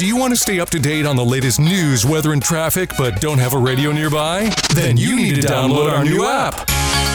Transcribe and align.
Do 0.00 0.06
you 0.06 0.16
want 0.16 0.32
to 0.32 0.40
stay 0.40 0.58
up 0.60 0.70
to 0.70 0.78
date 0.78 1.04
on 1.04 1.14
the 1.14 1.24
latest 1.26 1.60
news, 1.60 2.06
weather, 2.06 2.32
and 2.32 2.42
traffic, 2.42 2.92
but 2.96 3.20
don't 3.20 3.36
have 3.36 3.52
a 3.52 3.58
radio 3.58 3.92
nearby? 3.92 4.50
Then 4.74 4.96
you 4.96 5.14
need 5.14 5.34
to 5.34 5.42
download 5.42 5.92
our 5.92 6.02
new 6.02 6.24
app. 6.24 6.56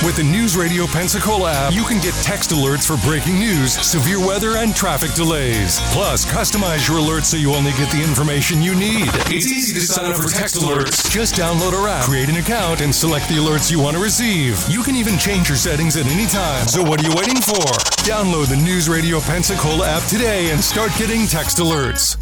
With 0.06 0.18
the 0.18 0.24
News 0.24 0.56
Radio 0.56 0.86
Pensacola 0.86 1.52
app, 1.52 1.74
you 1.74 1.84
can 1.84 2.00
get 2.00 2.14
text 2.22 2.52
alerts 2.52 2.86
for 2.86 3.04
breaking 3.04 3.40
news, 3.40 3.74
severe 3.74 4.20
weather, 4.20 4.58
and 4.58 4.76
traffic 4.76 5.10
delays. 5.16 5.80
Plus, 5.94 6.28
customize 6.28 6.88
your 6.88 7.00
alerts 7.02 7.26
so 7.26 7.38
you 7.38 7.56
only 7.56 7.72
get 7.72 7.90
the 7.90 8.04
information 8.04 8.62
you 8.62 8.76
need. 8.76 9.10
It's 9.34 9.50
easy 9.50 9.74
to 9.74 9.82
sign 9.82 10.12
up 10.12 10.18
for 10.18 10.30
text 10.30 10.58
alerts. 10.58 11.10
Just 11.10 11.34
download 11.34 11.74
our 11.74 11.88
app, 11.88 12.06
create 12.06 12.30
an 12.30 12.38
account, 12.38 12.82
and 12.82 12.94
select 12.94 13.28
the 13.30 13.38
alerts 13.42 13.72
you 13.72 13.80
want 13.80 13.98
to 13.98 14.04
receive. 14.04 14.64
You 14.70 14.84
can 14.84 14.96
even 14.96 15.18
change 15.18 15.50
your 15.50 15.58
settings 15.58 15.98
at 15.98 16.06
any 16.06 16.28
time. 16.28 16.68
So 16.68 16.84
what 16.84 17.02
are 17.04 17.10
you 17.10 17.16
waiting 17.16 17.42
for? 17.42 17.66
Download 18.06 18.46
the 18.48 18.62
News 18.62 18.88
Radio 18.88 19.22
Pensacola 19.22 19.88
app 19.88 20.04
today 20.08 20.52
and 20.52 20.62
start 20.64 20.92
getting 21.00 21.26
text 21.26 21.58
alerts. 21.58 22.22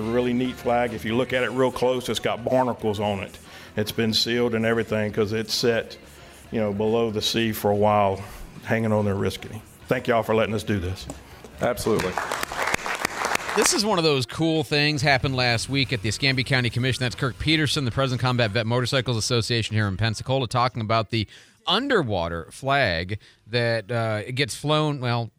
A 0.00 0.12
really 0.12 0.32
neat 0.32 0.56
flag. 0.56 0.92
If 0.94 1.04
you 1.04 1.16
look 1.16 1.32
at 1.32 1.42
it 1.42 1.50
real 1.50 1.70
close, 1.70 2.08
it's 2.08 2.20
got 2.20 2.44
barnacles 2.44 3.00
on 3.00 3.20
it. 3.20 3.38
It's 3.76 3.92
been 3.92 4.12
sealed 4.12 4.54
and 4.54 4.66
everything 4.66 5.10
because 5.10 5.32
it's 5.32 5.54
set, 5.54 5.96
you 6.50 6.60
know, 6.60 6.72
below 6.72 7.10
the 7.10 7.22
sea 7.22 7.52
for 7.52 7.70
a 7.70 7.76
while, 7.76 8.22
hanging 8.64 8.92
on 8.92 9.04
there 9.04 9.14
risky. 9.14 9.62
Thank 9.86 10.08
y'all 10.08 10.22
for 10.22 10.34
letting 10.34 10.54
us 10.54 10.62
do 10.62 10.78
this. 10.78 11.06
Absolutely. 11.60 12.12
This 13.56 13.74
is 13.74 13.84
one 13.84 13.98
of 13.98 14.04
those 14.04 14.26
cool 14.26 14.62
things 14.62 15.02
happened 15.02 15.34
last 15.34 15.68
week 15.68 15.92
at 15.92 16.02
the 16.02 16.08
Escambia 16.08 16.44
County 16.44 16.70
Commission. 16.70 17.00
That's 17.00 17.16
Kirk 17.16 17.38
Peterson, 17.38 17.84
the 17.84 17.90
President 17.90 18.20
Combat 18.20 18.52
Vet 18.52 18.66
Motorcycles 18.66 19.16
Association 19.16 19.74
here 19.74 19.88
in 19.88 19.96
Pensacola, 19.96 20.46
talking 20.46 20.80
about 20.80 21.10
the 21.10 21.26
underwater 21.66 22.48
flag 22.52 23.18
that 23.48 23.90
uh, 23.90 24.22
it 24.24 24.32
gets 24.32 24.54
flown. 24.54 25.00
Well, 25.00 25.30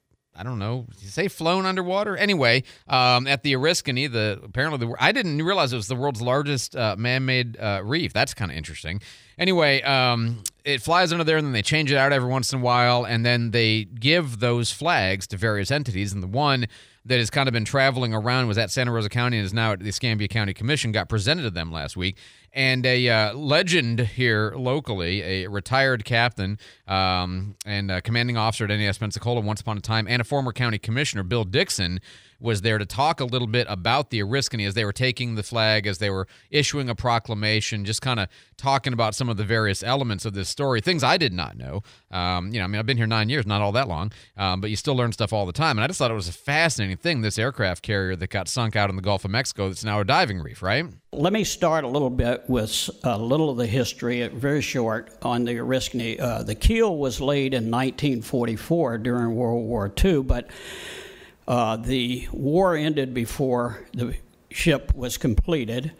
I 0.41 0.43
don't 0.43 0.57
know. 0.57 0.87
Say 0.97 1.27
flown 1.27 1.67
underwater? 1.67 2.17
Anyway, 2.17 2.63
um, 2.87 3.27
at 3.27 3.43
the 3.43 3.53
Oriskany, 3.53 4.11
the 4.11 4.41
apparently 4.43 4.87
the 4.87 4.95
I 4.99 5.11
didn't 5.11 5.39
realize 5.43 5.71
it 5.71 5.75
was 5.75 5.87
the 5.87 5.95
world's 5.95 6.19
largest 6.19 6.75
uh, 6.75 6.95
man-made 6.97 7.59
uh, 7.59 7.81
reef. 7.83 8.11
That's 8.11 8.33
kind 8.33 8.49
of 8.49 8.57
interesting. 8.57 9.01
Anyway, 9.37 9.83
um, 9.83 10.43
it 10.65 10.81
flies 10.81 11.11
under 11.11 11.23
there, 11.23 11.37
and 11.37 11.45
then 11.45 11.53
they 11.53 11.61
change 11.61 11.91
it 11.91 11.95
out 11.95 12.11
every 12.11 12.27
once 12.27 12.51
in 12.53 12.59
a 12.59 12.63
while, 12.63 13.05
and 13.05 13.23
then 13.23 13.51
they 13.51 13.83
give 13.83 14.39
those 14.39 14.71
flags 14.71 15.27
to 15.27 15.37
various 15.37 15.69
entities. 15.69 16.11
And 16.11 16.23
the 16.23 16.27
one 16.27 16.65
that 17.05 17.19
has 17.19 17.29
kind 17.29 17.47
of 17.47 17.53
been 17.53 17.65
traveling 17.65 18.11
around 18.11 18.47
was 18.47 18.57
at 18.57 18.71
Santa 18.71 18.91
Rosa 18.91 19.09
County 19.09 19.37
and 19.37 19.45
is 19.45 19.53
now 19.53 19.73
at 19.73 19.79
the 19.79 19.89
Escambia 19.89 20.27
County 20.27 20.55
Commission. 20.55 20.91
Got 20.91 21.07
presented 21.07 21.43
to 21.43 21.51
them 21.51 21.71
last 21.71 21.95
week, 21.95 22.17
and 22.53 22.85
a 22.85 23.09
uh, 23.09 23.33
legend 23.33 23.99
here 23.99 24.53
locally, 24.55 25.21
a 25.21 25.47
retired 25.47 26.05
captain 26.05 26.59
um, 26.87 27.55
and 27.65 28.03
commanding 28.03 28.37
officer 28.37 28.65
at 28.65 28.69
NAS 28.69 28.97
Pensacola 28.97 29.41
once 29.41 29.61
upon 29.61 29.77
a 29.77 29.81
time, 29.81 30.07
and 30.07 30.21
a 30.21 30.25
former 30.25 30.51
county 30.51 30.77
commissioner, 30.77 31.23
Bill 31.23 31.43
Dixon, 31.43 31.99
was 32.41 32.61
there 32.61 32.77
to 32.77 32.85
talk 32.85 33.19
a 33.19 33.25
little 33.25 33.47
bit 33.47 33.67
about 33.69 34.09
the 34.09 34.19
Oriskany 34.19 34.67
as 34.67 34.73
they 34.73 34.83
were 34.83 34.91
taking 34.91 35.35
the 35.35 35.43
flag, 35.43 35.85
as 35.85 35.99
they 35.99 36.09
were 36.09 36.27
issuing 36.49 36.89
a 36.89 36.95
proclamation, 36.95 37.85
just 37.85 38.01
kind 38.01 38.19
of 38.19 38.27
talking 38.57 38.93
about 38.93 39.15
some 39.15 39.29
of 39.29 39.37
the 39.37 39.43
various 39.43 39.83
elements 39.83 40.25
of 40.25 40.33
this 40.33 40.49
story, 40.49 40.81
things 40.81 41.03
I 41.03 41.17
did 41.17 41.33
not 41.33 41.55
know. 41.55 41.81
Um, 42.09 42.51
you 42.51 42.59
know, 42.59 42.65
I 42.65 42.67
mean, 42.67 42.79
I've 42.79 42.85
been 42.85 42.97
here 42.97 43.07
nine 43.07 43.29
years, 43.29 43.45
not 43.45 43.61
all 43.61 43.71
that 43.73 43.87
long, 43.87 44.11
um, 44.37 44.59
but 44.59 44.69
you 44.69 44.75
still 44.75 44.95
learn 44.95 45.11
stuff 45.11 45.31
all 45.31 45.45
the 45.45 45.53
time. 45.53 45.77
And 45.77 45.83
I 45.83 45.87
just 45.87 45.99
thought 45.99 46.11
it 46.11 46.15
was 46.15 46.27
a 46.27 46.33
fascinating 46.33 46.97
thing, 46.97 47.21
this 47.21 47.37
aircraft 47.37 47.83
carrier 47.83 48.15
that 48.15 48.29
got 48.29 48.47
sunk 48.47 48.75
out 48.75 48.89
in 48.89 48.95
the 48.95 49.01
Gulf 49.01 49.23
of 49.23 49.31
Mexico 49.31 49.67
that's 49.67 49.83
now 49.83 49.99
a 49.99 50.05
diving 50.05 50.39
reef, 50.39 50.61
right? 50.61 50.85
Let 51.11 51.33
me 51.33 51.43
start 51.43 51.83
a 51.83 51.87
little 51.87 52.09
bit 52.09 52.43
with 52.47 52.89
a 53.03 53.17
little 53.17 53.49
of 53.49 53.57
the 53.57 53.67
history, 53.67 54.27
very 54.27 54.61
short, 54.61 55.11
on 55.21 55.45
the 55.45 55.55
Oriskany. 55.55 56.19
Uh, 56.19 56.43
the 56.43 56.55
keel 56.55 56.97
was 56.97 57.21
laid 57.21 57.53
in 57.53 57.69
1944 57.69 58.97
during 58.99 59.35
World 59.35 59.65
War 59.65 59.91
II, 60.03 60.23
but 60.23 60.49
uh, 61.47 61.75
the 61.75 62.27
war 62.31 62.75
ended 62.75 63.13
before 63.13 63.85
the 63.93 64.15
ship 64.49 64.93
was 64.95 65.17
completed, 65.17 65.91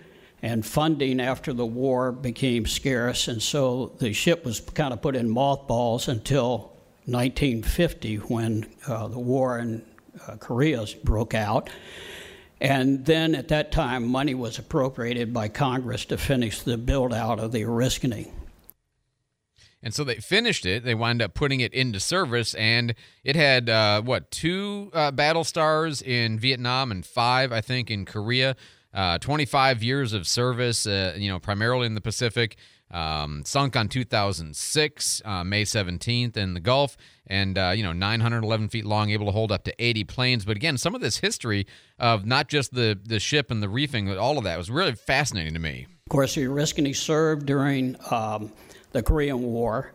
and 0.42 0.66
funding 0.66 1.20
after 1.20 1.54
the 1.54 1.66
war 1.66 2.12
became 2.12 2.66
scarce, 2.66 3.28
and 3.28 3.42
so 3.42 3.94
the 4.00 4.14
ship 4.14 4.44
was 4.46 4.60
kind 4.60 4.94
of 4.94 5.02
put 5.02 5.16
in 5.16 5.30
mothballs 5.30 6.08
until 6.08 6.72
1950 7.06 8.16
when 8.18 8.66
uh, 8.88 9.08
the 9.08 9.20
war 9.20 9.60
in 9.60 9.84
uh, 10.28 10.36
Korea 10.38 10.86
broke 11.04 11.34
out. 11.34 11.70
And 12.60 13.04
then 13.06 13.34
at 13.34 13.48
that 13.48 13.72
time, 13.72 14.08
money 14.08 14.36
was 14.36 14.60
appropriated 14.60 15.34
by 15.34 15.48
Congress 15.48 16.06
to 16.06 16.18
finish 16.18 16.62
the 16.62 16.78
build 16.78 17.12
out 17.12 17.40
of 17.40 17.52
the 17.52 17.64
Oriskany. 17.64 18.32
And 19.84 19.94
so 19.94 20.04
they 20.04 20.16
finished 20.16 20.66
it. 20.66 20.84
They 20.84 20.96
wind 20.96 21.22
up 21.22 21.34
putting 21.34 21.60
it 21.60 21.74
into 21.74 22.00
service, 22.00 22.54
and 22.54 22.94
it 23.24 23.36
had 23.36 23.70
uh, 23.70 24.02
what 24.02 24.30
two 24.30 24.92
uh, 24.94 25.12
battle 25.12 25.44
stars 25.44 26.02
in 26.02 26.38
Vietnam 26.40 26.92
and 26.92 27.06
five, 27.06 27.52
I 27.52 27.62
think, 27.62 27.90
in 27.90 28.06
Korea. 28.06 28.56
Uh, 28.94 29.18
25 29.18 29.82
years 29.82 30.12
of 30.12 30.28
service, 30.28 30.86
uh, 30.86 31.16
you 31.18 31.30
know, 31.30 31.40
primarily 31.40 31.86
in 31.86 31.96
the 31.96 32.02
Pacific. 32.02 32.58
Um, 32.92 33.44
sunk 33.46 33.78
on 33.78 33.88
2006, 33.88 35.22
uh, 35.24 35.44
May 35.46 35.64
17th 35.64 36.36
in 36.36 36.54
the 36.54 36.60
Gulf, 36.60 36.98
and 37.26 37.58
uh, 37.58 37.72
you 37.74 37.84
know 37.84 37.94
911 37.94 38.68
feet 38.68 38.86
long, 38.86 39.10
able 39.12 39.28
to 39.28 39.32
hold 39.32 39.50
up 39.50 39.64
to 39.64 39.74
80 39.80 40.04
planes. 40.04 40.44
But 40.44 40.58
again, 40.58 40.78
some 40.78 40.94
of 40.94 41.00
this 41.00 41.18
history 41.18 41.68
of 42.00 42.26
not 42.26 42.50
just 42.50 42.74
the 42.74 43.00
the 43.02 43.20
ship 43.20 43.50
and 43.50 43.64
the 43.64 43.70
reefing, 43.70 44.08
but 44.08 44.18
all 44.18 44.38
of 44.38 44.44
that 44.44 44.58
was 44.58 44.70
really 44.70 44.94
fascinating 44.94 45.54
to 45.54 45.60
me. 45.60 45.88
Of 46.06 46.10
course, 46.10 46.36
the 46.36 46.44
Oriskany 46.44 46.94
served 46.94 47.46
during 47.46 47.96
um, 48.12 48.52
the 48.92 49.04
Korean 49.04 49.42
War, 49.44 49.92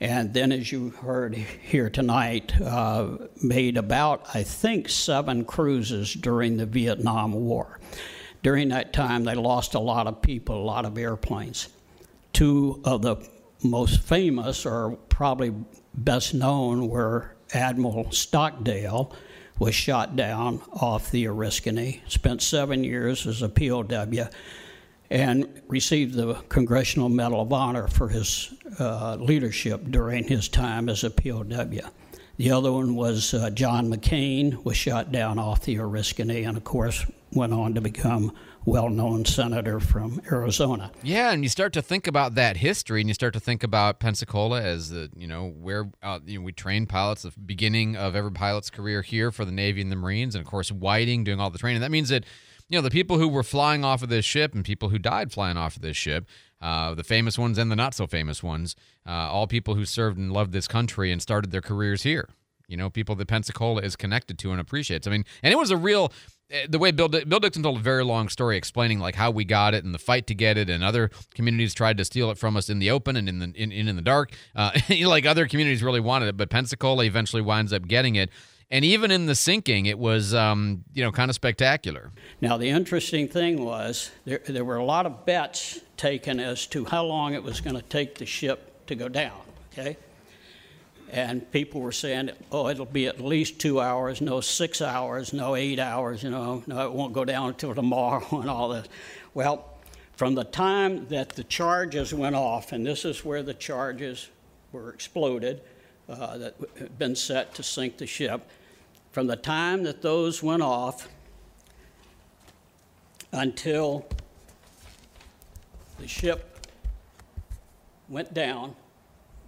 and 0.00 0.32
then, 0.32 0.52
as 0.52 0.70
you 0.70 0.90
heard 0.90 1.34
here 1.34 1.90
tonight, 1.90 2.58
uh, 2.60 3.18
made 3.42 3.76
about, 3.76 4.26
I 4.32 4.44
think, 4.44 4.88
seven 4.88 5.44
cruises 5.44 6.14
during 6.14 6.56
the 6.56 6.66
Vietnam 6.66 7.32
War. 7.32 7.80
During 8.44 8.68
that 8.68 8.92
time, 8.92 9.24
they 9.24 9.34
lost 9.34 9.74
a 9.74 9.80
lot 9.80 10.06
of 10.06 10.22
people, 10.22 10.56
a 10.56 10.62
lot 10.62 10.84
of 10.84 10.96
airplanes. 10.96 11.68
Two 12.32 12.80
of 12.84 13.02
the 13.02 13.16
most 13.64 14.00
famous, 14.00 14.64
or 14.64 14.92
probably 15.08 15.52
best 15.92 16.32
known, 16.32 16.88
were 16.88 17.34
Admiral 17.52 18.12
Stockdale, 18.12 19.12
was 19.58 19.74
shot 19.74 20.14
down 20.14 20.60
off 20.72 21.10
the 21.10 21.24
Oriskany, 21.24 22.02
spent 22.06 22.40
seven 22.40 22.84
years 22.84 23.26
as 23.26 23.42
a 23.42 23.48
POW, 23.48 24.28
and 25.10 25.62
received 25.68 26.14
the 26.14 26.34
Congressional 26.48 27.08
Medal 27.08 27.40
of 27.40 27.52
Honor 27.52 27.88
for 27.88 28.08
his 28.08 28.52
uh, 28.78 29.16
leadership 29.16 29.82
during 29.90 30.24
his 30.24 30.48
time 30.48 30.88
as 30.88 31.04
a 31.04 31.10
POW. 31.10 31.90
The 32.36 32.52
other 32.52 32.70
one 32.70 32.94
was 32.94 33.34
uh, 33.34 33.50
John 33.50 33.92
McCain, 33.92 34.64
was 34.64 34.76
shot 34.76 35.10
down 35.10 35.38
off 35.38 35.62
the 35.62 35.76
Oriskany, 35.76 36.46
and 36.46 36.56
of 36.56 36.64
course 36.64 37.04
went 37.32 37.52
on 37.52 37.74
to 37.74 37.80
become 37.80 38.32
well-known 38.64 39.24
senator 39.24 39.80
from 39.80 40.20
Arizona. 40.30 40.92
Yeah, 41.02 41.32
and 41.32 41.42
you 41.42 41.48
start 41.48 41.72
to 41.72 41.82
think 41.82 42.06
about 42.06 42.34
that 42.36 42.58
history, 42.58 43.00
and 43.00 43.08
you 43.08 43.14
start 43.14 43.32
to 43.34 43.40
think 43.40 43.64
about 43.64 43.98
Pensacola 43.98 44.62
as 44.62 44.90
the 44.90 45.10
you 45.16 45.26
know 45.26 45.48
where 45.48 45.90
uh, 46.02 46.20
you 46.24 46.38
know 46.38 46.44
we 46.44 46.52
train 46.52 46.86
pilots, 46.86 47.22
the 47.22 47.32
beginning 47.44 47.96
of 47.96 48.14
every 48.14 48.32
pilot's 48.32 48.70
career 48.70 49.02
here 49.02 49.32
for 49.32 49.44
the 49.44 49.52
Navy 49.52 49.80
and 49.80 49.90
the 49.90 49.96
Marines, 49.96 50.34
and 50.34 50.44
of 50.44 50.48
course 50.48 50.70
Whiting 50.70 51.24
doing 51.24 51.40
all 51.40 51.50
the 51.50 51.58
training. 51.58 51.80
That 51.80 51.90
means 51.90 52.10
that 52.10 52.24
you 52.68 52.76
know 52.78 52.82
the 52.82 52.90
people 52.90 53.18
who 53.18 53.28
were 53.28 53.42
flying 53.42 53.84
off 53.84 54.02
of 54.02 54.08
this 54.08 54.24
ship 54.24 54.54
and 54.54 54.64
people 54.64 54.90
who 54.90 54.98
died 54.98 55.32
flying 55.32 55.56
off 55.56 55.76
of 55.76 55.82
this 55.82 55.96
ship, 55.96 56.26
uh, 56.60 56.94
the 56.94 57.04
famous 57.04 57.38
ones 57.38 57.58
and 57.58 57.70
the 57.70 57.76
not 57.76 57.94
so 57.94 58.06
famous 58.06 58.42
ones, 58.42 58.76
uh, 59.06 59.10
all 59.10 59.46
people 59.46 59.74
who 59.74 59.84
served 59.84 60.18
and 60.18 60.32
loved 60.32 60.52
this 60.52 60.68
country 60.68 61.10
and 61.10 61.22
started 61.22 61.50
their 61.50 61.62
careers 61.62 62.02
here. 62.02 62.28
You 62.68 62.76
know, 62.76 62.90
people 62.90 63.14
that 63.14 63.28
Pensacola 63.28 63.80
is 63.80 63.96
connected 63.96 64.38
to 64.40 64.50
and 64.52 64.60
appreciates. 64.60 65.06
I 65.06 65.10
mean, 65.10 65.24
and 65.42 65.52
it 65.52 65.56
was 65.56 65.70
a 65.70 65.76
real 65.78 66.12
eh, 66.50 66.66
the 66.68 66.78
way 66.78 66.90
Bill 66.90 67.08
Bill 67.08 67.40
Dixon 67.40 67.62
told 67.62 67.78
a 67.78 67.80
very 67.80 68.04
long 68.04 68.28
story 68.28 68.58
explaining 68.58 68.98
like 68.98 69.14
how 69.14 69.30
we 69.30 69.46
got 69.46 69.72
it 69.72 69.84
and 69.84 69.94
the 69.94 69.98
fight 69.98 70.26
to 70.26 70.34
get 70.34 70.58
it, 70.58 70.68
and 70.68 70.84
other 70.84 71.10
communities 71.34 71.72
tried 71.72 71.96
to 71.96 72.04
steal 72.04 72.30
it 72.30 72.36
from 72.36 72.58
us 72.58 72.68
in 72.68 72.78
the 72.78 72.90
open 72.90 73.16
and 73.16 73.26
in 73.26 73.38
the 73.38 73.52
in, 73.54 73.72
in, 73.72 73.88
in 73.88 73.96
the 73.96 74.02
dark. 74.02 74.32
Uh, 74.54 74.72
like 75.06 75.24
other 75.24 75.48
communities 75.48 75.82
really 75.82 76.00
wanted 76.00 76.28
it, 76.28 76.36
but 76.36 76.50
Pensacola 76.50 77.04
eventually 77.04 77.40
winds 77.40 77.72
up 77.72 77.88
getting 77.88 78.16
it. 78.16 78.28
And 78.70 78.84
even 78.84 79.10
in 79.10 79.24
the 79.24 79.34
sinking, 79.34 79.86
it 79.86 79.98
was 79.98 80.34
um, 80.34 80.84
you 80.92 81.02
know 81.02 81.10
kind 81.10 81.30
of 81.30 81.34
spectacular. 81.34 82.10
Now, 82.40 82.56
the 82.58 82.68
interesting 82.68 83.28
thing 83.28 83.64
was 83.64 84.10
there, 84.24 84.40
there 84.46 84.64
were 84.64 84.76
a 84.76 84.84
lot 84.84 85.06
of 85.06 85.24
bets 85.24 85.80
taken 85.96 86.38
as 86.38 86.66
to 86.68 86.84
how 86.84 87.04
long 87.04 87.34
it 87.34 87.42
was 87.42 87.60
going 87.60 87.76
to 87.76 87.82
take 87.82 88.16
the 88.16 88.26
ship 88.26 88.86
to 88.86 88.94
go 88.94 89.08
down. 89.08 89.40
Okay, 89.72 89.96
and 91.10 91.50
people 91.50 91.80
were 91.80 91.92
saying, 91.92 92.30
oh, 92.52 92.68
it'll 92.68 92.84
be 92.84 93.06
at 93.06 93.20
least 93.20 93.58
two 93.58 93.80
hours, 93.80 94.20
no 94.20 94.40
six 94.40 94.82
hours, 94.82 95.32
no 95.32 95.56
eight 95.56 95.78
hours, 95.78 96.22
you 96.22 96.30
know, 96.30 96.62
no, 96.66 96.86
it 96.86 96.92
won't 96.92 97.14
go 97.14 97.24
down 97.24 97.48
until 97.48 97.74
tomorrow 97.74 98.26
and 98.40 98.50
all 98.50 98.68
this. 98.68 98.86
Well, 99.34 99.64
from 100.16 100.34
the 100.34 100.44
time 100.44 101.06
that 101.08 101.30
the 101.30 101.44
charges 101.44 102.12
went 102.12 102.34
off, 102.34 102.72
and 102.72 102.84
this 102.84 103.04
is 103.04 103.24
where 103.24 103.42
the 103.42 103.54
charges 103.54 104.28
were 104.72 104.90
exploded, 104.90 105.62
uh, 106.08 106.38
that 106.38 106.54
had 106.78 106.98
been 106.98 107.14
set 107.14 107.54
to 107.54 107.62
sink 107.62 107.98
the 107.98 108.06
ship, 108.06 108.48
from 109.12 109.26
the 109.26 109.36
time 109.36 109.82
that 109.84 110.02
those 110.02 110.42
went 110.42 110.62
off 110.62 111.08
until 113.32 114.06
the 115.98 116.06
ship 116.06 116.66
went 118.08 118.32
down 118.32 118.74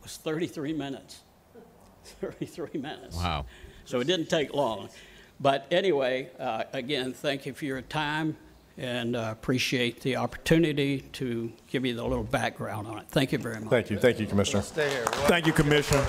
was 0.02 0.16
33 0.16 0.72
minutes. 0.72 1.20
33 2.04 2.80
minutes. 2.80 3.16
Wow. 3.16 3.46
So 3.84 4.00
it 4.00 4.06
didn't 4.06 4.28
take 4.28 4.54
long. 4.54 4.88
But 5.40 5.66
anyway, 5.70 6.30
uh, 6.38 6.64
again, 6.72 7.12
thank 7.12 7.46
you 7.46 7.54
for 7.54 7.64
your 7.64 7.80
time 7.82 8.36
and 8.76 9.16
uh, 9.16 9.28
appreciate 9.32 10.00
the 10.00 10.16
opportunity 10.16 11.00
to 11.12 11.52
give 11.68 11.84
you 11.84 11.94
the 11.94 12.02
little 12.02 12.24
background 12.24 12.86
on 12.86 12.98
it. 12.98 13.06
Thank 13.08 13.32
you 13.32 13.38
very 13.38 13.60
much. 13.60 13.70
Thank 13.70 13.90
you. 13.90 13.98
Thank 13.98 14.20
you, 14.20 14.26
Commissioner. 14.26 14.62
Stay 14.62 14.90
here. 14.90 15.06
Thank 15.06 15.46
you, 15.46 15.52
Commissioner. 15.52 16.04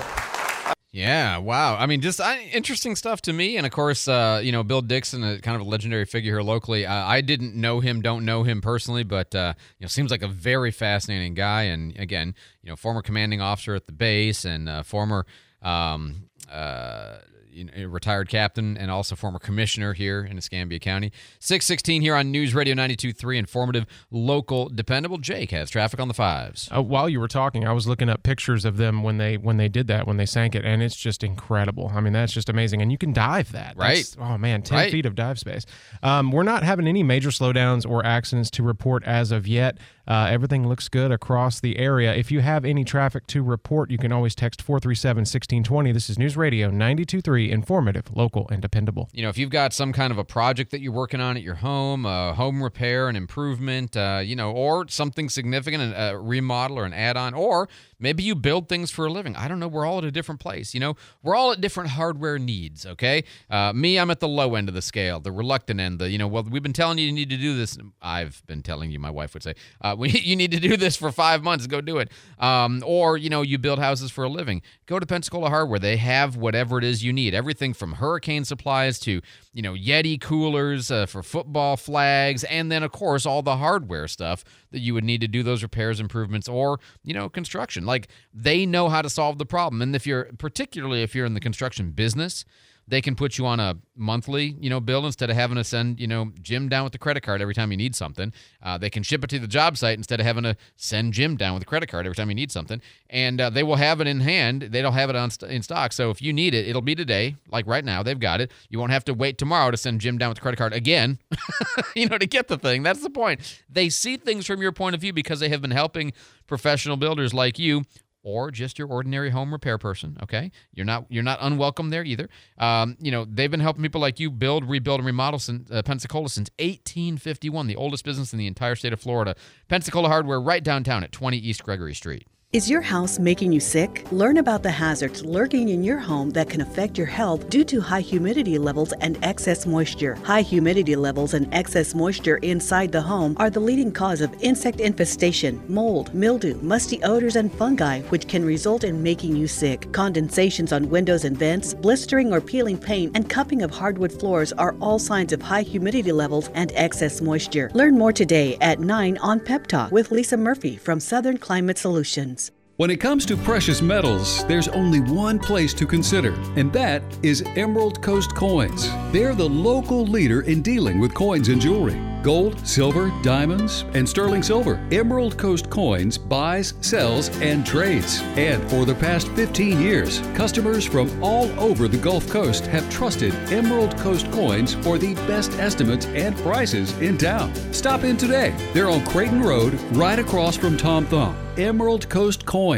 Yeah, 0.94 1.38
wow. 1.38 1.76
I 1.76 1.86
mean, 1.86 2.02
just 2.02 2.20
uh, 2.20 2.36
interesting 2.52 2.96
stuff 2.96 3.22
to 3.22 3.32
me. 3.32 3.56
And 3.56 3.64
of 3.64 3.72
course, 3.72 4.06
uh, 4.08 4.42
you 4.44 4.52
know, 4.52 4.62
Bill 4.62 4.82
Dixon, 4.82 5.24
a 5.24 5.38
kind 5.38 5.54
of 5.58 5.66
a 5.66 5.68
legendary 5.68 6.04
figure 6.04 6.32
here 6.32 6.42
locally. 6.42 6.84
Uh, 6.84 6.94
I 7.06 7.22
didn't 7.22 7.54
know 7.54 7.80
him, 7.80 8.02
don't 8.02 8.26
know 8.26 8.42
him 8.42 8.60
personally, 8.60 9.02
but 9.02 9.34
uh, 9.34 9.54
you 9.78 9.84
know, 9.84 9.88
seems 9.88 10.10
like 10.10 10.20
a 10.20 10.28
very 10.28 10.70
fascinating 10.70 11.32
guy. 11.32 11.62
And 11.62 11.98
again, 11.98 12.34
you 12.62 12.68
know, 12.68 12.76
former 12.76 13.00
commanding 13.00 13.40
officer 13.40 13.74
at 13.74 13.86
the 13.86 13.92
base 13.92 14.44
and 14.44 14.68
uh, 14.68 14.82
former. 14.82 15.24
Um, 15.62 16.28
uh, 16.50 17.18
you 17.52 17.64
know, 17.64 17.72
retired 17.86 18.28
captain 18.28 18.76
and 18.76 18.90
also 18.90 19.14
former 19.14 19.38
commissioner 19.38 19.92
here 19.92 20.24
in 20.24 20.38
Escambia 20.38 20.78
County. 20.78 21.12
616 21.38 22.02
here 22.02 22.14
on 22.14 22.30
News 22.30 22.54
Radio 22.54 22.74
92.3, 22.74 23.36
informative, 23.36 23.86
local, 24.10 24.68
dependable. 24.68 25.18
Jake 25.18 25.50
has 25.50 25.70
traffic 25.70 26.00
on 26.00 26.08
the 26.08 26.14
fives. 26.14 26.68
Uh, 26.74 26.82
while 26.82 27.08
you 27.08 27.20
were 27.20 27.28
talking, 27.28 27.66
I 27.66 27.72
was 27.72 27.86
looking 27.86 28.08
up 28.08 28.22
pictures 28.22 28.64
of 28.64 28.76
them 28.76 29.02
when 29.02 29.18
they 29.18 29.36
when 29.36 29.56
they 29.56 29.68
did 29.68 29.86
that 29.88 30.06
when 30.06 30.16
they 30.16 30.26
sank 30.26 30.54
it, 30.54 30.64
and 30.64 30.82
it's 30.82 30.96
just 30.96 31.22
incredible. 31.22 31.92
I 31.94 32.00
mean, 32.00 32.12
that's 32.12 32.32
just 32.32 32.48
amazing, 32.48 32.80
and 32.82 32.90
you 32.90 32.98
can 32.98 33.12
dive 33.12 33.52
that. 33.52 33.76
That's- 33.76 34.16
Right. 34.16 34.26
oh 34.34 34.38
man, 34.38 34.62
ten 34.62 34.78
Right. 34.78 34.92
feet 34.92 35.06
of 35.06 35.14
dive 35.14 35.38
space. 35.38 35.66
Um, 36.02 36.30
we're 36.32 36.42
not 36.42 36.62
having 36.62 36.86
any 36.86 37.02
major 37.02 37.30
slowdowns 37.30 37.88
or 37.88 38.04
accidents 38.04 38.50
to 38.52 38.62
report 38.62 39.02
as 39.04 39.32
of 39.32 39.46
yet. 39.46 39.78
Uh, 40.06 40.26
everything 40.30 40.66
looks 40.66 40.88
good 40.88 41.12
across 41.12 41.60
the 41.60 41.78
area. 41.78 42.12
If 42.14 42.32
you 42.32 42.40
have 42.40 42.64
any 42.64 42.84
traffic 42.84 43.26
to 43.28 43.42
report, 43.42 43.90
you 43.90 43.98
can 43.98 44.10
always 44.10 44.34
text 44.34 44.60
437 44.60 45.24
1620. 45.24 45.92
This 45.92 46.10
is 46.10 46.18
News 46.18 46.36
Radio 46.36 46.70
923, 46.70 47.41
informative, 47.50 48.04
local, 48.14 48.48
and 48.50 48.62
dependable. 48.62 49.08
you 49.12 49.22
know, 49.22 49.28
if 49.28 49.38
you've 49.38 49.50
got 49.50 49.72
some 49.72 49.92
kind 49.92 50.10
of 50.10 50.18
a 50.18 50.24
project 50.24 50.70
that 50.70 50.80
you're 50.80 50.92
working 50.92 51.20
on 51.20 51.36
at 51.36 51.42
your 51.42 51.56
home, 51.56 52.06
a 52.06 52.34
home 52.34 52.62
repair, 52.62 53.08
and 53.08 53.16
improvement, 53.16 53.96
uh, 53.96 54.20
you 54.22 54.36
know, 54.36 54.52
or 54.52 54.86
something 54.88 55.28
significant, 55.28 55.94
a 55.96 56.16
remodel 56.18 56.78
or 56.78 56.84
an 56.84 56.92
add-on, 56.92 57.34
or 57.34 57.68
maybe 58.02 58.22
you 58.22 58.34
build 58.34 58.68
things 58.68 58.90
for 58.90 59.06
a 59.06 59.12
living. 59.12 59.34
I 59.36 59.48
don't 59.48 59.60
know. 59.60 59.68
We're 59.68 59.86
all 59.86 59.98
at 59.98 60.04
a 60.04 60.10
different 60.10 60.40
place. 60.40 60.74
You 60.74 60.80
know, 60.80 60.96
we're 61.22 61.34
all 61.34 61.52
at 61.52 61.60
different 61.60 61.90
hardware 61.90 62.38
needs. 62.38 62.84
Okay, 62.84 63.24
uh, 63.48 63.72
me, 63.72 63.98
I'm 63.98 64.10
at 64.10 64.20
the 64.20 64.28
low 64.28 64.54
end 64.56 64.68
of 64.68 64.74
the 64.74 64.82
scale, 64.82 65.20
the 65.20 65.32
reluctant 65.32 65.80
end. 65.80 66.00
The 66.00 66.10
you 66.10 66.18
know, 66.18 66.28
well, 66.28 66.42
we've 66.42 66.62
been 66.62 66.72
telling 66.72 66.98
you 66.98 67.06
you 67.06 67.12
need 67.12 67.30
to 67.30 67.36
do 67.36 67.56
this. 67.56 67.78
I've 68.02 68.42
been 68.46 68.62
telling 68.62 68.90
you. 68.90 68.98
My 68.98 69.10
wife 69.10 69.32
would 69.34 69.42
say, 69.42 69.54
uh, 69.80 69.94
we, 69.98 70.10
you 70.10 70.36
need 70.36 70.50
to 70.50 70.60
do 70.60 70.76
this 70.76 70.96
for 70.96 71.12
five 71.12 71.42
months. 71.42 71.66
Go 71.66 71.80
do 71.80 71.98
it. 71.98 72.10
Um, 72.38 72.82
or 72.84 73.16
you 73.16 73.30
know, 73.30 73.42
you 73.42 73.58
build 73.58 73.78
houses 73.78 74.10
for 74.10 74.24
a 74.24 74.28
living. 74.28 74.62
Go 74.86 74.98
to 74.98 75.06
Pensacola 75.06 75.48
Hardware. 75.48 75.78
They 75.78 75.96
have 75.96 76.36
whatever 76.36 76.78
it 76.78 76.84
is 76.84 77.04
you 77.04 77.12
need. 77.12 77.34
Everything 77.34 77.72
from 77.72 77.94
hurricane 77.94 78.44
supplies 78.44 78.98
to 79.00 79.22
you 79.52 79.62
know 79.62 79.74
Yeti 79.74 80.20
coolers 80.20 80.90
uh, 80.90 81.06
for 81.06 81.22
football 81.22 81.76
flags, 81.76 82.44
and 82.44 82.70
then 82.70 82.82
of 82.82 82.92
course 82.92 83.26
all 83.26 83.42
the 83.42 83.56
hardware 83.56 84.08
stuff 84.08 84.44
that 84.70 84.80
you 84.80 84.94
would 84.94 85.04
need 85.04 85.20
to 85.20 85.28
do 85.28 85.42
those 85.42 85.62
repairs, 85.62 86.00
improvements, 86.00 86.48
or 86.48 86.80
you 87.04 87.14
know 87.14 87.28
construction. 87.28 87.84
Like 87.84 88.08
they 88.32 88.66
know 88.66 88.88
how 88.88 89.02
to 89.02 89.10
solve 89.10 89.38
the 89.38 89.46
problem, 89.46 89.82
and 89.82 89.94
if 89.94 90.06
you're 90.06 90.30
particularly 90.38 91.02
if 91.02 91.14
you're 91.14 91.26
in 91.26 91.34
the 91.34 91.40
construction 91.40 91.90
business. 91.90 92.44
They 92.88 93.00
can 93.00 93.14
put 93.14 93.38
you 93.38 93.46
on 93.46 93.60
a 93.60 93.76
monthly, 93.94 94.56
you 94.60 94.68
know, 94.68 94.80
bill 94.80 95.06
instead 95.06 95.30
of 95.30 95.36
having 95.36 95.56
to 95.56 95.64
send, 95.64 96.00
you 96.00 96.06
know, 96.06 96.32
Jim 96.40 96.68
down 96.68 96.84
with 96.84 96.92
the 96.92 96.98
credit 96.98 97.22
card 97.22 97.40
every 97.40 97.54
time 97.54 97.70
you 97.70 97.76
need 97.76 97.94
something. 97.94 98.32
Uh, 98.62 98.76
they 98.78 98.90
can 98.90 99.02
ship 99.02 99.22
it 99.22 99.30
to 99.30 99.38
the 99.38 99.46
job 99.46 99.76
site 99.76 99.96
instead 99.96 100.20
of 100.20 100.26
having 100.26 100.42
to 100.44 100.56
send 100.76 101.12
Jim 101.12 101.36
down 101.36 101.54
with 101.54 101.62
a 101.62 101.66
credit 101.66 101.88
card 101.88 102.06
every 102.06 102.16
time 102.16 102.28
you 102.28 102.34
need 102.34 102.50
something. 102.50 102.80
And 103.08 103.40
uh, 103.40 103.50
they 103.50 103.62
will 103.62 103.76
have 103.76 104.00
it 104.00 104.06
in 104.06 104.20
hand. 104.20 104.62
They 104.62 104.82
don't 104.82 104.94
have 104.94 105.10
it 105.10 105.16
on 105.16 105.30
st- 105.30 105.52
in 105.52 105.62
stock. 105.62 105.92
So 105.92 106.10
if 106.10 106.20
you 106.20 106.32
need 106.32 106.54
it, 106.54 106.66
it'll 106.66 106.82
be 106.82 106.94
today. 106.94 107.36
Like 107.50 107.66
right 107.66 107.84
now, 107.84 108.02
they've 108.02 108.18
got 108.18 108.40
it. 108.40 108.50
You 108.68 108.78
won't 108.78 108.92
have 108.92 109.04
to 109.06 109.14
wait 109.14 109.38
tomorrow 109.38 109.70
to 109.70 109.76
send 109.76 110.00
Jim 110.00 110.18
down 110.18 110.30
with 110.30 110.38
the 110.38 110.42
credit 110.42 110.56
card 110.56 110.72
again, 110.72 111.18
you 111.94 112.08
know, 112.08 112.18
to 112.18 112.26
get 112.26 112.48
the 112.48 112.58
thing. 112.58 112.82
That's 112.82 113.02
the 113.02 113.10
point. 113.10 113.60
They 113.70 113.88
see 113.88 114.16
things 114.16 114.46
from 114.46 114.60
your 114.60 114.72
point 114.72 114.94
of 114.94 115.00
view 115.00 115.12
because 115.12 115.40
they 115.40 115.48
have 115.50 115.62
been 115.62 115.70
helping 115.70 116.12
professional 116.46 116.96
builders 116.96 117.32
like 117.32 117.58
you 117.58 117.84
or 118.22 118.50
just 118.50 118.78
your 118.78 118.88
ordinary 118.88 119.30
home 119.30 119.52
repair 119.52 119.78
person. 119.78 120.16
Okay, 120.22 120.50
you're 120.72 120.86
not 120.86 121.06
you're 121.08 121.22
not 121.22 121.38
unwelcome 121.40 121.90
there 121.90 122.04
either. 122.04 122.28
Um, 122.58 122.96
you 123.00 123.10
know 123.10 123.24
they've 123.24 123.50
been 123.50 123.60
helping 123.60 123.82
people 123.82 124.00
like 124.00 124.20
you 124.20 124.30
build, 124.30 124.68
rebuild, 124.68 125.00
and 125.00 125.06
remodel 125.06 125.38
since, 125.38 125.70
uh, 125.70 125.82
Pensacola 125.82 126.28
since 126.28 126.50
1851, 126.58 127.66
the 127.66 127.76
oldest 127.76 128.04
business 128.04 128.32
in 128.32 128.38
the 128.38 128.46
entire 128.46 128.74
state 128.74 128.92
of 128.92 129.00
Florida. 129.00 129.34
Pensacola 129.68 130.08
Hardware, 130.08 130.40
right 130.40 130.62
downtown 130.62 131.04
at 131.04 131.12
20 131.12 131.36
East 131.36 131.62
Gregory 131.64 131.94
Street. 131.94 132.26
Is 132.52 132.68
your 132.68 132.82
house 132.82 133.18
making 133.18 133.50
you 133.52 133.60
sick? 133.60 134.06
Learn 134.12 134.36
about 134.36 134.62
the 134.62 134.70
hazards 134.70 135.24
lurking 135.24 135.70
in 135.70 135.82
your 135.82 135.96
home 135.96 136.28
that 136.32 136.50
can 136.50 136.60
affect 136.60 136.98
your 136.98 137.06
health 137.06 137.48
due 137.48 137.64
to 137.64 137.80
high 137.80 138.02
humidity 138.02 138.58
levels 138.58 138.92
and 139.00 139.18
excess 139.24 139.64
moisture. 139.64 140.16
High 140.16 140.42
humidity 140.42 140.94
levels 140.94 141.32
and 141.32 141.48
excess 141.54 141.94
moisture 141.94 142.36
inside 142.42 142.92
the 142.92 143.00
home 143.00 143.38
are 143.38 143.48
the 143.48 143.58
leading 143.58 143.90
cause 143.90 144.20
of 144.20 144.34
insect 144.42 144.80
infestation, 144.80 145.62
mold, 145.66 146.12
mildew, 146.12 146.60
musty 146.60 147.02
odors, 147.04 147.36
and 147.36 147.50
fungi, 147.54 148.02
which 148.10 148.28
can 148.28 148.44
result 148.44 148.84
in 148.84 149.02
making 149.02 149.34
you 149.34 149.48
sick. 149.48 149.90
Condensations 149.92 150.74
on 150.74 150.90
windows 150.90 151.24
and 151.24 151.38
vents, 151.38 151.72
blistering 151.72 152.34
or 152.34 152.42
peeling 152.42 152.76
paint, 152.76 153.12
and 153.16 153.30
cupping 153.30 153.62
of 153.62 153.70
hardwood 153.70 154.12
floors 154.12 154.52
are 154.52 154.76
all 154.78 154.98
signs 154.98 155.32
of 155.32 155.40
high 155.40 155.62
humidity 155.62 156.12
levels 156.12 156.50
and 156.52 156.70
excess 156.74 157.22
moisture. 157.22 157.70
Learn 157.72 157.96
more 157.96 158.12
today 158.12 158.58
at 158.60 158.78
9 158.78 159.16
on 159.22 159.40
Pep 159.40 159.66
Talk 159.66 159.90
with 159.90 160.10
Lisa 160.10 160.36
Murphy 160.36 160.76
from 160.76 161.00
Southern 161.00 161.38
Climate 161.38 161.78
Solutions. 161.78 162.41
When 162.82 162.90
it 162.90 162.96
comes 162.96 163.24
to 163.26 163.36
precious 163.36 163.80
metals, 163.80 164.44
there's 164.46 164.66
only 164.66 164.98
one 164.98 165.38
place 165.38 165.72
to 165.74 165.86
consider, 165.86 166.32
and 166.56 166.72
that 166.72 167.04
is 167.22 167.44
Emerald 167.54 168.02
Coast 168.02 168.34
Coins. 168.34 168.88
They're 169.12 169.36
the 169.36 169.48
local 169.48 170.04
leader 170.04 170.40
in 170.40 170.62
dealing 170.62 170.98
with 170.98 171.14
coins 171.14 171.46
and 171.46 171.60
jewelry 171.60 171.96
gold, 172.22 172.66
silver, 172.66 173.12
diamonds, 173.22 173.84
and 173.94 174.08
sterling 174.08 174.42
silver. 174.42 174.84
Emerald 174.92 175.36
Coast 175.36 175.68
Coins 175.68 176.16
buys, 176.16 176.74
sells, 176.80 177.28
and 177.40 177.66
trades. 177.66 178.20
And 178.36 178.62
for 178.70 178.84
the 178.84 178.94
past 178.94 179.28
15 179.32 179.80
years, 179.80 180.20
customers 180.34 180.84
from 180.84 181.22
all 181.22 181.50
over 181.60 181.88
the 181.88 181.98
Gulf 181.98 182.28
Coast 182.28 182.66
have 182.66 182.88
trusted 182.90 183.34
Emerald 183.52 183.96
Coast 183.98 184.30
Coins 184.32 184.74
for 184.74 184.98
the 184.98 185.14
best 185.26 185.52
estimates 185.58 186.06
and 186.06 186.36
prices 186.38 186.96
in 186.98 187.18
town. 187.18 187.52
Stop 187.72 188.04
in 188.04 188.16
today. 188.16 188.54
They're 188.72 188.90
on 188.90 189.04
Creighton 189.06 189.42
Road, 189.42 189.74
right 189.92 190.18
across 190.18 190.56
from 190.56 190.76
Tom 190.76 191.06
Thumb. 191.06 191.36
Emerald 191.58 192.08
Coast 192.08 192.46
Coins. 192.46 192.71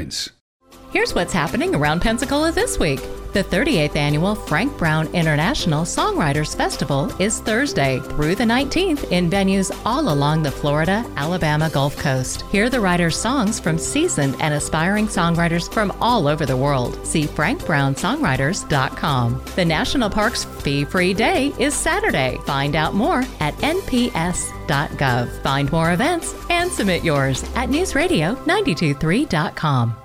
Here's 0.91 1.15
what's 1.15 1.33
happening 1.33 1.75
around 1.75 2.01
Pensacola 2.01 2.53
this 2.53 2.79
week. 2.79 3.01
The 3.35 3.43
38th 3.43 3.97
annual 3.97 4.35
Frank 4.37 4.79
Brown 4.79 5.09
International 5.09 5.83
Songwriters 5.83 6.57
Festival 6.57 7.11
is 7.21 7.41
Thursday 7.41 7.99
through 7.99 8.37
the 8.37 8.45
19th 8.45 9.11
in 9.11 9.29
venues 9.29 9.77
all 9.85 10.13
along 10.13 10.45
the 10.45 10.53
Florida, 10.53 11.05
Alabama 11.17 11.69
Gulf 11.69 11.97
Coast. 11.97 12.43
Hear 12.53 12.71
the 12.71 12.79
writer's 12.79 13.17
songs 13.17 13.59
from 13.59 13.77
seasoned 13.77 14.37
and 14.39 14.55
aspiring 14.55 15.09
songwriters 15.09 15.69
from 15.73 15.93
all 16.01 16.29
over 16.29 16.47
the 16.47 16.57
world. 16.57 17.05
See 17.05 17.25
frankbrownsongwriters.com. 17.25 19.45
The 19.57 19.65
National 19.65 20.11
Park's 20.11 20.45
fee 20.45 20.85
free 20.85 21.13
day 21.13 21.53
is 21.59 21.75
Saturday. 21.75 22.39
Find 22.47 22.77
out 22.77 22.95
more 22.95 23.25
at 23.41 23.57
nps.gov. 23.57 25.43
Find 25.43 25.73
more 25.73 25.93
events 25.93 26.37
and 26.51 26.71
submit 26.71 27.03
yours 27.03 27.43
at 27.57 27.69
newsradio923.com. 27.69 30.04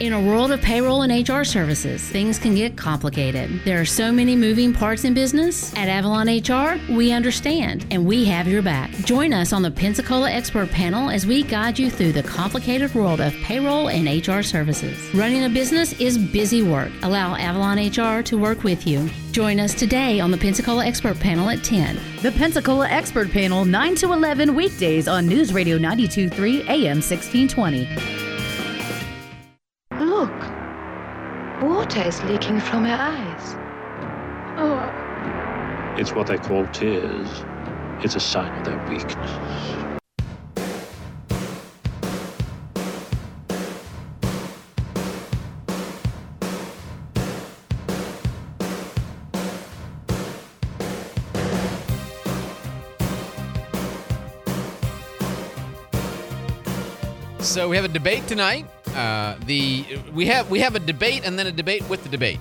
In 0.00 0.12
a 0.12 0.20
world 0.20 0.50
of 0.50 0.60
payroll 0.60 1.02
and 1.02 1.28
HR 1.28 1.44
services, 1.44 2.02
things 2.02 2.36
can 2.36 2.56
get 2.56 2.76
complicated. 2.76 3.60
There 3.64 3.80
are 3.80 3.84
so 3.84 4.10
many 4.10 4.34
moving 4.34 4.72
parts 4.72 5.04
in 5.04 5.14
business. 5.14 5.72
At 5.76 5.86
Avalon 5.88 6.26
HR, 6.26 6.80
we 6.92 7.12
understand 7.12 7.86
and 7.92 8.04
we 8.04 8.24
have 8.24 8.48
your 8.48 8.60
back. 8.60 8.90
Join 9.04 9.32
us 9.32 9.52
on 9.52 9.62
the 9.62 9.70
Pensacola 9.70 10.32
Expert 10.32 10.68
Panel 10.72 11.10
as 11.10 11.26
we 11.26 11.44
guide 11.44 11.78
you 11.78 11.90
through 11.90 12.10
the 12.10 12.24
complicated 12.24 12.92
world 12.92 13.20
of 13.20 13.32
payroll 13.44 13.88
and 13.88 14.08
HR 14.08 14.42
services. 14.42 14.98
Running 15.14 15.44
a 15.44 15.48
business 15.48 15.92
is 16.00 16.18
busy 16.18 16.62
work. 16.62 16.90
Allow 17.02 17.36
Avalon 17.36 17.78
HR 17.78 18.20
to 18.24 18.36
work 18.36 18.64
with 18.64 18.88
you. 18.88 19.08
Join 19.30 19.60
us 19.60 19.74
today 19.74 20.18
on 20.18 20.32
the 20.32 20.38
Pensacola 20.38 20.84
Expert 20.84 21.20
Panel 21.20 21.48
at 21.50 21.62
10. 21.62 22.00
The 22.20 22.32
Pensacola 22.32 22.88
Expert 22.88 23.30
Panel, 23.30 23.64
9 23.64 23.94
to 23.96 24.12
11 24.12 24.56
weekdays 24.56 25.06
on 25.06 25.28
News 25.28 25.52
Radio 25.52 25.78
923 25.78 26.62
AM 26.62 27.00
1620. 27.00 28.33
Water 31.96 32.08
is 32.08 32.22
leaking 32.24 32.60
from 32.60 32.84
her 32.84 32.96
eyes. 32.98 33.54
Oh, 34.58 35.94
It's 35.96 36.12
what 36.12 36.26
they 36.26 36.38
call 36.38 36.66
tears. 36.68 37.28
It's 38.02 38.16
a 38.16 38.20
sign 38.20 38.52
of 38.58 38.64
their 38.64 38.78
weakness. 38.88 39.30
So 57.40 57.68
we 57.68 57.76
have 57.76 57.84
a 57.84 57.88
debate 57.88 58.26
tonight. 58.26 58.66
Uh, 58.94 59.36
the 59.46 59.84
we 60.12 60.26
have 60.26 60.48
we 60.50 60.60
have 60.60 60.76
a 60.76 60.78
debate 60.78 61.22
and 61.24 61.38
then 61.38 61.46
a 61.46 61.52
debate 61.52 61.88
with 61.88 62.02
the 62.02 62.08
debate 62.08 62.38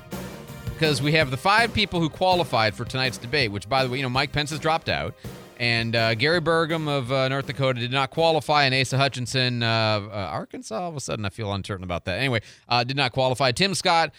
because 0.73 1.01
we 1.01 1.11
have 1.13 1.31
the 1.31 1.37
five 1.37 1.73
people 1.73 1.99
who 1.99 2.09
qualified 2.09 2.75
for 2.75 2.85
tonight's 2.85 3.17
debate. 3.17 3.51
Which, 3.51 3.67
by 3.67 3.83
the 3.83 3.89
way, 3.89 3.97
you 3.97 4.03
know 4.03 4.09
Mike 4.09 4.31
Pence 4.31 4.51
has 4.51 4.59
dropped 4.59 4.87
out, 4.87 5.15
and 5.57 5.95
uh, 5.95 6.13
Gary 6.13 6.41
Burgum 6.41 6.87
of 6.87 7.11
uh, 7.11 7.27
North 7.29 7.47
Dakota 7.47 7.79
did 7.79 7.91
not 7.91 8.11
qualify, 8.11 8.65
and 8.65 8.75
Asa 8.75 8.97
Hutchinson, 8.97 9.63
uh, 9.63 9.65
uh, 9.65 10.29
Arkansas. 10.31 10.79
All 10.79 10.89
of 10.89 10.95
a 10.95 10.99
sudden, 10.99 11.25
I 11.25 11.29
feel 11.29 11.51
uncertain 11.53 11.83
about 11.83 12.05
that. 12.05 12.19
Anyway, 12.19 12.41
did 12.85 12.97
not 12.97 13.13
qualify. 13.13 13.51
Tim 13.51 13.73
Scott, 13.73 14.11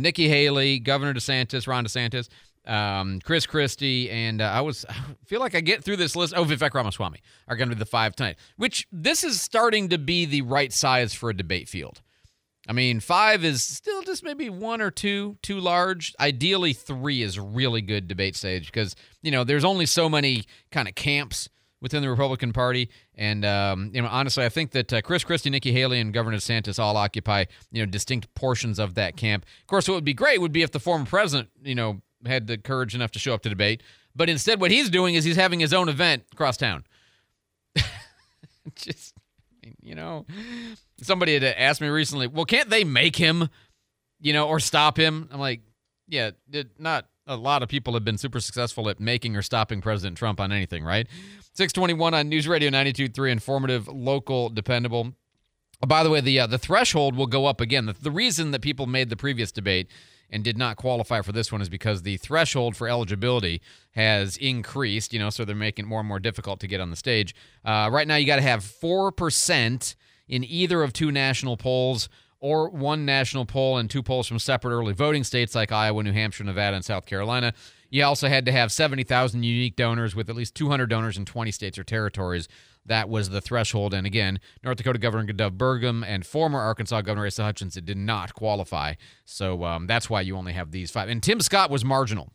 Nikki 0.00 0.28
Haley, 0.28 0.78
Governor 0.78 1.14
DeSantis, 1.14 1.66
Ron 1.66 1.84
DeSantis. 1.84 2.28
Um, 2.66 3.20
Chris 3.20 3.46
Christie 3.46 4.10
and 4.10 4.40
uh, 4.40 4.44
I 4.44 4.62
was 4.62 4.86
I 4.88 4.94
feel 5.26 5.40
like 5.40 5.54
I 5.54 5.60
get 5.60 5.84
through 5.84 5.96
this 5.96 6.16
list. 6.16 6.34
Oh, 6.36 6.44
Vivek 6.44 6.72
Ramaswamy 6.72 7.20
are 7.48 7.56
going 7.56 7.68
to 7.68 7.74
be 7.74 7.78
the 7.78 7.86
five 7.86 8.16
tonight. 8.16 8.36
Which 8.56 8.86
this 8.90 9.22
is 9.22 9.40
starting 9.40 9.90
to 9.90 9.98
be 9.98 10.24
the 10.24 10.42
right 10.42 10.72
size 10.72 11.12
for 11.14 11.30
a 11.30 11.36
debate 11.36 11.68
field. 11.68 12.00
I 12.66 12.72
mean, 12.72 13.00
five 13.00 13.44
is 13.44 13.62
still 13.62 14.02
just 14.02 14.24
maybe 14.24 14.48
one 14.48 14.80
or 14.80 14.90
two 14.90 15.36
too 15.42 15.60
large. 15.60 16.14
Ideally, 16.18 16.72
three 16.72 17.22
is 17.22 17.38
really 17.38 17.82
good 17.82 18.08
debate 18.08 18.36
stage 18.36 18.66
because 18.66 18.96
you 19.22 19.30
know 19.30 19.44
there's 19.44 19.64
only 19.64 19.86
so 19.86 20.08
many 20.08 20.44
kind 20.70 20.88
of 20.88 20.94
camps 20.94 21.48
within 21.82 22.00
the 22.00 22.08
Republican 22.08 22.54
Party, 22.54 22.88
and 23.14 23.44
um, 23.44 23.90
you 23.92 24.00
know 24.00 24.08
honestly, 24.08 24.44
I 24.44 24.48
think 24.48 24.70
that 24.70 24.92
uh, 24.92 25.02
Chris 25.02 25.24
Christie, 25.24 25.50
Nikki 25.50 25.72
Haley, 25.72 26.00
and 26.00 26.14
Governor 26.14 26.38
DeSantis 26.38 26.78
all 26.78 26.96
occupy 26.96 27.44
you 27.70 27.84
know 27.84 27.90
distinct 27.90 28.34
portions 28.34 28.78
of 28.78 28.94
that 28.94 29.16
camp. 29.16 29.44
Of 29.60 29.66
course, 29.66 29.86
what 29.86 29.96
would 29.96 30.04
be 30.04 30.14
great 30.14 30.40
would 30.40 30.52
be 30.52 30.62
if 30.62 30.72
the 30.72 30.80
former 30.80 31.04
president 31.04 31.50
you 31.62 31.74
know 31.74 32.00
had 32.26 32.46
the 32.46 32.58
courage 32.58 32.94
enough 32.94 33.10
to 33.12 33.18
show 33.18 33.34
up 33.34 33.42
to 33.42 33.48
debate, 33.48 33.82
but 34.14 34.28
instead, 34.28 34.60
what 34.60 34.70
he's 34.70 34.90
doing 34.90 35.14
is 35.14 35.24
he's 35.24 35.36
having 35.36 35.60
his 35.60 35.72
own 35.72 35.88
event 35.88 36.24
across 36.32 36.56
town. 36.56 36.84
just 38.74 39.14
you 39.82 39.94
know, 39.94 40.24
somebody 41.02 41.34
had 41.34 41.44
asked 41.44 41.80
me 41.80 41.88
recently, 41.88 42.26
well, 42.26 42.44
can't 42.44 42.70
they 42.70 42.84
make 42.84 43.16
him, 43.16 43.48
you 44.20 44.32
know, 44.32 44.48
or 44.48 44.60
stop 44.60 44.98
him? 44.98 45.28
I'm 45.30 45.40
like, 45.40 45.60
yeah, 46.08 46.30
not 46.78 47.06
a 47.26 47.36
lot 47.36 47.62
of 47.62 47.68
people 47.68 47.94
have 47.94 48.04
been 48.04 48.18
super 48.18 48.40
successful 48.40 48.88
at 48.88 49.00
making 49.00 49.36
or 49.36 49.42
stopping 49.42 49.80
President 49.80 50.16
Trump 50.16 50.40
on 50.40 50.52
anything, 50.52 50.84
right? 50.84 51.06
621 51.54 52.14
on 52.14 52.28
News 52.28 52.46
Radio 52.48 52.70
92.3, 52.70 53.30
informative, 53.30 53.88
local, 53.88 54.48
dependable. 54.50 55.12
By 55.86 56.02
the 56.02 56.10
way, 56.10 56.20
the 56.20 56.40
uh, 56.40 56.46
the 56.46 56.58
threshold 56.58 57.16
will 57.16 57.26
go 57.26 57.46
up 57.46 57.60
again. 57.60 57.86
The, 57.86 57.92
the 57.94 58.10
reason 58.10 58.52
that 58.52 58.62
people 58.62 58.86
made 58.86 59.10
the 59.10 59.16
previous 59.16 59.52
debate 59.52 59.90
and 60.34 60.42
did 60.42 60.58
not 60.58 60.76
qualify 60.76 61.22
for 61.22 61.32
this 61.32 61.52
one 61.52 61.62
is 61.62 61.68
because 61.68 62.02
the 62.02 62.16
threshold 62.16 62.76
for 62.76 62.88
eligibility 62.88 63.62
has 63.92 64.36
increased. 64.36 65.12
You 65.12 65.20
know, 65.20 65.30
so 65.30 65.44
they're 65.44 65.54
making 65.54 65.86
it 65.86 65.88
more 65.88 66.00
and 66.00 66.08
more 66.08 66.18
difficult 66.18 66.60
to 66.60 66.66
get 66.66 66.80
on 66.80 66.90
the 66.90 66.96
stage. 66.96 67.34
Uh, 67.64 67.88
right 67.90 68.06
now, 68.06 68.16
you 68.16 68.26
got 68.26 68.36
to 68.36 68.42
have 68.42 68.64
four 68.64 69.12
percent 69.12 69.94
in 70.28 70.44
either 70.44 70.82
of 70.82 70.92
two 70.92 71.12
national 71.12 71.56
polls 71.56 72.08
or 72.40 72.68
one 72.68 73.06
national 73.06 73.46
poll 73.46 73.78
and 73.78 73.88
two 73.88 74.02
polls 74.02 74.26
from 74.26 74.38
separate 74.38 74.74
early 74.74 74.92
voting 74.92 75.24
states 75.24 75.54
like 75.54 75.72
Iowa, 75.72 76.02
New 76.02 76.12
Hampshire, 76.12 76.44
Nevada, 76.44 76.76
and 76.76 76.84
South 76.84 77.06
Carolina. 77.06 77.54
You 77.88 78.04
also 78.04 78.28
had 78.28 78.44
to 78.46 78.52
have 78.52 78.72
70,000 78.72 79.44
unique 79.44 79.76
donors 79.76 80.16
with 80.16 80.28
at 80.28 80.34
least 80.34 80.54
200 80.56 80.86
donors 80.86 81.16
in 81.16 81.24
20 81.24 81.52
states 81.52 81.78
or 81.78 81.84
territories. 81.84 82.48
That 82.86 83.08
was 83.08 83.30
the 83.30 83.40
threshold. 83.40 83.94
And 83.94 84.06
again, 84.06 84.40
North 84.62 84.76
Dakota 84.76 84.98
Governor 84.98 85.32
Doug 85.32 85.56
Burgum 85.56 86.04
and 86.06 86.24
former 86.26 86.60
Arkansas 86.60 87.00
Governor 87.02 87.26
Asa 87.26 87.42
Hutchinson 87.42 87.84
did 87.84 87.96
not 87.96 88.34
qualify. 88.34 88.94
So 89.24 89.64
um, 89.64 89.86
that's 89.86 90.10
why 90.10 90.20
you 90.20 90.36
only 90.36 90.52
have 90.52 90.70
these 90.70 90.90
five. 90.90 91.08
And 91.08 91.22
Tim 91.22 91.40
Scott 91.40 91.70
was 91.70 91.84
marginal. 91.84 92.32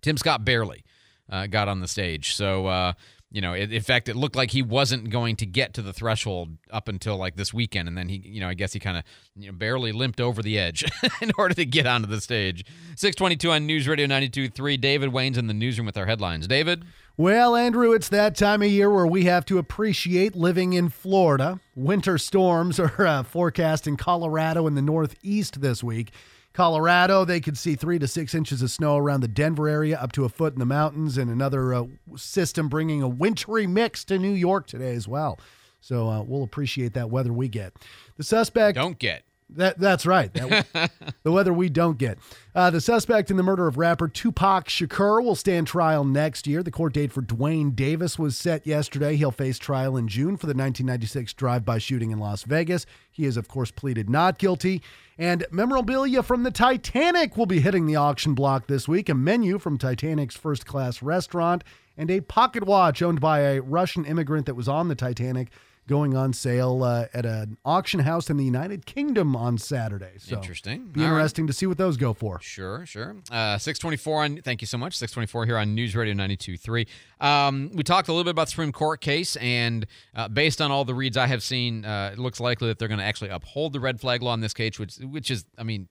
Tim 0.00 0.16
Scott 0.16 0.44
barely 0.44 0.84
uh, 1.30 1.46
got 1.46 1.68
on 1.68 1.80
the 1.80 1.88
stage. 1.88 2.34
So, 2.34 2.66
uh, 2.66 2.92
you 3.30 3.42
know, 3.42 3.52
it, 3.52 3.72
in 3.72 3.82
fact, 3.82 4.08
it 4.08 4.16
looked 4.16 4.36
like 4.36 4.52
he 4.52 4.62
wasn't 4.62 5.10
going 5.10 5.36
to 5.36 5.46
get 5.46 5.74
to 5.74 5.82
the 5.82 5.92
threshold 5.92 6.56
up 6.70 6.88
until 6.88 7.16
like 7.16 7.36
this 7.36 7.52
weekend, 7.52 7.86
and 7.86 7.96
then 7.96 8.08
he, 8.08 8.16
you 8.24 8.40
know, 8.40 8.48
I 8.48 8.54
guess 8.54 8.72
he 8.72 8.80
kind 8.80 8.96
of 8.96 9.04
you 9.36 9.48
know, 9.48 9.52
barely 9.52 9.92
limped 9.92 10.20
over 10.20 10.42
the 10.42 10.58
edge 10.58 10.84
in 11.20 11.30
order 11.36 11.54
to 11.54 11.66
get 11.66 11.86
onto 11.86 12.08
the 12.08 12.20
stage. 12.20 12.64
Six 12.96 13.16
twenty-two 13.16 13.50
on 13.50 13.66
News 13.66 13.86
Radio 13.86 14.06
92.3. 14.06 14.80
David 14.80 15.12
Wayne's 15.12 15.36
in 15.36 15.46
the 15.46 15.54
newsroom 15.54 15.86
with 15.86 15.98
our 15.98 16.06
headlines. 16.06 16.46
David, 16.46 16.84
Well, 17.18 17.54
Andrew, 17.54 17.92
it's 17.92 18.08
that 18.08 18.34
time 18.34 18.62
of 18.62 18.68
year 18.68 18.90
where 18.90 19.06
we 19.06 19.24
have 19.24 19.44
to 19.46 19.58
appreciate 19.58 20.34
living 20.34 20.72
in 20.72 20.88
Florida. 20.88 21.60
Winter 21.74 22.16
storms 22.16 22.80
are 22.80 23.06
uh, 23.06 23.22
forecast 23.24 23.86
in 23.86 23.96
Colorado 23.98 24.66
and 24.66 24.76
the 24.76 24.82
Northeast 24.82 25.60
this 25.60 25.84
week. 25.84 26.12
Colorado, 26.58 27.24
they 27.24 27.38
could 27.38 27.56
see 27.56 27.76
three 27.76 28.00
to 28.00 28.08
six 28.08 28.34
inches 28.34 28.62
of 28.62 28.70
snow 28.72 28.96
around 28.96 29.20
the 29.20 29.28
Denver 29.28 29.68
area, 29.68 29.96
up 29.96 30.10
to 30.10 30.24
a 30.24 30.28
foot 30.28 30.54
in 30.54 30.58
the 30.58 30.66
mountains, 30.66 31.16
and 31.16 31.30
another 31.30 31.72
uh, 31.72 31.84
system 32.16 32.68
bringing 32.68 33.00
a 33.00 33.06
wintry 33.06 33.64
mix 33.64 34.04
to 34.06 34.18
New 34.18 34.32
York 34.32 34.66
today 34.66 34.92
as 34.96 35.06
well. 35.06 35.38
So 35.80 36.08
uh, 36.08 36.22
we'll 36.22 36.42
appreciate 36.42 36.94
that 36.94 37.10
weather 37.10 37.32
we 37.32 37.46
get. 37.46 37.74
The 38.16 38.24
suspect 38.24 38.74
don't 38.74 38.98
get. 38.98 39.22
That 39.50 39.78
that's 39.78 40.04
right. 40.04 40.32
That, 40.34 40.90
the 41.22 41.32
weather 41.32 41.52
we 41.52 41.68
don't 41.68 41.96
get. 41.96 42.18
Uh, 42.54 42.70
the 42.70 42.80
suspect 42.80 43.30
in 43.30 43.36
the 43.36 43.42
murder 43.42 43.66
of 43.66 43.78
rapper 43.78 44.06
Tupac 44.06 44.68
Shakur 44.68 45.22
will 45.24 45.34
stand 45.34 45.66
trial 45.66 46.04
next 46.04 46.46
year. 46.46 46.62
The 46.62 46.70
court 46.70 46.92
date 46.92 47.12
for 47.12 47.22
Duane 47.22 47.70
Davis 47.70 48.18
was 48.18 48.36
set 48.36 48.66
yesterday. 48.66 49.16
He'll 49.16 49.30
face 49.30 49.58
trial 49.58 49.96
in 49.96 50.08
June 50.08 50.36
for 50.36 50.46
the 50.46 50.54
1996 50.54 51.32
drive-by 51.32 51.78
shooting 51.78 52.10
in 52.10 52.18
Las 52.18 52.42
Vegas. 52.42 52.84
He 53.10 53.24
has, 53.24 53.36
of 53.36 53.48
course, 53.48 53.70
pleaded 53.70 54.10
not 54.10 54.38
guilty. 54.38 54.82
And 55.16 55.46
memorabilia 55.50 56.22
from 56.22 56.42
the 56.42 56.50
Titanic 56.50 57.36
will 57.36 57.46
be 57.46 57.60
hitting 57.60 57.86
the 57.86 57.96
auction 57.96 58.34
block 58.34 58.66
this 58.66 58.86
week. 58.86 59.08
A 59.08 59.14
menu 59.14 59.58
from 59.58 59.78
Titanic's 59.78 60.36
first-class 60.36 61.02
restaurant 61.02 61.64
and 61.96 62.10
a 62.10 62.20
pocket 62.20 62.64
watch 62.64 63.02
owned 63.02 63.20
by 63.20 63.40
a 63.40 63.60
Russian 63.60 64.04
immigrant 64.04 64.46
that 64.46 64.54
was 64.54 64.68
on 64.68 64.88
the 64.88 64.94
Titanic 64.94 65.48
going 65.88 66.16
on 66.16 66.32
sale 66.32 66.84
uh, 66.84 67.06
at 67.12 67.26
an 67.26 67.56
auction 67.64 68.00
house 68.00 68.30
in 68.30 68.36
the 68.36 68.44
United 68.44 68.86
Kingdom 68.86 69.34
on 69.34 69.58
Saturday. 69.58 70.12
So 70.18 70.36
Interesting. 70.36 70.86
Be 70.86 71.00
All 71.00 71.06
right. 71.08 71.16
interesting 71.16 71.48
to 71.48 71.52
see 71.52 71.66
what 71.66 71.78
those 71.78 71.96
go 71.96 72.12
for. 72.12 72.38
Sure, 72.40 72.86
sure. 72.86 73.16
Uh, 73.32 73.58
624 73.58 74.22
on, 74.22 74.36
thank 74.42 74.60
you 74.60 74.66
so 74.66 74.78
much. 74.78 74.96
624 74.96 75.46
here 75.46 75.58
on 75.58 75.74
News 75.74 75.96
Radio 75.96 76.14
92.3. 76.14 76.86
Um, 77.20 77.70
we 77.74 77.82
talked 77.82 78.08
a 78.08 78.12
little 78.12 78.24
bit 78.24 78.30
about 78.30 78.44
the 78.44 78.50
Supreme 78.50 78.70
Court 78.70 79.00
case, 79.00 79.34
and 79.36 79.86
uh, 80.14 80.28
based 80.28 80.60
on 80.60 80.70
all 80.70 80.84
the 80.84 80.94
reads 80.94 81.16
I 81.16 81.26
have 81.26 81.42
seen, 81.42 81.84
uh, 81.84 82.10
it 82.12 82.18
looks 82.18 82.38
likely 82.38 82.68
that 82.68 82.78
they're 82.78 82.88
going 82.88 83.00
to 83.00 83.04
actually 83.04 83.30
uphold 83.30 83.72
the 83.72 83.80
red 83.80 84.00
flag 84.00 84.22
law 84.22 84.34
in 84.34 84.40
this 84.40 84.54
case, 84.54 84.78
which, 84.78 84.96
which 84.98 85.30
is, 85.30 85.44
I 85.56 85.64
mean, 85.64 85.88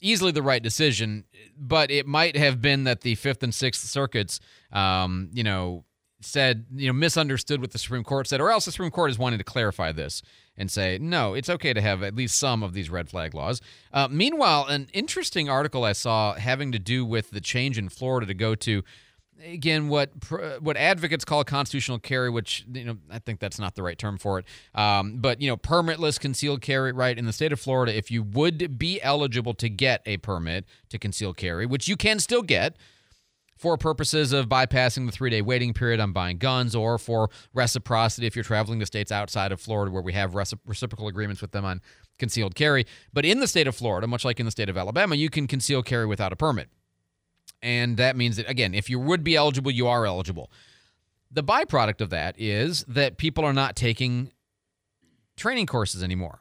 easily 0.00 0.32
the 0.32 0.42
right 0.42 0.62
decision, 0.62 1.24
but 1.56 1.90
it 1.90 2.06
might 2.06 2.36
have 2.36 2.60
been 2.60 2.84
that 2.84 3.00
the 3.00 3.14
Fifth 3.14 3.42
and 3.42 3.54
Sixth 3.54 3.88
Circuits, 3.88 4.40
um, 4.72 5.30
you 5.32 5.42
know, 5.44 5.84
said, 6.24 6.66
you 6.74 6.86
know, 6.86 6.92
misunderstood 6.92 7.60
what 7.60 7.72
the 7.72 7.78
Supreme 7.78 8.04
Court 8.04 8.26
said, 8.26 8.40
or 8.40 8.50
else 8.50 8.64
the 8.64 8.72
Supreme 8.72 8.90
Court 8.90 9.10
is 9.10 9.18
wanting 9.18 9.38
to 9.38 9.44
clarify 9.44 9.92
this 9.92 10.22
and 10.56 10.70
say, 10.70 10.98
no, 11.00 11.34
it's 11.34 11.50
okay 11.50 11.72
to 11.72 11.80
have 11.80 12.02
at 12.02 12.14
least 12.14 12.38
some 12.38 12.62
of 12.62 12.74
these 12.74 12.90
red 12.90 13.08
flag 13.08 13.34
laws. 13.34 13.60
Uh, 13.92 14.08
meanwhile, 14.10 14.66
an 14.66 14.88
interesting 14.92 15.48
article 15.48 15.84
I 15.84 15.92
saw 15.92 16.34
having 16.34 16.72
to 16.72 16.78
do 16.78 17.04
with 17.04 17.30
the 17.30 17.40
change 17.40 17.76
in 17.78 17.88
Florida 17.88 18.26
to 18.26 18.34
go 18.34 18.54
to, 18.56 18.82
again, 19.44 19.88
what 19.88 20.10
what 20.60 20.76
advocates 20.76 21.24
call 21.24 21.44
constitutional 21.44 21.98
carry, 21.98 22.30
which 22.30 22.64
you 22.72 22.84
know 22.84 22.96
I 23.10 23.18
think 23.18 23.40
that's 23.40 23.58
not 23.58 23.74
the 23.74 23.82
right 23.82 23.98
term 23.98 24.16
for 24.16 24.38
it. 24.38 24.44
Um, 24.74 25.16
but 25.16 25.40
you 25.40 25.48
know, 25.48 25.56
permitless 25.56 26.20
concealed 26.20 26.62
carry, 26.62 26.92
right? 26.92 27.18
In 27.18 27.26
the 27.26 27.32
state 27.32 27.52
of 27.52 27.60
Florida, 27.60 27.96
if 27.96 28.10
you 28.10 28.22
would 28.22 28.78
be 28.78 29.02
eligible 29.02 29.54
to 29.54 29.68
get 29.68 30.02
a 30.06 30.18
permit 30.18 30.66
to 30.90 30.98
conceal 30.98 31.34
carry, 31.34 31.66
which 31.66 31.88
you 31.88 31.96
can 31.96 32.20
still 32.20 32.42
get 32.42 32.76
for 33.64 33.78
purposes 33.78 34.34
of 34.34 34.46
bypassing 34.46 35.06
the 35.06 35.10
three 35.10 35.30
day 35.30 35.40
waiting 35.40 35.72
period 35.72 35.98
on 35.98 36.12
buying 36.12 36.36
guns 36.36 36.74
or 36.74 36.98
for 36.98 37.30
reciprocity 37.54 38.26
if 38.26 38.36
you're 38.36 38.42
traveling 38.42 38.78
to 38.78 38.84
states 38.84 39.10
outside 39.10 39.52
of 39.52 39.58
Florida 39.58 39.90
where 39.90 40.02
we 40.02 40.12
have 40.12 40.32
recip- 40.32 40.58
reciprocal 40.66 41.08
agreements 41.08 41.40
with 41.40 41.52
them 41.52 41.64
on 41.64 41.80
concealed 42.18 42.54
carry. 42.54 42.84
But 43.14 43.24
in 43.24 43.40
the 43.40 43.48
state 43.48 43.66
of 43.66 43.74
Florida, 43.74 44.06
much 44.06 44.22
like 44.22 44.38
in 44.38 44.44
the 44.44 44.52
state 44.52 44.68
of 44.68 44.76
Alabama, 44.76 45.14
you 45.14 45.30
can 45.30 45.46
conceal 45.46 45.82
carry 45.82 46.04
without 46.04 46.30
a 46.30 46.36
permit. 46.36 46.68
And 47.62 47.96
that 47.96 48.16
means 48.16 48.36
that, 48.36 48.50
again, 48.50 48.74
if 48.74 48.90
you 48.90 49.00
would 49.00 49.24
be 49.24 49.34
eligible, 49.34 49.70
you 49.70 49.86
are 49.86 50.04
eligible. 50.04 50.50
The 51.30 51.42
byproduct 51.42 52.02
of 52.02 52.10
that 52.10 52.34
is 52.38 52.84
that 52.86 53.16
people 53.16 53.46
are 53.46 53.54
not 53.54 53.76
taking 53.76 54.30
training 55.38 55.68
courses 55.68 56.02
anymore. 56.02 56.40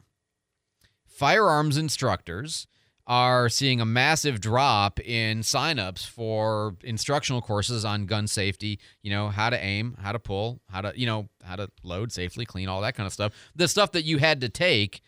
Firearms 1.07 1.77
instructors 1.77 2.67
are 3.05 3.49
seeing 3.49 3.81
a 3.81 3.85
massive 3.85 4.39
drop 4.39 4.99
in 5.01 5.39
signups 5.39 6.07
for 6.07 6.75
instructional 6.83 7.41
courses 7.41 7.83
on 7.83 8.05
gun 8.05 8.27
safety, 8.27 8.79
you 9.01 9.11
know, 9.11 9.29
how 9.29 9.49
to 9.49 9.61
aim, 9.61 9.97
how 10.01 10.11
to 10.11 10.19
pull, 10.19 10.61
how 10.69 10.81
to, 10.81 10.93
you 10.95 11.05
know, 11.05 11.27
how 11.43 11.55
to 11.55 11.69
load 11.83 12.11
safely, 12.11 12.45
clean, 12.45 12.69
all 12.69 12.81
that 12.81 12.95
kind 12.95 13.05
of 13.05 13.13
stuff. 13.13 13.33
The 13.55 13.67
stuff 13.67 13.91
that 13.91 14.05
you 14.05 14.19
had 14.19 14.39
to 14.41 14.49
take 14.49 15.01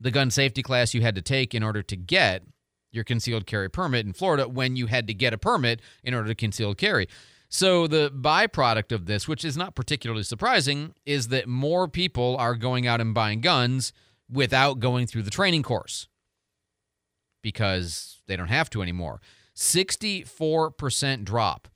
the 0.00 0.10
gun 0.10 0.30
safety 0.30 0.62
class 0.62 0.94
you 0.94 1.02
had 1.02 1.16
to 1.16 1.22
take 1.22 1.54
in 1.54 1.62
order 1.62 1.82
to 1.82 1.96
get 1.96 2.44
your 2.92 3.04
concealed 3.04 3.46
carry 3.46 3.68
permit 3.68 4.06
in 4.06 4.12
Florida 4.12 4.48
when 4.48 4.76
you 4.76 4.86
had 4.86 5.06
to 5.08 5.14
get 5.14 5.32
a 5.32 5.38
permit 5.38 5.80
in 6.04 6.14
order 6.14 6.28
to 6.28 6.34
concealed 6.34 6.78
carry. 6.78 7.08
So 7.48 7.86
the 7.86 8.10
byproduct 8.10 8.92
of 8.92 9.06
this, 9.06 9.26
which 9.26 9.44
is 9.44 9.56
not 9.56 9.74
particularly 9.74 10.22
surprising, 10.22 10.94
is 11.04 11.28
that 11.28 11.48
more 11.48 11.88
people 11.88 12.36
are 12.38 12.54
going 12.54 12.86
out 12.86 13.00
and 13.00 13.12
buying 13.12 13.40
guns 13.40 13.92
without 14.30 14.78
going 14.78 15.06
through 15.06 15.22
the 15.22 15.30
training 15.30 15.62
course 15.62 16.08
because 17.42 18.20
they 18.26 18.36
don't 18.36 18.48
have 18.48 18.70
to 18.70 18.82
anymore. 18.82 19.20
64% 19.54 21.24
drop 21.24 21.68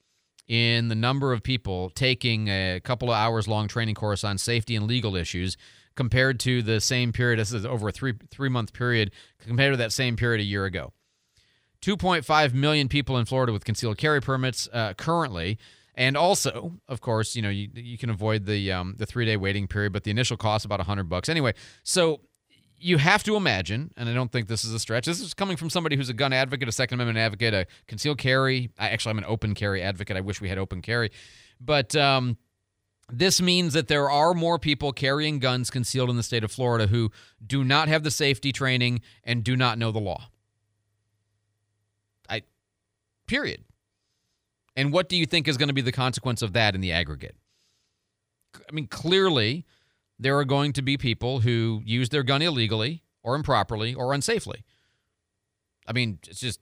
in 0.49 0.89
the 0.89 0.95
number 0.95 1.33
of 1.33 1.43
people 1.43 1.91
taking 1.91 2.49
a 2.49 2.81
couple 2.83 3.11
of 3.11 3.17
hours 3.17 3.49
long 3.49 3.69
training 3.69 3.95
course 3.95 4.25
on 4.25 4.39
safety 4.39 4.77
and 4.77 4.87
legal 4.87 5.17
issues 5.17 5.57
compared 5.97 6.39
to 6.41 6.63
the 6.63 6.81
same 6.81 7.13
period 7.13 7.39
this 7.39 7.53
is 7.53 7.67
over 7.67 7.89
a 7.89 7.93
3 7.93 8.15
3 8.31 8.49
month 8.49 8.73
period 8.73 9.11
compared 9.41 9.73
to 9.73 9.77
that 9.77 9.93
same 9.93 10.17
period 10.17 10.41
a 10.41 10.45
year 10.45 10.65
ago. 10.65 10.93
2.5 11.83 12.55
million 12.55 12.89
people 12.89 13.19
in 13.19 13.25
Florida 13.25 13.53
with 13.53 13.65
concealed 13.65 13.99
carry 13.99 14.21
permits 14.21 14.69
uh, 14.73 14.95
currently. 14.95 15.59
And 15.95 16.17
also, 16.17 16.75
of 16.89 17.01
course, 17.01 17.35
you 17.35 17.43
know 17.43 17.49
you, 17.49 17.69
you 17.75 17.97
can 17.97 18.11
avoid 18.11 18.45
the 18.45 18.71
um, 18.71 18.95
the 18.99 19.07
three 19.07 19.25
day 19.25 19.37
waiting 19.37 19.67
period, 19.67 19.93
but 19.93 20.05
the 20.05 20.11
initial 20.11 20.37
cost 20.37 20.65
about 20.65 20.79
100 20.79 21.09
bucks 21.09 21.29
anyway. 21.29 21.55
So 21.83 22.21
you 22.78 22.99
have 22.99 23.23
to 23.25 23.37
imagine, 23.37 23.92
and 23.97 24.09
I 24.09 24.14
don't 24.14 24.30
think 24.30 24.49
this 24.49 24.64
is 24.64 24.73
a 24.73 24.78
stretch. 24.78 25.06
This 25.06 25.21
is 25.21 25.35
coming 25.35 25.56
from 25.56 25.71
somebody 25.71 25.97
who's 25.97 26.09
a 26.09 26.14
gun 26.14 26.33
advocate, 26.33 26.68
a 26.68 26.73
Second 26.73 27.00
Amendment 27.00 27.18
advocate, 27.18 27.54
a 27.54 27.66
concealed 27.87 28.18
carry. 28.18 28.71
I, 28.78 28.90
actually, 28.90 29.11
I'm 29.11 29.18
an 29.18 29.25
open 29.26 29.54
carry 29.54 29.83
advocate. 29.83 30.16
I 30.16 30.21
wish 30.21 30.40
we 30.40 30.49
had 30.49 30.59
open 30.59 30.83
carry, 30.83 31.11
but 31.61 31.97
um, 31.97 32.37
this 33.11 33.40
means 33.40 33.73
that 33.75 33.88
there 33.88 34.11
are 34.11 34.35
more 34.35 34.59
people 34.59 34.92
carrying 34.92 35.38
guns 35.38 35.71
concealed 35.71 36.11
in 36.11 36.16
the 36.16 36.23
state 36.23 36.45
of 36.45 36.50
Florida 36.50 36.88
who 36.88 37.11
do 37.45 37.62
not 37.62 37.88
have 37.88 38.02
the 38.02 38.11
safety 38.11 38.52
training 38.52 39.00
and 39.25 39.45
do 39.45 39.56
not 39.56 39.78
know 39.78 39.92
the 39.92 40.00
law. 40.00 40.28
I, 42.28 42.42
period. 43.26 43.64
And 44.76 44.92
what 44.92 45.09
do 45.09 45.16
you 45.16 45.25
think 45.25 45.49
is 45.49 45.56
going 45.56 45.68
to 45.68 45.75
be 45.75 45.80
the 45.80 45.92
consequence 45.92 46.42
of 46.42 46.52
that 46.52 46.75
in 46.75 46.80
the 46.80 46.92
aggregate? 46.92 47.37
I 48.68 48.73
mean, 48.73 48.88
clearly, 48.88 49.64
there 50.19 50.39
are 50.39 50.45
going 50.45 50.73
to 50.75 50.83
be 50.83 50.97
people 50.97 51.41
who 51.41 51.83
use 51.85 52.09
their 52.09 52.23
gun 52.23 52.43
illegally 52.43 53.03
or 53.23 53.35
improperly 53.35 53.95
or 53.95 54.13
unsafely. 54.13 54.63
I 55.87 55.93
mean, 55.93 56.19
it's 56.27 56.41
just 56.41 56.61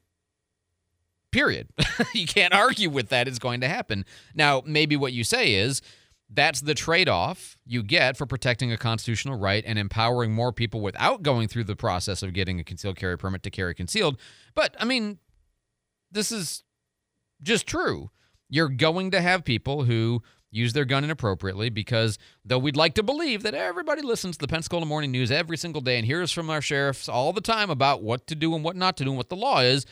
period. 1.30 1.68
you 2.14 2.26
can't 2.26 2.54
argue 2.54 2.88
with 2.90 3.08
that. 3.08 3.28
It's 3.28 3.38
going 3.38 3.60
to 3.60 3.68
happen. 3.68 4.04
Now, 4.34 4.62
maybe 4.64 4.96
what 4.96 5.12
you 5.12 5.24
say 5.24 5.54
is 5.54 5.82
that's 6.30 6.60
the 6.60 6.74
trade 6.74 7.08
off 7.08 7.58
you 7.66 7.82
get 7.82 8.16
for 8.16 8.26
protecting 8.26 8.72
a 8.72 8.76
constitutional 8.76 9.38
right 9.38 9.62
and 9.66 9.78
empowering 9.78 10.32
more 10.32 10.52
people 10.52 10.80
without 10.80 11.22
going 11.22 11.48
through 11.48 11.64
the 11.64 11.76
process 11.76 12.22
of 12.22 12.32
getting 12.32 12.60
a 12.60 12.64
concealed 12.64 12.96
carry 12.96 13.18
permit 13.18 13.42
to 13.42 13.50
carry 13.50 13.74
concealed. 13.74 14.18
But, 14.54 14.74
I 14.78 14.84
mean, 14.84 15.18
this 16.10 16.32
is 16.32 16.62
just 17.42 17.66
true. 17.66 18.10
You're 18.48 18.68
going 18.68 19.10
to 19.10 19.20
have 19.20 19.44
people 19.44 19.84
who 19.84 20.22
use 20.54 20.72
their 20.72 20.84
gun 20.84 21.04
inappropriately 21.04 21.68
because 21.68 22.18
though 22.44 22.58
we'd 22.58 22.76
like 22.76 22.94
to 22.94 23.02
believe 23.02 23.42
that 23.42 23.54
everybody 23.54 24.02
listens 24.02 24.36
to 24.36 24.40
the 24.40 24.48
Pensacola 24.48 24.86
Morning 24.86 25.10
News 25.10 25.30
every 25.30 25.56
single 25.56 25.80
day 25.80 25.96
and 25.96 26.06
hears 26.06 26.30
from 26.30 26.50
our 26.50 26.60
sheriffs 26.60 27.08
all 27.08 27.32
the 27.32 27.40
time 27.40 27.70
about 27.70 28.02
what 28.02 28.26
to 28.28 28.34
do 28.34 28.54
and 28.54 28.64
what 28.64 28.76
not 28.76 28.96
to 28.98 29.04
do 29.04 29.10
and 29.10 29.16
what 29.16 29.28
the 29.28 29.36
law 29.36 29.60
is, 29.60 29.86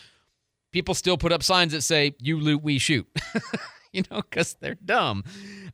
people 0.73 0.95
still 0.95 1.19
put 1.19 1.33
up 1.33 1.43
signs 1.43 1.73
that 1.73 1.83
say, 1.83 2.15
you 2.21 2.39
loot, 2.39 2.63
we 2.63 2.79
shoot. 2.79 3.07
you 3.93 4.03
know, 4.11 4.23
because 4.23 4.55
they're 4.61 4.77
dumb 4.85 5.23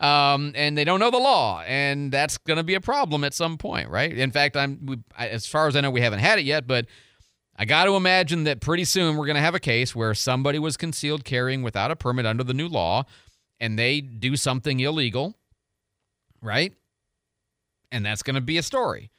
um, 0.00 0.52
and 0.54 0.76
they 0.76 0.84
don't 0.84 1.00
know 1.00 1.10
the 1.10 1.18
law, 1.18 1.62
and 1.66 2.12
that's 2.12 2.36
going 2.38 2.56
to 2.56 2.64
be 2.64 2.74
a 2.74 2.80
problem 2.80 3.24
at 3.24 3.32
some 3.32 3.56
point, 3.56 3.88
right? 3.88 4.12
In 4.12 4.30
fact, 4.30 4.56
I'm 4.56 4.78
we, 4.84 4.98
I, 5.16 5.28
as 5.28 5.46
far 5.46 5.68
as 5.68 5.76
I 5.76 5.80
know, 5.80 5.90
we 5.90 6.00
haven't 6.00 6.18
had 6.18 6.38
it 6.38 6.44
yet, 6.44 6.66
but 6.66 6.86
I 7.56 7.64
got 7.64 7.84
to 7.84 7.96
imagine 7.96 8.44
that 8.44 8.60
pretty 8.60 8.84
soon 8.84 9.16
we're 9.16 9.26
going 9.26 9.36
to 9.36 9.42
have 9.42 9.54
a 9.54 9.60
case 9.60 9.94
where 9.94 10.14
somebody 10.14 10.58
was 10.58 10.76
concealed 10.76 11.24
carrying 11.24 11.62
without 11.62 11.90
a 11.90 11.96
permit 11.96 12.26
under 12.26 12.44
the 12.44 12.54
new 12.54 12.68
law, 12.68 13.04
and 13.60 13.78
they 13.78 14.00
do 14.00 14.36
something 14.36 14.80
illegal, 14.80 15.36
right? 16.40 16.72
And 17.90 18.04
that's 18.04 18.22
going 18.22 18.34
to 18.34 18.40
be 18.40 18.58
a 18.58 18.62
story. 18.62 19.10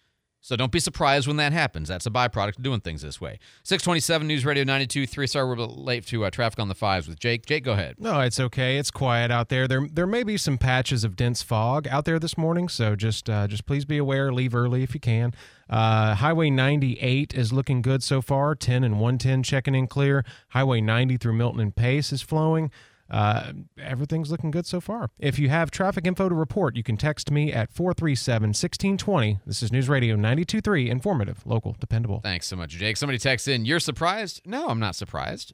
So 0.41 0.55
don't 0.55 0.71
be 0.71 0.79
surprised 0.79 1.27
when 1.27 1.35
that 1.37 1.51
happens. 1.51 1.89
That's 1.89 2.05
a 2.05 2.09
byproduct 2.09 2.57
of 2.57 2.63
doing 2.63 2.79
things 2.79 3.01
this 3.01 3.19
way. 3.19 3.39
627 3.63 4.25
News 4.25 4.45
Radio 4.45 4.63
92, 4.63 5.05
three 5.05 5.27
star. 5.27 5.45
We're 5.45 5.57
late 5.57 6.05
to 6.07 6.23
uh, 6.23 6.29
traffic 6.29 6.59
on 6.59 6.69
the 6.69 6.75
fives 6.75 7.09
with 7.09 7.19
Jake. 7.19 7.45
Jake, 7.45 7.65
go 7.65 7.73
ahead. 7.73 7.95
No, 7.99 8.21
it's 8.21 8.39
okay. 8.39 8.77
It's 8.77 8.89
quiet 8.89 9.31
out 9.31 9.49
there. 9.49 9.67
There, 9.67 9.87
there 9.91 10.07
may 10.07 10.23
be 10.23 10.37
some 10.37 10.57
patches 10.57 11.03
of 11.03 11.17
dense 11.17 11.43
fog 11.43 11.87
out 11.89 12.05
there 12.05 12.19
this 12.19 12.37
morning, 12.37 12.69
so 12.69 12.95
just, 12.95 13.29
uh, 13.29 13.47
just 13.47 13.65
please 13.65 13.83
be 13.83 13.97
aware. 13.97 14.31
Leave 14.31 14.55
early 14.55 14.81
if 14.81 14.93
you 14.93 15.01
can. 15.01 15.33
Uh, 15.69 16.15
Highway 16.15 16.49
98 16.49 17.33
is 17.33 17.51
looking 17.51 17.81
good 17.81 18.01
so 18.01 18.21
far. 18.21 18.55
10 18.55 18.85
and 18.85 18.95
110 18.95 19.43
checking 19.43 19.75
in 19.75 19.87
clear. 19.87 20.23
Highway 20.49 20.79
90 20.79 21.17
through 21.17 21.33
Milton 21.33 21.59
and 21.59 21.75
Pace 21.75 22.13
is 22.13 22.21
flowing. 22.21 22.71
Uh, 23.09 23.53
everything's 23.81 24.29
looking 24.29 24.51
good 24.51 24.65
so 24.65 24.79
far. 24.79 25.09
If 25.17 25.39
you 25.39 25.49
have 25.49 25.71
traffic 25.71 26.05
info 26.05 26.29
to 26.29 26.35
report, 26.35 26.75
you 26.75 26.83
can 26.83 26.95
text 26.97 27.31
me 27.31 27.51
at 27.51 27.71
437 27.71 28.49
1620. 28.49 29.39
This 29.45 29.63
is 29.63 29.71
News 29.71 29.89
Radio 29.89 30.15
923, 30.15 30.89
informative, 30.89 31.45
local, 31.45 31.75
dependable. 31.79 32.19
Thanks 32.21 32.47
so 32.47 32.55
much, 32.55 32.71
Jake. 32.71 32.97
Somebody 32.97 33.17
texts 33.17 33.47
in, 33.47 33.65
You're 33.65 33.79
surprised? 33.79 34.41
No, 34.45 34.67
I'm 34.67 34.79
not 34.79 34.95
surprised. 34.95 35.53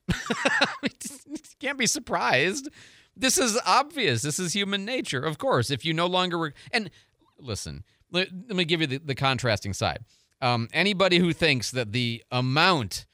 Can't 1.60 1.78
be 1.78 1.88
surprised. 1.88 2.70
This 3.16 3.38
is 3.38 3.58
obvious. 3.66 4.22
This 4.22 4.40
is 4.40 4.54
human 4.54 4.84
nature. 4.84 5.22
Of 5.22 5.38
course, 5.38 5.72
if 5.72 5.86
you 5.86 5.94
no 5.94 6.08
longer. 6.08 6.38
Re- 6.38 6.54
and 6.72 6.90
listen, 7.40 7.84
let, 8.12 8.28
let 8.48 8.56
me 8.58 8.66
give 8.66 8.82
you 8.82 8.88
the, 8.88 8.98
the 8.98 9.16
contrasting 9.16 9.74
side. 9.74 10.00
Um, 10.42 10.68
anybody 10.74 11.20
who 11.20 11.32
thinks 11.32 11.72
that 11.72 11.94
the 11.94 12.24
amount 12.32 13.06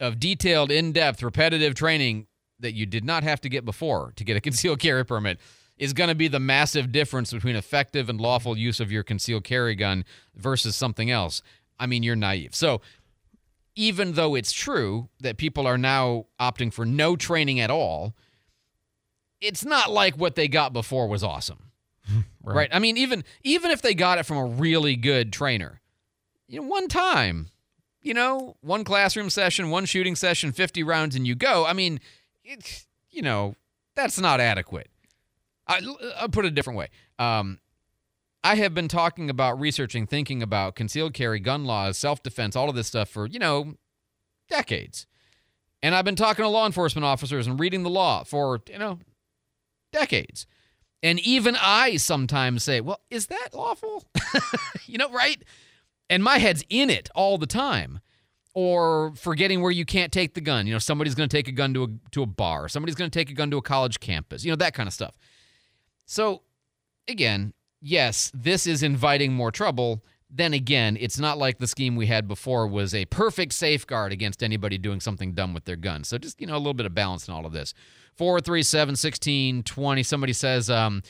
of 0.00 0.18
detailed, 0.18 0.70
in 0.70 0.92
depth, 0.92 1.22
repetitive 1.22 1.74
training 1.74 2.26
that 2.60 2.72
you 2.72 2.86
did 2.86 3.04
not 3.04 3.22
have 3.22 3.40
to 3.42 3.48
get 3.48 3.64
before 3.64 4.12
to 4.16 4.24
get 4.24 4.36
a 4.36 4.40
concealed 4.48 4.78
carry 4.78 5.04
permit 5.04 5.38
is 5.78 5.92
going 5.94 6.08
to 6.08 6.14
be 6.14 6.28
the 6.28 6.38
massive 6.38 6.92
difference 6.92 7.32
between 7.32 7.56
effective 7.56 8.08
and 8.08 8.20
lawful 8.20 8.56
use 8.56 8.80
of 8.80 8.92
your 8.92 9.02
concealed 9.02 9.44
carry 9.44 9.74
gun 9.74 10.04
versus 10.36 10.76
something 10.76 11.10
else. 11.10 11.42
I 11.78 11.86
mean, 11.86 12.02
you're 12.02 12.16
naive. 12.16 12.54
So, 12.54 12.82
even 13.76 14.12
though 14.12 14.34
it's 14.34 14.52
true 14.52 15.08
that 15.20 15.38
people 15.38 15.66
are 15.66 15.78
now 15.78 16.26
opting 16.38 16.72
for 16.72 16.84
no 16.84 17.16
training 17.16 17.60
at 17.60 17.70
all, 17.70 18.14
it's 19.40 19.64
not 19.64 19.90
like 19.90 20.18
what 20.18 20.34
they 20.34 20.48
got 20.48 20.74
before 20.74 21.08
was 21.08 21.24
awesome. 21.24 21.70
right. 22.42 22.56
right. 22.56 22.68
I 22.72 22.78
mean, 22.78 22.98
even 22.98 23.24
even 23.42 23.70
if 23.70 23.80
they 23.80 23.94
got 23.94 24.18
it 24.18 24.26
from 24.26 24.36
a 24.36 24.44
really 24.44 24.96
good 24.96 25.32
trainer, 25.32 25.80
you 26.46 26.60
know, 26.60 26.66
one 26.66 26.88
time, 26.88 27.48
you 28.02 28.12
know, 28.12 28.56
one 28.60 28.84
classroom 28.84 29.30
session, 29.30 29.70
one 29.70 29.86
shooting 29.86 30.16
session, 30.16 30.52
50 30.52 30.82
rounds 30.82 31.14
and 31.16 31.26
you 31.26 31.34
go. 31.34 31.64
I 31.64 31.72
mean, 31.72 32.00
it, 32.44 32.86
you 33.10 33.22
know, 33.22 33.54
that's 33.96 34.18
not 34.18 34.40
adequate. 34.40 34.88
I, 35.66 35.80
will 35.80 36.28
put 36.30 36.44
it 36.44 36.48
a 36.48 36.50
different 36.50 36.78
way. 36.78 36.88
Um, 37.18 37.60
I 38.42 38.56
have 38.56 38.74
been 38.74 38.88
talking 38.88 39.28
about 39.28 39.60
researching, 39.60 40.06
thinking 40.06 40.42
about 40.42 40.74
concealed 40.74 41.12
carry, 41.12 41.40
gun 41.40 41.64
laws, 41.64 41.98
self 41.98 42.22
defense, 42.22 42.56
all 42.56 42.68
of 42.68 42.74
this 42.74 42.86
stuff 42.86 43.08
for, 43.08 43.26
you 43.26 43.38
know, 43.38 43.74
decades. 44.48 45.06
And 45.82 45.94
I've 45.94 46.04
been 46.04 46.16
talking 46.16 46.42
to 46.42 46.48
law 46.48 46.66
enforcement 46.66 47.04
officers 47.04 47.46
and 47.46 47.60
reading 47.60 47.82
the 47.82 47.90
law 47.90 48.24
for, 48.24 48.60
you 48.68 48.78
know, 48.78 48.98
decades. 49.92 50.46
And 51.02 51.18
even 51.20 51.56
I 51.60 51.96
sometimes 51.96 52.64
say, 52.64 52.80
well, 52.80 53.00
is 53.10 53.28
that 53.28 53.50
lawful? 53.54 54.04
you 54.86 54.98
know, 54.98 55.10
right? 55.10 55.42
And 56.10 56.22
my 56.22 56.38
head's 56.38 56.64
in 56.68 56.90
it 56.90 57.08
all 57.14 57.38
the 57.38 57.46
time 57.46 58.00
or 58.54 59.12
forgetting 59.16 59.60
where 59.62 59.70
you 59.70 59.84
can't 59.84 60.12
take 60.12 60.34
the 60.34 60.40
gun. 60.40 60.66
You 60.66 60.72
know, 60.72 60.78
somebody's 60.78 61.14
going 61.14 61.28
to 61.28 61.36
take 61.36 61.48
a 61.48 61.52
gun 61.52 61.74
to 61.74 61.84
a 61.84 61.88
to 62.12 62.22
a 62.22 62.26
bar. 62.26 62.68
Somebody's 62.68 62.96
going 62.96 63.10
to 63.10 63.18
take 63.18 63.30
a 63.30 63.34
gun 63.34 63.50
to 63.50 63.58
a 63.58 63.62
college 63.62 64.00
campus. 64.00 64.44
You 64.44 64.52
know, 64.52 64.56
that 64.56 64.74
kind 64.74 64.86
of 64.86 64.92
stuff. 64.92 65.16
So, 66.06 66.42
again, 67.06 67.52
yes, 67.80 68.30
this 68.34 68.66
is 68.66 68.82
inviting 68.82 69.32
more 69.32 69.50
trouble. 69.50 70.02
Then 70.32 70.54
again, 70.54 70.96
it's 71.00 71.18
not 71.18 71.38
like 71.38 71.58
the 71.58 71.66
scheme 71.66 71.96
we 71.96 72.06
had 72.06 72.28
before 72.28 72.66
was 72.66 72.94
a 72.94 73.04
perfect 73.06 73.52
safeguard 73.52 74.12
against 74.12 74.42
anybody 74.42 74.78
doing 74.78 75.00
something 75.00 75.32
dumb 75.32 75.54
with 75.54 75.64
their 75.64 75.76
gun. 75.76 76.04
So 76.04 76.18
just, 76.18 76.40
you 76.40 76.46
know, 76.46 76.54
a 76.54 76.58
little 76.58 76.74
bit 76.74 76.86
of 76.86 76.94
balance 76.94 77.26
in 77.26 77.34
all 77.34 77.46
of 77.46 77.52
this. 77.52 77.74
437 78.16 78.96
16 78.96 79.62
20. 79.64 80.02
Somebody 80.04 80.32
says, 80.32 80.70
um, 80.70 81.02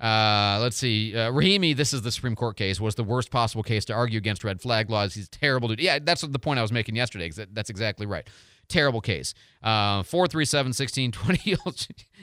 uh, 0.00 0.58
let's 0.60 0.76
see. 0.76 1.16
Uh, 1.16 1.30
Rahimi, 1.30 1.74
this 1.74 1.94
is 1.94 2.02
the 2.02 2.12
Supreme 2.12 2.36
Court 2.36 2.56
case, 2.56 2.80
was 2.80 2.94
the 2.96 3.04
worst 3.04 3.30
possible 3.30 3.62
case 3.62 3.84
to 3.86 3.94
argue 3.94 4.18
against 4.18 4.44
red 4.44 4.60
flag 4.60 4.90
laws. 4.90 5.14
He's 5.14 5.28
terrible 5.28 5.68
dude. 5.68 5.80
Yeah, 5.80 5.98
that's 5.98 6.20
the 6.20 6.38
point 6.38 6.58
I 6.58 6.62
was 6.62 6.72
making 6.72 6.96
yesterday. 6.96 7.30
That's 7.52 7.70
exactly 7.70 8.06
right. 8.06 8.28
Terrible 8.68 9.00
case. 9.00 9.34
Uh, 9.62 10.02
437 10.04 10.68
1620. 10.70 11.56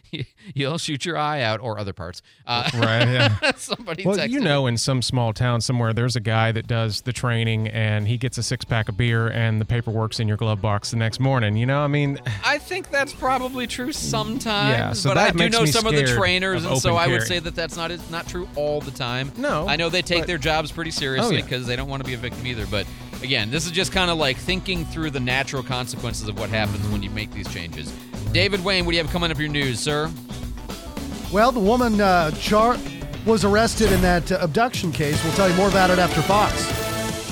You'll, 0.13 0.23
you'll 0.53 0.77
shoot 0.77 1.05
your 1.05 1.17
eye 1.17 1.41
out 1.41 1.59
or 1.59 1.79
other 1.79 1.91
parts. 1.93 2.21
Uh, 2.45 2.69
right. 2.75 3.07
Yeah. 3.07 3.51
somebody 3.55 4.05
well, 4.05 4.27
you 4.27 4.39
know, 4.39 4.67
in 4.67 4.77
some 4.77 5.01
small 5.01 5.33
town 5.33 5.59
somewhere, 5.61 5.91
there's 5.91 6.15
a 6.15 6.19
guy 6.19 6.51
that 6.51 6.67
does 6.67 7.01
the 7.01 7.11
training 7.13 7.67
and 7.69 8.07
he 8.07 8.17
gets 8.17 8.37
a 8.37 8.43
six 8.43 8.63
pack 8.63 8.89
of 8.89 8.97
beer 8.97 9.27
and 9.29 9.59
the 9.59 9.65
paperwork's 9.65 10.19
in 10.19 10.27
your 10.27 10.37
glove 10.37 10.61
box 10.61 10.91
the 10.91 10.97
next 10.97 11.19
morning. 11.19 11.57
You 11.57 11.65
know, 11.65 11.79
I 11.79 11.87
mean, 11.87 12.19
I 12.45 12.59
think 12.59 12.91
that's 12.91 13.13
probably 13.13 13.65
true 13.65 13.91
sometimes. 13.91 14.77
Yeah, 14.77 14.93
so 14.93 15.09
but 15.09 15.17
I 15.17 15.31
that 15.31 15.37
do 15.37 15.49
know 15.49 15.65
some 15.65 15.87
of 15.87 15.95
the 15.95 16.05
trainers, 16.05 16.63
of 16.63 16.71
and 16.71 16.81
so 16.81 16.91
open 16.91 17.03
I 17.03 17.07
would 17.11 17.23
say 17.23 17.39
that 17.39 17.55
that's 17.55 17.75
not 17.75 17.91
not 18.11 18.27
true 18.27 18.47
all 18.55 18.81
the 18.81 18.91
time. 18.91 19.31
No, 19.37 19.67
I 19.67 19.75
know 19.77 19.89
they 19.89 20.01
take 20.01 20.21
but- 20.21 20.27
their 20.27 20.37
jobs 20.37 20.71
pretty 20.71 20.91
seriously 20.91 21.35
Oh, 21.35 21.39
yeah. 21.39 21.43
because 21.43 21.65
they 21.65 21.75
don't 21.75 21.87
want 21.89 22.03
to 22.03 22.07
be 22.07 22.13
a 22.13 22.17
victim 22.17 22.45
either. 22.45 22.67
But 22.67 22.85
again, 23.23 23.49
this 23.49 23.65
is 23.65 23.71
just 23.71 23.91
kind 23.91 24.11
of 24.11 24.17
like 24.17 24.37
thinking 24.37 24.85
through 24.85 25.09
the 25.09 25.19
natural 25.19 25.63
consequences 25.63 26.27
of 26.27 26.37
what 26.37 26.49
happens 26.49 26.85
when 26.89 27.01
you 27.01 27.09
make 27.09 27.31
these 27.31 27.51
changes. 27.51 27.91
David 28.31 28.63
Wayne, 28.63 28.85
what 28.85 28.91
do 28.91 28.97
you 28.97 29.03
have 29.03 29.11
coming 29.11 29.31
up 29.31 29.39
your 29.39 29.49
news, 29.49 29.79
sir? 29.79 30.11
Well, 31.31 31.51
the 31.51 31.59
woman 31.59 31.99
uh, 31.99 32.31
Char 32.31 32.77
was 33.25 33.45
arrested 33.45 33.91
in 33.91 34.01
that 34.01 34.31
uh, 34.31 34.37
abduction 34.41 34.91
case. 34.91 35.23
We'll 35.23 35.33
tell 35.33 35.49
you 35.49 35.55
more 35.55 35.69
about 35.69 35.89
it 35.89 35.99
after 35.99 36.21
Fox. 36.21 36.65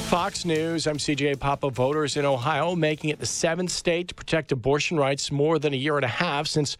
Fox 0.09 0.45
News, 0.45 0.87
I'm 0.87 0.97
CJ 0.97 1.39
Papa. 1.39 1.69
Voters 1.69 2.17
in 2.17 2.25
Ohio 2.25 2.75
making 2.75 3.11
it 3.11 3.19
the 3.19 3.25
seventh 3.25 3.71
state 3.71 4.09
to 4.09 4.15
protect 4.15 4.51
abortion 4.51 4.97
rights 4.97 5.31
more 5.31 5.59
than 5.59 5.73
a 5.73 5.77
year 5.77 5.95
and 5.95 6.05
a 6.05 6.09
half 6.09 6.47
since 6.47 6.77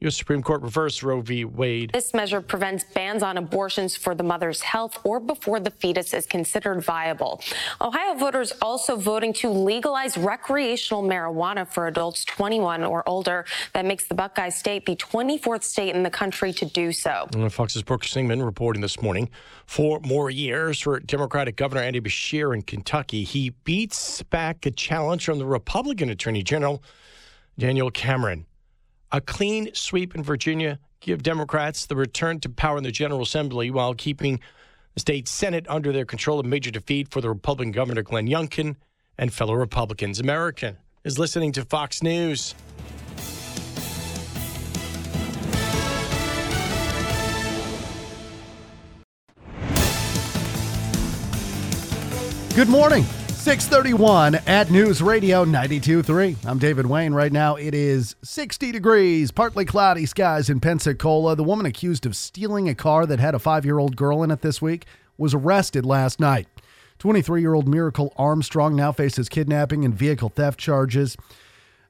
U.S. 0.00 0.16
Supreme 0.16 0.42
Court 0.42 0.62
reversed 0.62 1.02
Roe 1.02 1.20
v. 1.20 1.44
Wade. 1.44 1.90
This 1.92 2.14
measure 2.14 2.40
prevents 2.40 2.84
bans 2.84 3.24
on 3.24 3.36
abortions 3.36 3.96
for 3.96 4.14
the 4.14 4.22
mother's 4.22 4.60
health 4.60 4.96
or 5.02 5.18
before 5.18 5.58
the 5.58 5.72
fetus 5.72 6.14
is 6.14 6.24
considered 6.24 6.84
viable. 6.84 7.40
Ohio 7.80 8.14
voters 8.14 8.52
also 8.62 8.94
voting 8.94 9.32
to 9.32 9.48
legalize 9.48 10.16
recreational 10.16 11.02
marijuana 11.02 11.66
for 11.66 11.88
adults 11.88 12.24
21 12.26 12.84
or 12.84 13.08
older. 13.08 13.44
That 13.74 13.86
makes 13.86 14.06
the 14.06 14.14
Buckeye 14.14 14.50
State 14.50 14.86
the 14.86 14.94
24th 14.94 15.64
state 15.64 15.96
in 15.96 16.04
the 16.04 16.10
country 16.10 16.52
to 16.52 16.64
do 16.64 16.92
so. 16.92 17.26
And 17.34 17.52
Fox's 17.52 17.82
Brooke 17.82 18.04
Singman 18.04 18.40
reporting 18.40 18.82
this 18.82 19.02
morning 19.02 19.28
four 19.66 19.98
more 20.04 20.30
years 20.30 20.78
for 20.78 21.00
Democratic 21.00 21.56
Governor 21.56 21.82
Andy 21.82 22.00
Beshear 22.00 22.54
in 22.54 22.62
Kentucky. 22.62 23.24
He 23.24 23.50
beats 23.64 24.22
back 24.22 24.64
a 24.64 24.70
challenge 24.70 25.24
from 25.24 25.40
the 25.40 25.46
Republican 25.46 26.08
Attorney 26.08 26.44
General 26.44 26.84
Daniel 27.58 27.90
Cameron. 27.90 28.46
A 29.10 29.22
clean 29.22 29.70
sweep 29.72 30.14
in 30.14 30.22
Virginia 30.22 30.78
give 31.00 31.22
Democrats 31.22 31.86
the 31.86 31.96
return 31.96 32.40
to 32.40 32.50
power 32.50 32.76
in 32.76 32.84
the 32.84 32.90
General 32.90 33.22
Assembly 33.22 33.70
while 33.70 33.94
keeping 33.94 34.38
the 34.92 35.00
state 35.00 35.26
Senate 35.26 35.64
under 35.66 35.92
their 35.92 36.04
control. 36.04 36.40
A 36.40 36.42
major 36.42 36.70
defeat 36.70 37.10
for 37.10 37.22
the 37.22 37.30
Republican 37.30 37.72
Governor 37.72 38.02
Glenn 38.02 38.28
Youngkin 38.28 38.76
and 39.16 39.32
fellow 39.32 39.54
Republicans. 39.54 40.20
American 40.20 40.76
is 41.04 41.18
listening 41.18 41.52
to 41.52 41.64
Fox 41.64 42.02
News. 42.02 42.54
Good 52.54 52.68
morning. 52.68 53.06
631 53.48 54.34
at 54.46 54.70
News 54.70 55.00
Radio 55.00 55.42
92.3. 55.42 56.36
I'm 56.44 56.58
David 56.58 56.84
Wayne. 56.84 57.14
Right 57.14 57.32
now 57.32 57.56
it 57.56 57.72
is 57.72 58.14
60 58.22 58.72
degrees, 58.72 59.30
partly 59.30 59.64
cloudy 59.64 60.04
skies 60.04 60.50
in 60.50 60.60
Pensacola. 60.60 61.34
The 61.34 61.42
woman 61.42 61.64
accused 61.64 62.04
of 62.04 62.14
stealing 62.14 62.68
a 62.68 62.74
car 62.74 63.06
that 63.06 63.20
had 63.20 63.34
a 63.34 63.38
five 63.38 63.64
year 63.64 63.78
old 63.78 63.96
girl 63.96 64.22
in 64.22 64.30
it 64.30 64.42
this 64.42 64.60
week 64.60 64.84
was 65.16 65.32
arrested 65.32 65.86
last 65.86 66.20
night. 66.20 66.46
23 66.98 67.40
year 67.40 67.54
old 67.54 67.66
Miracle 67.66 68.12
Armstrong 68.18 68.76
now 68.76 68.92
faces 68.92 69.30
kidnapping 69.30 69.82
and 69.82 69.94
vehicle 69.94 70.28
theft 70.28 70.60
charges. 70.60 71.16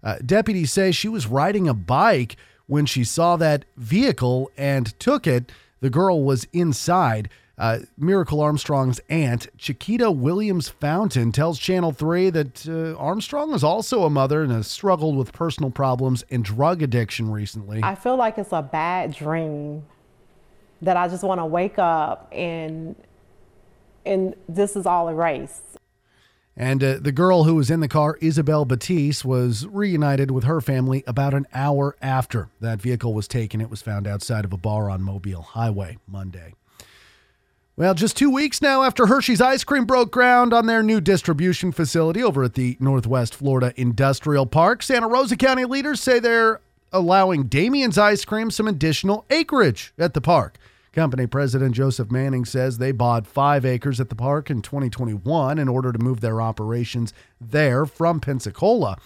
Uh, 0.01 0.18
deputies 0.25 0.73
say 0.73 0.92
she 0.92 1.09
was 1.09 1.27
riding 1.27 1.66
a 1.66 1.75
bike 1.75 2.37
when 2.68 2.87
she 2.87 3.03
saw 3.03 3.37
that 3.37 3.64
vehicle 3.77 4.49
and 4.57 4.97
took 5.01 5.27
it. 5.27 5.51
The 5.81 5.90
girl 5.90 6.23
was 6.23 6.47
inside. 6.53 7.29
Uh, 7.59 7.81
Miracle 7.97 8.40
Armstrong's 8.40 9.01
aunt, 9.09 9.49
Chiquita 9.59 10.12
Williams 10.12 10.68
Fountain, 10.68 11.33
tells 11.33 11.59
Channel 11.59 11.90
3 11.90 12.31
that 12.31 12.68
uh, 12.68 12.97
Armstrong 12.97 13.53
is 13.53 13.64
also 13.64 14.05
a 14.05 14.11
mother 14.11 14.42
and 14.42 14.53
has 14.53 14.68
struggled 14.68 15.16
with 15.16 15.33
personal 15.33 15.71
problems 15.71 16.25
and 16.31 16.44
drug 16.44 16.83
addiction 16.83 17.33
recently. 17.33 17.81
I 17.83 17.97
feel 17.97 18.16
like 18.16 18.38
it's 18.38 18.53
a 18.53 18.62
bad 18.62 19.12
dream 19.12 19.83
that 20.83 20.97
I 20.97 21.09
just 21.09 21.25
want 21.25 21.40
to 21.40 21.47
wake 21.47 21.79
up 21.79 22.29
and 22.33 22.94
and 24.07 24.35
this 24.49 24.77
is 24.77 24.87
all 24.87 25.09
erased. 25.09 25.62
And 26.57 26.83
uh, 26.83 26.99
the 27.01 27.12
girl 27.12 27.44
who 27.44 27.57
was 27.57 27.71
in 27.71 27.81
the 27.81 27.88
car, 27.88 28.16
Isabel 28.21 28.64
Batiste, 28.64 29.25
was 29.25 29.66
reunited 29.66 30.31
with 30.31 30.44
her 30.44 30.61
family 30.61 31.05
about 31.07 31.35
an 31.35 31.47
hour 31.53 31.97
after 32.01 32.49
that 32.61 32.81
vehicle 32.81 33.14
was 33.14 33.29
taken. 33.29 33.61
It 33.61 33.71
was 33.71 33.83
found 33.83 34.07
outside 34.09 34.44
of 34.44 34.53
a 34.53 34.57
bar 34.57 34.90
on 34.90 35.03
Mobile 35.03 35.42
Highway 35.42 35.99
Monday. 36.07 36.55
Well, 37.79 37.95
just 37.95 38.17
two 38.17 38.29
weeks 38.29 38.61
now 38.61 38.83
after 38.83 39.07
Hershey's 39.07 39.41
Ice 39.41 39.62
Cream 39.62 39.85
broke 39.85 40.11
ground 40.11 40.53
on 40.53 40.67
their 40.67 40.83
new 40.83 41.01
distribution 41.01 41.71
facility 41.71 42.21
over 42.25 42.43
at 42.43 42.55
the 42.55 42.77
Northwest 42.81 43.37
Florida 43.37 43.73
Industrial 43.77 44.47
Park, 44.47 44.83
Santa 44.83 45.07
Rosa 45.07 45.37
County 45.37 45.64
leaders 45.64 46.01
say 46.01 46.19
they're 46.19 46.61
allowing 46.93 47.45
Damien's 47.45 47.97
Ice 47.97 48.25
Cream 48.25 48.51
some 48.51 48.67
additional 48.67 49.25
acreage 49.31 49.95
at 49.97 50.12
the 50.12 50.21
park. 50.21 50.57
Company 50.91 51.29
president 51.29 51.77
Joseph 51.77 52.11
Manning 52.11 52.45
says 52.45 52.79
they 52.79 52.91
bought 52.91 53.29
five 53.29 53.64
acres 53.64 54.01
at 54.01 54.09
the 54.09 54.17
park 54.17 54.51
in 54.51 54.61
2021 54.61 55.57
in 55.57 55.69
order 55.69 55.93
to 55.93 56.01
move 56.01 56.19
their 56.19 56.43
operations 56.43 57.14
there 57.41 57.87
from 57.87 58.19
Pensacola. 58.19 58.99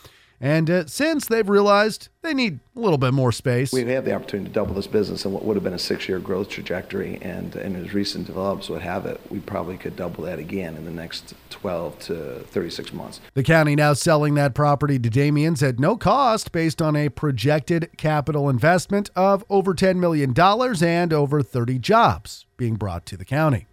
And 0.42 0.68
uh, 0.68 0.86
since 0.86 1.26
they've 1.26 1.48
realized 1.48 2.08
they 2.22 2.34
need 2.34 2.58
a 2.74 2.80
little 2.80 2.98
bit 2.98 3.14
more 3.14 3.30
space. 3.30 3.72
We 3.72 3.80
have 3.80 3.88
had 3.88 4.04
the 4.04 4.12
opportunity 4.12 4.48
to 4.48 4.54
double 4.54 4.74
this 4.74 4.88
business 4.88 5.24
in 5.24 5.30
what 5.30 5.44
would 5.44 5.56
have 5.56 5.62
been 5.62 5.72
a 5.72 5.78
six-year 5.78 6.18
growth 6.18 6.48
trajectory, 6.48 7.20
and, 7.22 7.54
and 7.54 7.76
as 7.76 7.94
recent 7.94 8.26
develops 8.26 8.68
would 8.68 8.82
have 8.82 9.06
it, 9.06 9.20
we 9.30 9.38
probably 9.38 9.78
could 9.78 9.94
double 9.94 10.24
that 10.24 10.40
again 10.40 10.76
in 10.76 10.84
the 10.84 10.90
next 10.90 11.34
12 11.50 11.98
to 12.00 12.40
36 12.48 12.92
months. 12.92 13.20
The 13.34 13.44
county 13.44 13.76
now 13.76 13.92
selling 13.92 14.34
that 14.34 14.52
property 14.52 14.98
to 14.98 15.08
Damien's 15.08 15.62
at 15.62 15.78
no 15.78 15.96
cost 15.96 16.50
based 16.50 16.82
on 16.82 16.96
a 16.96 17.08
projected 17.08 17.90
capital 17.96 18.48
investment 18.48 19.10
of 19.14 19.44
over 19.48 19.74
$10 19.74 19.96
million 19.96 20.34
and 20.36 21.12
over 21.12 21.42
30 21.42 21.78
jobs 21.78 22.46
being 22.56 22.74
brought 22.74 23.06
to 23.06 23.16
the 23.16 23.24
county. 23.24 23.68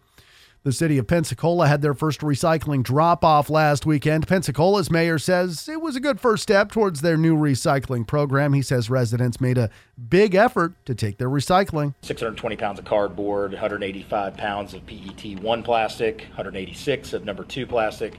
The 0.64 0.74
city 0.74 0.98
of 0.98 1.08
Pensacola 1.08 1.68
had 1.68 1.82
their 1.82 1.94
first 1.94 2.20
recycling 2.20 2.84
drop 2.84 3.24
off 3.24 3.50
last 3.50 3.86
weekend. 3.86 4.28
Pensacola's 4.28 4.92
mayor 4.92 5.18
says 5.18 5.70
it 5.70 5.80
was 5.80 5.96
a 5.96 6.02
good 6.02 6.20
first 6.20 6.44
step 6.44 6.70
towards 6.70 7.00
their 7.00 7.16
new 7.16 7.38
recycling 7.38 8.06
program. 8.06 8.52
He 8.52 8.62
says 8.62 8.90
residents 8.90 9.40
made 9.40 9.58
a 9.58 9.70
big 10.10 10.36
effort 10.36 10.74
to 10.86 10.94
take 10.94 11.18
their 11.18 11.30
recycling. 11.30 11.96
620 12.02 12.58
pounds 12.58 12.78
of 12.78 12.84
cardboard, 12.84 13.54
185 13.54 14.36
pounds 14.36 14.74
of 14.74 14.86
PET 14.86 15.40
1 15.40 15.64
plastic, 15.64 16.24
186 16.28 17.14
of 17.14 17.24
number 17.24 17.46
2 17.46 17.66
plastic, 17.66 18.16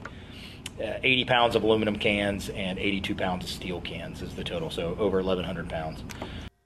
uh, 0.83 0.93
80 1.03 1.25
pounds 1.25 1.55
of 1.55 1.61
aluminum 1.61 1.95
cans, 1.95 2.49
and 2.49 2.79
82 2.79 3.13
pounds 3.13 3.45
of 3.45 3.51
steel 3.51 3.81
cans 3.81 4.23
is 4.23 4.33
the 4.33 4.43
total, 4.43 4.71
so 4.71 4.95
over 4.97 5.17
1,100 5.17 5.69
pounds. 5.69 6.03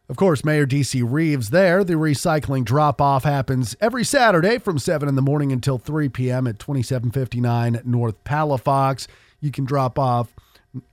Of 0.07 0.17
course, 0.17 0.45
Mayor 0.45 0.67
DC 0.67 1.03
Reeves 1.03 1.49
there. 1.49 1.83
The 1.83 1.93
recycling 1.93 2.63
drop 2.63 3.01
off 3.01 3.23
happens 3.23 3.75
every 3.81 4.03
Saturday 4.03 4.59
from 4.59 4.77
7 4.77 5.09
in 5.09 5.15
the 5.15 5.21
morning 5.21 5.51
until 5.51 5.79
3 5.79 6.09
p.m. 6.09 6.45
at 6.45 6.59
2759 6.59 7.81
North 7.83 8.23
Palafox. 8.23 9.07
You 9.39 9.49
can 9.49 9.65
drop 9.65 9.97
off 9.97 10.31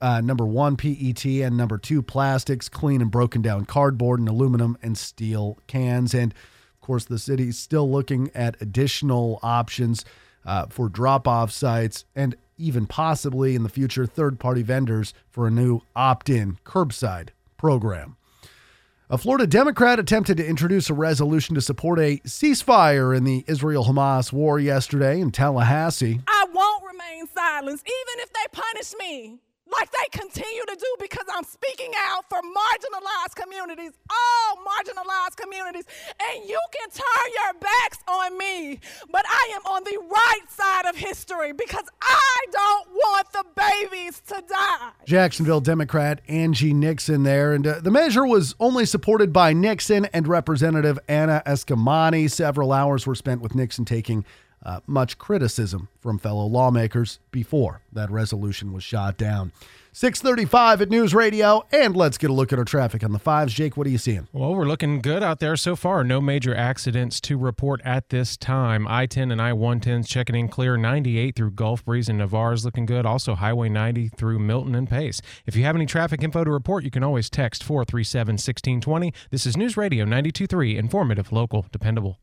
uh, 0.00 0.22
number 0.22 0.46
one 0.46 0.76
PET 0.76 1.26
and 1.26 1.58
number 1.58 1.76
two 1.76 2.00
plastics, 2.00 2.70
clean 2.70 3.02
and 3.02 3.10
broken 3.10 3.42
down 3.42 3.66
cardboard 3.66 4.18
and 4.18 4.28
aluminum 4.30 4.78
and 4.82 4.96
steel 4.96 5.58
cans. 5.66 6.14
And 6.14 6.32
of 6.32 6.80
course, 6.80 7.04
the 7.04 7.18
city's 7.18 7.58
still 7.58 7.90
looking 7.90 8.30
at 8.34 8.60
additional 8.62 9.40
options 9.42 10.06
uh, 10.46 10.66
for 10.70 10.88
drop 10.88 11.28
off 11.28 11.50
sites 11.50 12.06
and 12.16 12.34
even 12.56 12.86
possibly 12.86 13.54
in 13.54 13.62
the 13.62 13.68
future 13.68 14.06
third 14.06 14.40
party 14.40 14.62
vendors 14.62 15.12
for 15.28 15.46
a 15.46 15.50
new 15.50 15.82
opt 15.94 16.30
in 16.30 16.58
curbside 16.64 17.28
program. 17.58 18.16
A 19.12 19.18
Florida 19.18 19.46
Democrat 19.46 19.98
attempted 19.98 20.38
to 20.38 20.46
introduce 20.46 20.88
a 20.88 20.94
resolution 20.94 21.54
to 21.54 21.60
support 21.60 21.98
a 21.98 22.16
ceasefire 22.24 23.14
in 23.14 23.24
the 23.24 23.44
Israel 23.46 23.84
Hamas 23.84 24.32
war 24.32 24.58
yesterday 24.58 25.20
in 25.20 25.30
Tallahassee. 25.30 26.22
I 26.26 26.46
won't 26.50 26.82
remain 26.82 27.26
silent, 27.26 27.82
even 27.84 28.22
if 28.22 28.32
they 28.32 28.46
punish 28.50 28.94
me 28.98 29.38
like 29.78 29.90
they 29.90 30.18
continue 30.18 30.64
to 30.66 30.76
do 30.76 30.96
because 31.00 31.24
I'm 31.34 31.44
speaking 31.44 31.92
out 31.96 32.24
for 32.28 32.38
marginalized 32.38 33.34
communities, 33.34 33.92
all 34.10 34.56
marginalized 34.64 35.36
communities. 35.36 35.84
And 36.20 36.48
you 36.48 36.60
can 36.72 36.90
turn 36.90 37.32
your 37.34 37.60
backs 37.60 37.98
on 38.08 38.36
me, 38.38 38.80
but 39.10 39.24
I 39.28 39.52
am 39.54 39.62
on 39.66 39.84
the 39.84 39.98
right 40.10 40.50
side 40.50 40.86
of 40.86 40.96
history 40.96 41.52
because 41.52 41.84
I 42.00 42.44
don't 42.50 42.88
want 42.90 43.32
the 43.32 43.44
babies 43.56 44.20
to 44.28 44.42
die. 44.48 44.90
Jacksonville 45.06 45.60
Democrat 45.60 46.20
Angie 46.28 46.74
Nixon 46.74 47.22
there. 47.22 47.52
And 47.52 47.66
uh, 47.66 47.80
the 47.80 47.90
measure 47.90 48.26
was 48.26 48.54
only 48.60 48.84
supported 48.84 49.32
by 49.32 49.52
Nixon 49.52 50.06
and 50.06 50.26
Representative 50.26 50.98
Anna 51.08 51.42
Eskamani. 51.46 52.30
Several 52.30 52.72
hours 52.72 53.06
were 53.06 53.14
spent 53.14 53.40
with 53.40 53.54
Nixon 53.54 53.84
taking 53.84 54.24
uh, 54.64 54.80
much 54.86 55.18
criticism 55.18 55.88
from 56.00 56.18
fellow 56.18 56.46
lawmakers 56.46 57.18
before 57.30 57.82
that 57.92 58.10
resolution 58.10 58.72
was 58.72 58.84
shot 58.84 59.16
down. 59.16 59.52
635 59.94 60.80
at 60.80 60.88
News 60.88 61.14
Radio, 61.14 61.66
and 61.70 61.94
let's 61.94 62.16
get 62.16 62.30
a 62.30 62.32
look 62.32 62.50
at 62.50 62.58
our 62.58 62.64
traffic 62.64 63.04
on 63.04 63.12
the 63.12 63.18
fives. 63.18 63.52
Jake, 63.52 63.76
what 63.76 63.86
are 63.86 63.90
you 63.90 63.98
seeing? 63.98 64.26
Well, 64.32 64.54
we're 64.54 64.64
looking 64.64 65.02
good 65.02 65.22
out 65.22 65.38
there 65.38 65.54
so 65.54 65.76
far. 65.76 66.02
No 66.02 66.18
major 66.18 66.54
accidents 66.54 67.20
to 67.22 67.36
report 67.36 67.82
at 67.84 68.08
this 68.08 68.38
time. 68.38 68.88
I 68.88 69.04
10 69.04 69.30
and 69.30 69.42
I 69.42 69.52
110's 69.52 70.08
checking 70.08 70.34
in 70.34 70.48
clear. 70.48 70.78
98 70.78 71.36
through 71.36 71.50
Gulf 71.50 71.84
Breeze 71.84 72.08
and 72.08 72.16
Navarre 72.16 72.54
is 72.54 72.64
looking 72.64 72.86
good. 72.86 73.04
Also, 73.04 73.34
Highway 73.34 73.68
90 73.68 74.08
through 74.08 74.38
Milton 74.38 74.74
and 74.74 74.88
Pace. 74.88 75.20
If 75.44 75.56
you 75.56 75.64
have 75.64 75.76
any 75.76 75.84
traffic 75.84 76.22
info 76.22 76.42
to 76.42 76.50
report, 76.50 76.84
you 76.84 76.90
can 76.90 77.04
always 77.04 77.28
text 77.28 77.62
437 77.62 78.32
1620. 78.34 79.12
This 79.30 79.44
is 79.44 79.58
News 79.58 79.76
Radio 79.76 80.04
923, 80.04 80.78
informative, 80.78 81.32
local, 81.32 81.66
dependable. 81.70 82.18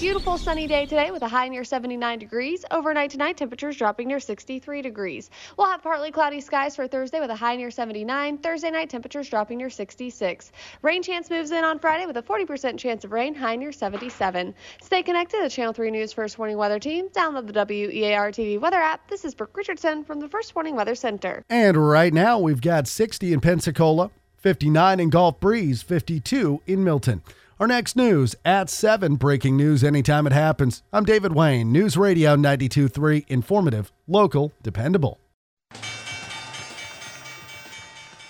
Beautiful 0.00 0.38
sunny 0.38 0.66
day 0.66 0.86
today 0.86 1.10
with 1.10 1.20
a 1.20 1.28
high 1.28 1.48
near 1.48 1.62
79 1.62 2.20
degrees. 2.20 2.64
Overnight 2.70 3.10
tonight, 3.10 3.36
temperatures 3.36 3.76
dropping 3.76 4.08
near 4.08 4.18
63 4.18 4.80
degrees. 4.80 5.28
We'll 5.58 5.66
have 5.66 5.82
partly 5.82 6.10
cloudy 6.10 6.40
skies 6.40 6.74
for 6.74 6.88
Thursday 6.88 7.20
with 7.20 7.28
a 7.28 7.36
high 7.36 7.54
near 7.56 7.70
79. 7.70 8.38
Thursday 8.38 8.70
night, 8.70 8.88
temperatures 8.88 9.28
dropping 9.28 9.58
near 9.58 9.68
66. 9.68 10.52
Rain 10.80 11.02
chance 11.02 11.28
moves 11.28 11.50
in 11.50 11.64
on 11.64 11.78
Friday 11.78 12.06
with 12.06 12.16
a 12.16 12.22
40% 12.22 12.78
chance 12.78 13.04
of 13.04 13.12
rain, 13.12 13.34
high 13.34 13.56
near 13.56 13.72
77. 13.72 14.54
Stay 14.80 15.02
connected 15.02 15.36
to 15.36 15.42
the 15.42 15.50
Channel 15.50 15.74
3 15.74 15.90
News 15.90 16.14
First 16.14 16.38
Warning 16.38 16.56
Weather 16.56 16.78
Team. 16.78 17.10
Download 17.10 17.46
the 17.46 17.52
WEAR 17.52 18.30
TV 18.30 18.58
weather 18.58 18.78
app. 18.78 19.06
This 19.10 19.26
is 19.26 19.34
Brooke 19.34 19.54
Richardson 19.54 20.04
from 20.04 20.18
the 20.18 20.30
First 20.30 20.54
Warning 20.54 20.76
Weather 20.76 20.94
Center. 20.94 21.44
And 21.50 21.76
right 21.76 22.14
now 22.14 22.38
we've 22.38 22.62
got 22.62 22.88
60 22.88 23.34
in 23.34 23.40
Pensacola, 23.42 24.10
59 24.38 24.98
in 24.98 25.10
Gulf 25.10 25.40
Breeze, 25.40 25.82
52 25.82 26.62
in 26.66 26.84
Milton. 26.84 27.22
Our 27.60 27.66
next 27.66 27.94
news 27.94 28.34
at 28.42 28.70
7, 28.70 29.16
breaking 29.16 29.54
news 29.54 29.84
anytime 29.84 30.26
it 30.26 30.32
happens. 30.32 30.82
I'm 30.94 31.04
David 31.04 31.34
Wayne, 31.34 31.70
News 31.70 31.94
Radio 31.94 32.34
92.3, 32.34 33.26
informative, 33.28 33.92
local, 34.08 34.54
dependable. 34.62 35.20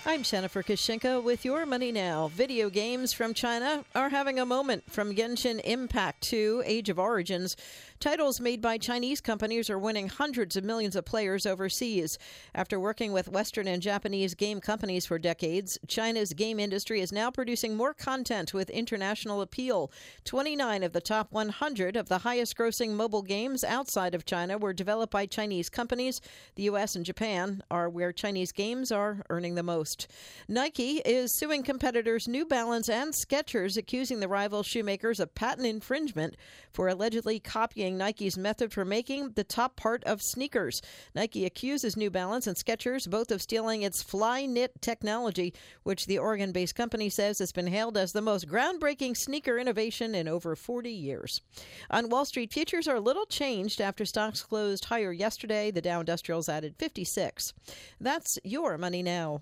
I'm 0.05 0.23
Jennifer 0.23 0.61
Kushinka 0.61 1.23
with 1.23 1.45
your 1.45 1.65
money 1.65 1.93
now. 1.93 2.27
Video 2.33 2.69
games 2.69 3.13
from 3.13 3.33
China 3.33 3.85
are 3.95 4.09
having 4.09 4.37
a 4.37 4.45
moment 4.45 4.91
from 4.91 5.15
Genshin 5.15 5.61
Impact 5.63 6.23
to 6.23 6.61
Age 6.65 6.89
of 6.89 6.99
Origins. 6.99 7.55
Titles 8.01 8.41
made 8.41 8.63
by 8.63 8.79
Chinese 8.79 9.21
companies 9.21 9.69
are 9.69 9.77
winning 9.77 10.07
hundreds 10.07 10.57
of 10.57 10.63
millions 10.63 10.95
of 10.95 11.05
players 11.05 11.45
overseas. 11.45 12.17
After 12.55 12.79
working 12.79 13.13
with 13.13 13.29
Western 13.29 13.67
and 13.67 13.79
Japanese 13.79 14.33
game 14.33 14.59
companies 14.59 15.05
for 15.05 15.19
decades, 15.19 15.77
China's 15.87 16.33
game 16.33 16.59
industry 16.59 16.99
is 16.99 17.11
now 17.11 17.29
producing 17.29 17.77
more 17.77 17.93
content 17.93 18.55
with 18.55 18.71
international 18.71 19.39
appeal. 19.39 19.91
29 20.25 20.81
of 20.81 20.93
the 20.93 20.99
top 20.99 21.31
100 21.31 21.95
of 21.95 22.09
the 22.09 22.17
highest 22.17 22.57
grossing 22.57 22.93
mobile 22.95 23.21
games 23.21 23.63
outside 23.63 24.15
of 24.15 24.25
China 24.25 24.57
were 24.57 24.73
developed 24.73 25.13
by 25.13 25.27
Chinese 25.27 25.69
companies. 25.69 26.21
The 26.55 26.63
U.S. 26.63 26.95
and 26.95 27.05
Japan 27.05 27.61
are 27.69 27.87
where 27.87 28.11
Chinese 28.11 28.51
games 28.51 28.91
are 28.91 29.21
earning 29.29 29.53
the 29.53 29.61
most. 29.61 30.07
Nike 30.47 31.03
is 31.05 31.37
suing 31.37 31.61
competitors 31.61 32.27
New 32.27 32.47
Balance 32.47 32.89
and 32.89 33.13
Skechers, 33.13 33.77
accusing 33.77 34.21
the 34.21 34.27
rival 34.27 34.63
shoemakers 34.63 35.19
of 35.19 35.35
patent 35.35 35.67
infringement 35.67 36.35
for 36.71 36.87
allegedly 36.87 37.39
copying 37.39 37.90
Nike's 37.97 38.37
method 38.37 38.71
for 38.71 38.85
making 38.85 39.31
the 39.31 39.43
top 39.43 39.75
part 39.75 40.03
of 40.03 40.21
sneakers. 40.21 40.81
Nike 41.15 41.45
accuses 41.45 41.97
New 41.97 42.09
Balance 42.09 42.47
and 42.47 42.57
Skechers 42.57 43.09
both 43.09 43.31
of 43.31 43.41
stealing 43.41 43.81
its 43.81 44.03
Flyknit 44.03 44.69
technology, 44.81 45.53
which 45.83 46.05
the 46.05 46.17
Oregon 46.17 46.51
based 46.51 46.75
company 46.75 47.09
says 47.09 47.39
has 47.39 47.51
been 47.51 47.67
hailed 47.67 47.97
as 47.97 48.11
the 48.11 48.21
most 48.21 48.47
groundbreaking 48.47 49.15
sneaker 49.15 49.57
innovation 49.57 50.15
in 50.15 50.27
over 50.27 50.55
40 50.55 50.89
years. 50.89 51.41
On 51.89 52.09
Wall 52.09 52.25
Street, 52.25 52.51
futures 52.51 52.87
are 52.87 52.99
little 52.99 53.25
changed 53.25 53.81
after 53.81 54.05
stocks 54.05 54.41
closed 54.43 54.85
higher 54.85 55.11
yesterday. 55.11 55.71
The 55.71 55.81
Dow 55.81 55.99
Industrials 55.99 56.49
added 56.49 56.75
56. 56.77 57.53
That's 57.99 58.39
your 58.43 58.77
money 58.77 59.03
now. 59.03 59.41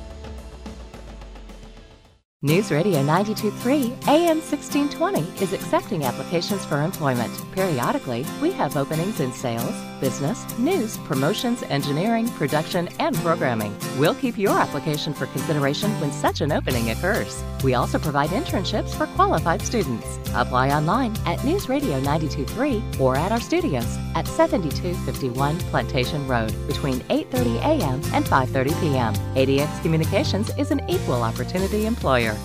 News 2.43 2.71
Radio 2.71 3.03
923 3.03 3.93
AM 4.07 4.41
1620 4.41 5.43
is 5.43 5.53
accepting 5.53 6.05
applications 6.05 6.65
for 6.65 6.81
employment. 6.81 7.31
Periodically, 7.51 8.25
we 8.41 8.51
have 8.53 8.77
openings 8.77 9.19
in 9.19 9.31
sales, 9.31 9.75
business, 10.01 10.45
news, 10.57 10.97
promotions, 10.97 11.63
engineering, 11.63 12.27
production, 12.31 12.89
and 12.99 13.15
programming. 13.17 13.73
We'll 13.97 14.15
keep 14.15 14.37
your 14.37 14.59
application 14.59 15.13
for 15.13 15.27
consideration 15.27 15.89
when 16.01 16.11
such 16.11 16.41
an 16.41 16.51
opening 16.51 16.89
occurs. 16.89 17.41
We 17.63 17.75
also 17.75 17.99
provide 17.99 18.31
internships 18.31 18.93
for 18.93 19.05
qualified 19.15 19.61
students. 19.61 20.17
Apply 20.33 20.71
online 20.71 21.15
at 21.25 21.43
News 21.45 21.69
Radio 21.69 21.99
923 22.01 22.83
or 22.99 23.15
at 23.15 23.31
our 23.31 23.39
studios 23.39 23.97
at 24.15 24.27
7251 24.27 25.59
Plantation 25.69 26.27
Road 26.27 26.53
between 26.67 26.99
8:30 27.01 27.57
a.m. 27.57 28.01
and 28.13 28.25
5:30 28.25 28.81
p.m. 28.81 29.13
ADX 29.35 29.81
Communications 29.83 30.51
is 30.57 30.71
an 30.71 30.81
equal 30.89 31.21
opportunity 31.21 31.85
employer. 31.85 32.35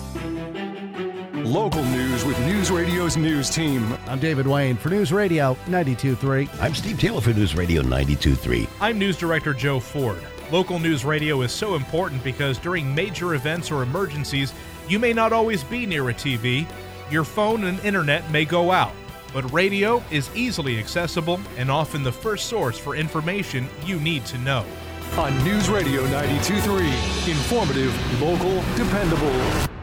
Local 1.47 1.83
news 1.85 2.25
with 2.25 2.37
News 2.41 2.71
Radio's 2.71 3.15
news 3.15 3.49
team. 3.49 3.97
I'm 4.07 4.19
David 4.19 4.45
Wayne 4.45 4.75
for 4.75 4.89
News 4.89 5.13
Radio 5.13 5.53
92.3. 5.67 6.49
I'm 6.61 6.75
Steve 6.75 6.99
Taylor 6.99 7.21
for 7.21 7.31
News 7.31 7.55
Radio 7.55 7.81
92.3. 7.83 8.67
I'm 8.81 8.99
News 8.99 9.15
Director 9.15 9.53
Joe 9.53 9.79
Ford. 9.79 10.21
Local 10.51 10.77
news 10.77 11.05
radio 11.05 11.43
is 11.43 11.53
so 11.53 11.75
important 11.75 12.21
because 12.21 12.57
during 12.57 12.93
major 12.93 13.33
events 13.33 13.71
or 13.71 13.81
emergencies, 13.81 14.53
you 14.89 14.99
may 14.99 15.13
not 15.13 15.31
always 15.31 15.63
be 15.63 15.85
near 15.85 16.09
a 16.09 16.13
TV. 16.13 16.67
Your 17.09 17.23
phone 17.23 17.63
and 17.63 17.79
internet 17.79 18.29
may 18.29 18.43
go 18.43 18.69
out. 18.69 18.91
But 19.31 19.49
radio 19.53 20.03
is 20.11 20.29
easily 20.35 20.77
accessible 20.77 21.39
and 21.55 21.71
often 21.71 22.03
the 22.03 22.11
first 22.11 22.47
source 22.47 22.77
for 22.77 22.93
information 22.93 23.69
you 23.85 24.01
need 24.01 24.25
to 24.25 24.37
know. 24.39 24.65
On 25.15 25.33
News 25.45 25.69
Radio 25.69 26.05
92.3, 26.07 27.29
informative, 27.29 28.21
local, 28.21 28.61
dependable. 28.75 29.76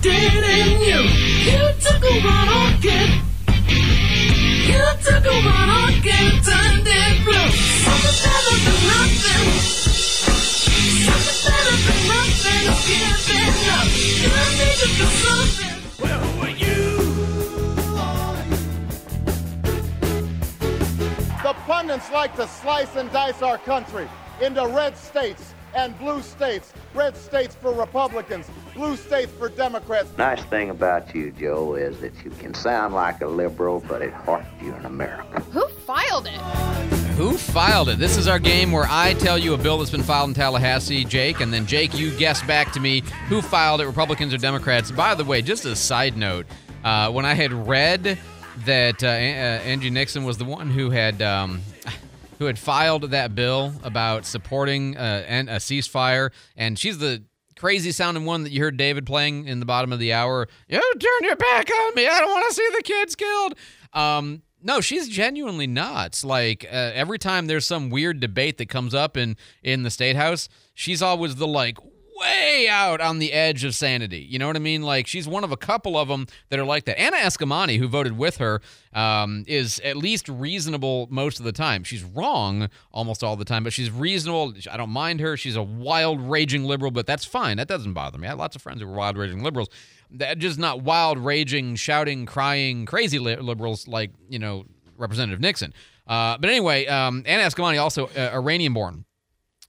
Reaction, 0.00 0.40
didn't 0.42 0.80
you? 0.80 1.00
You 1.52 1.72
took 1.80 2.02
a 2.02 2.14
run 2.24 2.48
on 2.48 2.72
it. 2.82 3.10
You 4.68 4.84
took 5.02 5.24
a 5.24 5.36
run 5.46 5.68
on 5.68 5.92
it, 5.92 6.44
turned 6.44 6.86
it 6.86 7.24
blue. 7.24 7.50
Something 7.84 8.16
better 8.24 8.56
than 8.64 8.78
nothing. 8.92 9.46
Something 11.04 11.40
better 11.50 11.76
than 11.86 12.00
nothing 12.08 12.64
giving 12.88 13.68
up. 13.72 13.86
You 14.22 14.32
need 14.58 14.76
to 14.78 14.88
do 14.98 15.06
something. 15.24 15.76
Well, 16.00 16.20
who 16.20 16.42
are 16.42 16.50
you? 16.50 16.82
The 21.42 21.54
pundits 21.66 22.10
like 22.10 22.36
to 22.36 22.46
slice 22.46 22.96
and 22.96 23.10
dice 23.12 23.42
our 23.42 23.58
country 23.58 24.08
into 24.40 24.66
red 24.66 24.96
states 24.96 25.54
and 25.74 25.98
blue 25.98 26.22
states. 26.22 26.72
red 26.94 27.16
states 27.16 27.54
for 27.54 27.72
Republicans, 27.72 28.50
blue 28.74 28.96
states 28.96 29.32
for 29.38 29.48
Democrats. 29.48 30.08
Nice 30.16 30.42
thing 30.44 30.70
about 30.70 31.14
you, 31.14 31.30
Joe, 31.32 31.74
is 31.74 31.98
that 32.00 32.12
you 32.24 32.30
can 32.30 32.54
sound 32.54 32.94
like 32.94 33.20
a 33.20 33.26
liberal, 33.26 33.82
but 33.88 34.02
at 34.02 34.12
heart 34.12 34.44
you're 34.62 34.74
an 34.76 34.86
American. 34.86 35.42
Who 35.52 35.66
filed 35.68 36.26
it? 36.26 36.40
Who 37.16 37.36
filed 37.36 37.90
it? 37.90 37.98
This 37.98 38.16
is 38.16 38.26
our 38.26 38.38
game 38.38 38.72
where 38.72 38.86
I 38.88 39.14
tell 39.14 39.36
you 39.38 39.52
a 39.54 39.58
bill 39.58 39.78
that's 39.78 39.90
been 39.90 40.02
filed 40.02 40.30
in 40.30 40.34
Tallahassee, 40.34 41.04
Jake, 41.04 41.40
and 41.40 41.52
then 41.52 41.66
Jake, 41.66 41.94
you 41.94 42.10
guess 42.16 42.42
back 42.42 42.72
to 42.72 42.80
me 42.80 43.02
who 43.28 43.42
filed 43.42 43.80
it, 43.82 43.86
Republicans 43.86 44.32
or 44.32 44.38
Democrats. 44.38 44.90
By 44.90 45.14
the 45.14 45.24
way, 45.24 45.42
just 45.42 45.64
a 45.66 45.76
side 45.76 46.16
note, 46.16 46.46
uh, 46.84 47.10
when 47.10 47.26
I 47.26 47.34
had 47.34 47.52
read 47.52 48.18
that 48.64 49.02
uh, 49.04 49.06
uh, 49.06 49.10
Angie 49.10 49.90
Nixon 49.90 50.24
was 50.24 50.38
the 50.38 50.44
one 50.44 50.70
who 50.70 50.90
had 50.90 51.20
um, 51.22 51.60
who 52.38 52.46
had 52.46 52.58
filed 52.58 53.10
that 53.10 53.34
bill 53.34 53.72
about 53.82 54.24
supporting 54.24 54.96
uh, 54.96 55.24
an- 55.28 55.48
a 55.48 55.56
ceasefire, 55.56 56.30
and 56.56 56.78
she's 56.78 56.98
the 56.98 57.22
crazy 57.62 57.92
sounding 57.92 58.24
one 58.24 58.42
that 58.42 58.50
you 58.50 58.60
heard 58.60 58.76
David 58.76 59.06
playing 59.06 59.46
in 59.46 59.60
the 59.60 59.64
bottom 59.64 59.92
of 59.92 60.00
the 60.00 60.12
hour. 60.12 60.48
You 60.66 60.80
turn 60.98 61.22
your 61.22 61.36
back 61.36 61.70
on 61.70 61.94
me. 61.94 62.08
I 62.08 62.18
don't 62.18 62.32
want 62.32 62.48
to 62.48 62.54
see 62.56 62.68
the 62.76 62.82
kids 62.82 63.14
killed. 63.14 63.54
Um, 63.92 64.42
no, 64.60 64.80
she's 64.80 65.08
genuinely 65.08 65.68
nuts. 65.68 66.24
Like 66.24 66.64
uh, 66.64 66.90
every 66.92 67.20
time 67.20 67.46
there's 67.46 67.64
some 67.64 67.88
weird 67.88 68.18
debate 68.18 68.58
that 68.58 68.68
comes 68.68 68.94
up 68.94 69.16
in 69.16 69.36
in 69.62 69.84
the 69.84 69.90
state 69.90 70.16
house, 70.16 70.48
she's 70.74 71.02
always 71.02 71.36
the 71.36 71.46
like 71.46 71.78
way 72.22 72.68
out 72.68 73.00
on 73.00 73.18
the 73.18 73.32
edge 73.32 73.64
of 73.64 73.74
sanity. 73.74 74.20
You 74.20 74.38
know 74.38 74.46
what 74.46 74.56
I 74.56 74.60
mean? 74.60 74.82
Like 74.82 75.06
she's 75.06 75.26
one 75.26 75.44
of 75.44 75.52
a 75.52 75.56
couple 75.56 75.96
of 75.96 76.08
them 76.08 76.26
that 76.48 76.58
are 76.58 76.64
like 76.64 76.84
that. 76.84 77.00
Anna 77.00 77.16
Eskamani, 77.16 77.78
who 77.78 77.88
voted 77.88 78.16
with 78.16 78.36
her, 78.36 78.60
um, 78.92 79.44
is 79.46 79.80
at 79.84 79.96
least 79.96 80.28
reasonable 80.28 81.08
most 81.10 81.38
of 81.38 81.44
the 81.44 81.52
time. 81.52 81.84
She's 81.84 82.04
wrong 82.04 82.68
almost 82.92 83.24
all 83.24 83.36
the 83.36 83.44
time, 83.44 83.64
but 83.64 83.72
she's 83.72 83.90
reasonable. 83.90 84.54
I 84.70 84.76
don't 84.76 84.90
mind 84.90 85.20
her. 85.20 85.36
She's 85.36 85.56
a 85.56 85.62
wild, 85.62 86.20
raging 86.20 86.64
liberal, 86.64 86.90
but 86.90 87.06
that's 87.06 87.24
fine. 87.24 87.56
That 87.56 87.68
doesn't 87.68 87.92
bother 87.92 88.18
me. 88.18 88.26
I 88.26 88.30
have 88.30 88.38
lots 88.38 88.56
of 88.56 88.62
friends 88.62 88.80
who 88.80 88.88
are 88.88 88.92
wild, 88.92 89.16
raging 89.16 89.42
liberals. 89.42 89.68
That 90.10 90.38
just 90.38 90.58
not 90.58 90.82
wild, 90.82 91.18
raging, 91.18 91.76
shouting, 91.76 92.26
crying, 92.26 92.84
crazy 92.86 93.18
li- 93.18 93.36
liberals 93.36 93.88
like 93.88 94.10
you 94.28 94.38
know 94.38 94.64
Representative 94.96 95.40
Nixon. 95.40 95.72
Uh, 96.06 96.36
but 96.36 96.50
anyway, 96.50 96.86
um, 96.86 97.22
Anna 97.26 97.44
Eskamani 97.44 97.80
also 97.80 98.08
uh, 98.08 98.30
Iranian-born 98.34 99.04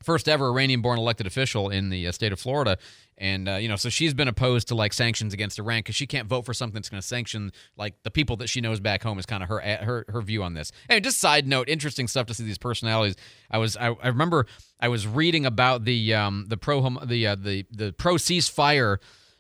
first 0.04 0.28
ever 0.28 0.48
Iranian 0.48 0.82
born 0.82 1.00
elected 1.00 1.28
official 1.28 1.70
in 1.70 1.90
the 1.90 2.08
uh, 2.08 2.12
state 2.12 2.32
of 2.32 2.40
Florida. 2.40 2.78
And, 3.18 3.48
uh, 3.48 3.56
you 3.56 3.70
know, 3.70 3.76
so 3.76 3.90
she's 3.90 4.14
been 4.14 4.28
opposed 4.28 4.68
to 4.70 4.76
like 4.76 4.92
sanctions 4.92 5.34
against 5.34 5.60
Iran 5.60 5.80
because 5.80 5.96
she 5.96 6.08
can't 6.08 6.28
vote 6.28 6.46
for 6.46 6.54
something 6.54 6.76
that's 6.76 6.90
going 6.90 7.02
to 7.02 7.08
sanction 7.08 7.52
like 7.78 8.02
the 8.04 8.12
people 8.12 8.38
that 8.38 8.48
she 8.48 8.60
knows 8.60 8.80
back 8.80 9.04
home 9.04 9.20
is 9.20 9.26
kind 9.26 9.44
of 9.44 9.50
her 9.50 9.60
her 9.60 10.06
her 10.10 10.22
view 10.22 10.44
on 10.44 10.54
this. 10.54 10.72
And 10.90 11.04
just 11.04 11.20
side 11.20 11.48
note, 11.48 11.70
interesting 11.70 12.08
stuff 12.08 12.26
to 12.28 12.34
see 12.34 12.44
these 12.44 12.58
personalities. 12.58 13.16
I 13.52 13.60
was 13.60 13.78
I, 13.78 13.90
I 14.02 14.08
remember 14.08 14.48
I 14.80 14.88
was 14.88 15.06
reading 15.08 15.46
about 15.46 15.86
the 15.86 16.14
um 16.14 16.46
the 16.48 16.58
pro 16.58 16.82
the 17.06 17.28
uh, 17.28 17.36
the 17.36 17.66
the 17.72 17.94
pro 17.94 18.16
ceasefire 18.16 18.98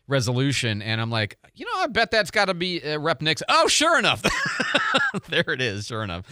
resolution 0.08 0.82
and 0.82 1.00
I'm 1.00 1.10
like, 1.10 1.38
you 1.56 1.66
know, 1.66 1.72
I 1.76 1.88
bet 1.88 2.12
that's 2.12 2.32
got 2.32 2.46
to 2.46 2.54
be 2.54 2.82
uh, 2.82 3.00
Rep 3.00 3.22
Nixon. 3.22 3.46
Oh, 3.50 3.68
sure 3.68 3.98
enough. 3.98 4.24
there 5.30 5.46
it 5.48 5.62
is, 5.62 5.88
sure 5.88 6.04
enough. 6.04 6.26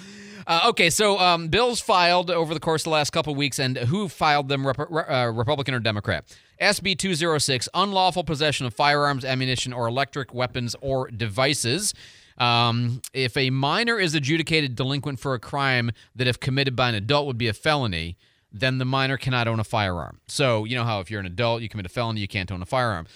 Uh, 0.48 0.62
okay, 0.70 0.90
so 0.90 1.20
um, 1.20 1.48
bills 1.50 1.80
filed 1.80 2.32
over 2.32 2.54
the 2.54 2.60
course 2.60 2.82
of 2.82 2.86
the 2.86 2.90
last 2.90 3.12
couple 3.12 3.34
weeks, 3.36 3.60
and 3.60 3.78
who 3.78 4.08
filed 4.08 4.50
them, 4.50 4.66
Rep- 4.66 4.80
uh, 4.80 5.32
Republican 5.34 5.74
or 5.74 5.80
Democrat? 5.80 6.26
SB 6.60 6.98
206, 6.98 7.70
unlawful 7.74 8.24
possession 8.24 8.66
of 8.66 8.74
firearms, 8.74 9.24
ammunition, 9.24 9.72
or 9.74 9.88
electric 9.88 10.34
weapons 10.34 10.76
or 10.82 11.10
devices. 11.10 11.94
Um, 12.38 13.02
if 13.14 13.38
a 13.38 13.50
minor 13.52 14.00
is 14.00 14.16
adjudicated 14.16 14.76
delinquent 14.76 15.20
for 15.20 15.34
a 15.36 15.40
crime 15.40 15.92
that, 16.16 16.28
if 16.28 16.40
committed 16.40 16.76
by 16.76 16.90
an 16.90 16.96
adult, 16.96 17.28
would 17.28 17.38
be 17.38 17.48
a 17.48 17.54
felony, 17.54 18.18
then 18.52 18.78
the 18.80 18.86
minor 18.86 19.18
cannot 19.18 19.48
own 19.48 19.60
a 19.60 19.64
firearm. 19.64 20.20
So, 20.28 20.66
you 20.66 20.76
know 20.76 20.84
how 20.84 21.00
if 21.00 21.10
you're 21.10 21.20
an 21.20 21.26
adult, 21.26 21.62
you 21.62 21.70
commit 21.70 21.86
a 21.86 21.90
felony, 21.90 22.20
you 22.20 22.28
can't 22.28 22.52
own 22.52 22.62
a 22.62 22.66
firearm. 22.66 23.08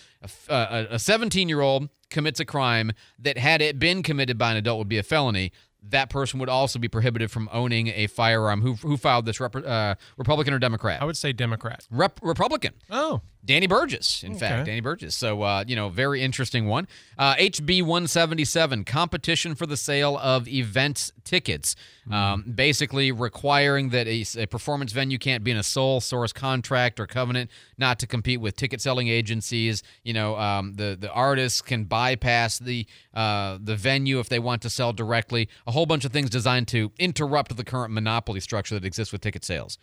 A 0.50 1.00
17 1.00 1.50
year 1.50 1.62
old 1.62 1.90
commits 2.10 2.40
a 2.40 2.46
crime 2.46 2.92
that, 3.20 3.38
had 3.38 3.62
it 3.62 3.80
been 3.80 4.04
committed 4.04 4.38
by 4.38 4.52
an 4.52 4.58
adult, 4.58 4.80
would 4.80 4.90
be 4.90 4.98
a 4.98 5.04
felony. 5.04 5.52
That 5.88 6.10
person 6.10 6.40
would 6.40 6.50
also 6.50 6.80
be 6.80 6.88
prohibited 6.88 7.30
from 7.30 7.48
owning 7.52 7.90
a 7.90 8.08
firearm. 8.08 8.62
Who, 8.62 8.74
who 8.74 8.98
filed 8.98 9.26
this, 9.26 9.40
rep- 9.40 9.56
uh, 9.56 9.96
Republican 10.18 10.54
or 10.54 10.60
Democrat? 10.60 11.02
I 11.02 11.06
would 11.06 11.18
say 11.18 11.32
Democrat. 11.32 11.86
Rep- 11.92 12.20
Republican. 12.24 12.74
Oh. 12.90 13.22
Danny 13.46 13.68
Burgess, 13.68 14.24
in 14.24 14.32
Okay. 14.32 14.40
fact, 14.40 14.66
Danny 14.66 14.80
Burgess. 14.82 15.16
So, 15.16 15.44
uh, 15.44 15.64
you 15.68 15.76
know, 15.76 15.90
very 15.90 16.22
interesting 16.22 16.66
one. 16.68 16.88
Uh, 17.18 17.36
HB 17.36 17.84
177, 17.84 18.84
competition 18.86 19.54
for 19.56 19.66
the 19.68 19.78
sale 19.78 20.18
of 20.18 20.48
event 20.48 21.12
tickets. 21.24 21.76
Um, 22.12 22.44
basically, 22.56 23.12
requiring 23.12 23.90
that 23.90 24.08
a, 24.08 24.24
a 24.38 24.46
performance 24.48 24.92
venue 24.92 25.18
can't 25.18 25.44
be 25.44 25.52
in 25.52 25.58
a 25.58 25.64
sole 25.64 26.00
source 26.02 26.32
contract 26.34 27.00
or 27.00 27.08
covenant 27.08 27.50
not 27.78 27.98
to 28.00 28.08
compete 28.08 28.40
with 28.42 28.56
ticket 28.56 28.80
selling 28.82 29.08
agencies. 29.08 29.82
You 30.04 30.14
know, 30.14 30.38
um, 30.38 30.74
the 30.74 30.96
the 31.00 31.12
artists 31.12 31.62
can 31.62 31.86
bypass 31.86 32.60
the 32.60 32.86
uh, 33.14 33.58
the 33.62 33.76
venue 33.76 34.20
if 34.20 34.30
they 34.30 34.40
want 34.40 34.62
to 34.64 34.70
sell 34.70 34.94
directly. 34.94 35.50
A 35.66 35.72
whole 35.72 35.86
bunch 35.88 36.06
of 36.06 36.12
things 36.12 36.30
designed 36.30 36.68
to 36.70 36.92
interrupt 37.00 37.56
the 37.58 37.64
current 37.64 37.92
monopoly 37.94 38.40
structure 38.40 38.76
that 38.76 38.86
exists 38.86 39.12
with 39.12 39.22
ticket 39.22 39.44
sales. 39.44 39.78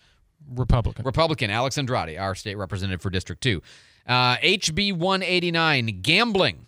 Republican. 0.49 1.05
Republican 1.05 1.51
Alex 1.51 1.79
Andrade, 1.79 2.19
our 2.19 2.35
state 2.35 2.57
representative 2.57 3.01
for 3.01 3.11
District 3.11 3.43
2. 3.43 3.63
Uh, 4.07 4.37
HB 4.37 4.95
189, 4.95 6.01
gambling. 6.03 6.67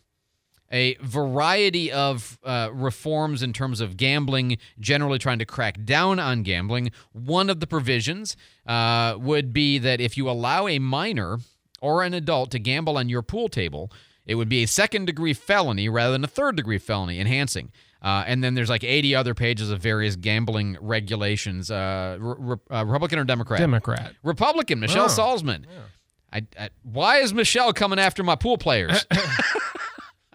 A 0.72 0.96
variety 1.00 1.92
of 1.92 2.38
uh, 2.42 2.70
reforms 2.72 3.42
in 3.42 3.52
terms 3.52 3.80
of 3.80 3.96
gambling, 3.96 4.58
generally 4.80 5.18
trying 5.18 5.38
to 5.38 5.44
crack 5.44 5.84
down 5.84 6.18
on 6.18 6.42
gambling. 6.42 6.90
One 7.12 7.48
of 7.48 7.60
the 7.60 7.66
provisions 7.66 8.36
uh, 8.66 9.16
would 9.18 9.52
be 9.52 9.78
that 9.78 10.00
if 10.00 10.16
you 10.16 10.28
allow 10.28 10.66
a 10.66 10.80
minor 10.80 11.38
or 11.80 12.02
an 12.02 12.14
adult 12.14 12.50
to 12.52 12.58
gamble 12.58 12.96
on 12.96 13.08
your 13.08 13.22
pool 13.22 13.48
table, 13.48 13.92
it 14.26 14.34
would 14.36 14.48
be 14.48 14.62
a 14.62 14.66
second 14.66 15.04
degree 15.04 15.34
felony 15.34 15.88
rather 15.88 16.12
than 16.12 16.24
a 16.24 16.28
third 16.28 16.56
degree 16.56 16.78
felony, 16.78 17.20
enhancing. 17.20 17.70
Uh, 18.04 18.22
and 18.26 18.44
then 18.44 18.52
there's 18.54 18.68
like 18.68 18.84
80 18.84 19.14
other 19.14 19.32
pages 19.32 19.70
of 19.70 19.80
various 19.80 20.14
gambling 20.14 20.76
regulations. 20.78 21.70
Uh, 21.70 22.18
re- 22.20 22.56
uh, 22.70 22.84
Republican 22.84 23.18
or 23.18 23.24
Democrat? 23.24 23.58
Democrat. 23.58 24.12
Republican, 24.22 24.78
Michelle 24.78 25.06
Oh, 25.06 25.08
Salzman. 25.08 25.64
I, 26.30 26.42
I, 26.58 26.68
why 26.82 27.20
is 27.20 27.32
Michelle 27.32 27.72
coming 27.72 27.98
after 27.98 28.22
my 28.22 28.36
pool 28.36 28.58
players? 28.58 29.06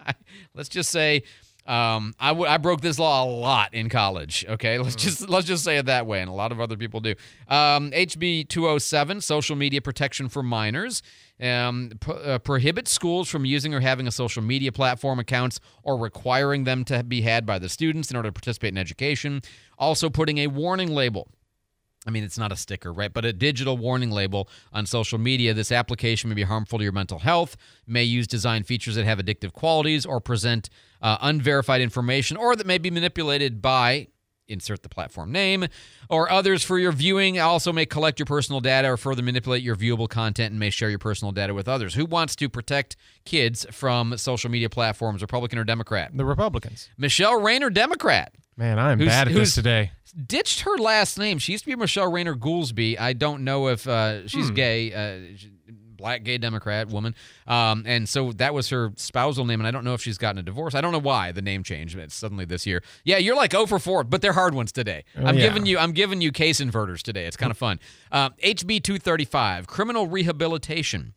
let's 0.54 0.68
just 0.68 0.90
say 0.90 1.22
um, 1.70 2.14
I, 2.18 2.28
w- 2.30 2.48
I 2.48 2.56
broke 2.56 2.80
this 2.80 2.98
law 2.98 3.24
a 3.24 3.30
lot 3.30 3.74
in 3.74 3.88
college. 3.88 4.44
Okay, 4.48 4.78
let's 4.78 4.96
just 4.96 5.28
let's 5.28 5.46
just 5.46 5.62
say 5.62 5.76
it 5.76 5.86
that 5.86 6.04
way, 6.04 6.20
and 6.20 6.28
a 6.28 6.32
lot 6.32 6.50
of 6.50 6.60
other 6.60 6.76
people 6.76 6.98
do. 7.00 7.14
Um, 7.48 7.92
HB 7.92 8.48
207, 8.48 9.20
social 9.20 9.54
media 9.54 9.80
protection 9.80 10.28
for 10.28 10.42
minors. 10.42 11.02
Um, 11.40 11.92
pro- 12.00 12.16
uh, 12.16 12.38
prohibits 12.38 12.90
schools 12.90 13.28
from 13.30 13.46
using 13.46 13.72
or 13.72 13.80
having 13.80 14.06
a 14.06 14.10
social 14.10 14.42
media 14.42 14.72
platform 14.72 15.18
accounts 15.18 15.58
or 15.82 15.96
requiring 15.96 16.64
them 16.64 16.84
to 16.84 17.02
be 17.02 17.22
had 17.22 17.46
by 17.46 17.58
the 17.58 17.68
students 17.70 18.10
in 18.10 18.16
order 18.16 18.28
to 18.28 18.32
participate 18.32 18.72
in 18.74 18.78
education. 18.78 19.40
Also, 19.78 20.10
putting 20.10 20.36
a 20.38 20.48
warning 20.48 20.90
label 20.90 21.28
I 22.06 22.10
mean, 22.10 22.24
it's 22.24 22.38
not 22.38 22.50
a 22.50 22.56
sticker, 22.56 22.92
right? 22.92 23.12
But 23.12 23.26
a 23.26 23.32
digital 23.32 23.76
warning 23.76 24.10
label 24.10 24.48
on 24.72 24.86
social 24.86 25.18
media. 25.18 25.52
This 25.52 25.70
application 25.70 26.30
may 26.30 26.34
be 26.34 26.44
harmful 26.44 26.78
to 26.78 26.82
your 26.82 26.94
mental 26.94 27.18
health, 27.18 27.56
may 27.86 28.04
use 28.04 28.26
design 28.26 28.62
features 28.62 28.94
that 28.94 29.04
have 29.04 29.18
addictive 29.18 29.52
qualities, 29.52 30.06
or 30.06 30.18
present 30.18 30.70
uh, 31.02 31.18
unverified 31.20 31.82
information, 31.82 32.38
or 32.38 32.56
that 32.56 32.66
may 32.66 32.78
be 32.78 32.90
manipulated 32.90 33.60
by, 33.60 34.08
insert 34.48 34.82
the 34.82 34.88
platform 34.88 35.30
name, 35.30 35.66
or 36.08 36.30
others 36.30 36.64
for 36.64 36.78
your 36.78 36.90
viewing. 36.90 37.38
Also, 37.38 37.70
may 37.70 37.84
collect 37.84 38.18
your 38.18 38.26
personal 38.26 38.62
data 38.62 38.88
or 38.88 38.96
further 38.96 39.22
manipulate 39.22 39.62
your 39.62 39.76
viewable 39.76 40.08
content 40.08 40.52
and 40.52 40.58
may 40.58 40.70
share 40.70 40.88
your 40.88 40.98
personal 40.98 41.32
data 41.32 41.52
with 41.52 41.68
others. 41.68 41.94
Who 41.94 42.06
wants 42.06 42.34
to 42.36 42.48
protect 42.48 42.96
kids 43.26 43.66
from 43.70 44.16
social 44.16 44.50
media 44.50 44.70
platforms, 44.70 45.20
Republican 45.20 45.58
or 45.58 45.64
Democrat? 45.64 46.16
The 46.16 46.24
Republicans. 46.24 46.88
Michele 46.96 47.38
Rayner, 47.38 47.68
Democrat. 47.68 48.34
Man, 48.56 48.78
I 48.78 48.92
am 48.92 48.98
bad 48.98 49.28
at 49.28 49.34
this 49.34 49.54
today. 49.54 49.92
ditched 50.26 50.60
her 50.62 50.76
last 50.76 51.18
name. 51.18 51.38
She 51.38 51.52
used 51.52 51.64
to 51.64 51.70
be 51.70 51.76
Michele 51.76 52.10
Rayner 52.10 52.34
Goolsby. 52.34 52.98
I 53.00 53.12
don't 53.12 53.44
know 53.44 53.68
if 53.68 53.86
uh, 53.88 54.26
she's 54.26 54.48
Hmm. 54.48 54.54
gay, 54.54 54.92
uh, 54.92 55.72
black 55.96 56.24
gay 56.24 56.36
Democrat 56.38 56.88
woman, 56.88 57.14
um, 57.46 57.84
and 57.86 58.08
so 58.08 58.32
that 58.32 58.52
was 58.54 58.70
her 58.70 58.90
spousal 58.96 59.44
name. 59.44 59.60
And 59.60 59.66
I 59.66 59.70
don't 59.70 59.84
know 59.84 59.92
if 59.94 60.02
she's 60.02 60.16
gotten 60.18 60.38
a 60.38 60.42
divorce. 60.42 60.74
I 60.74 60.80
don't 60.80 60.92
know 60.92 60.98
why 60.98 61.30
the 61.32 61.42
name 61.42 61.62
changed 61.62 61.96
but 61.96 62.10
suddenly 62.10 62.44
this 62.46 62.66
year. 62.66 62.82
Yeah, 63.04 63.18
you're 63.18 63.36
like 63.36 63.52
0 63.52 63.66
for 63.66 63.78
4, 63.78 64.04
but 64.04 64.20
they're 64.22 64.32
hard 64.32 64.54
ones 64.54 64.72
today. 64.72 65.04
Oh, 65.16 65.26
I'm 65.26 65.36
yeah. 65.36 65.42
giving 65.48 65.66
you 65.66 65.78
I'm 65.78 65.92
giving 65.92 66.20
you 66.20 66.32
case 66.32 66.60
inverters 66.60 67.02
today. 67.02 67.26
It's 67.26 67.36
kind 67.36 67.50
of 67.50 67.58
fun. 67.58 67.78
Uh, 68.10 68.30
HB 68.42 68.82
235, 68.82 69.66
criminal 69.66 70.06
rehabilitation. 70.06 71.12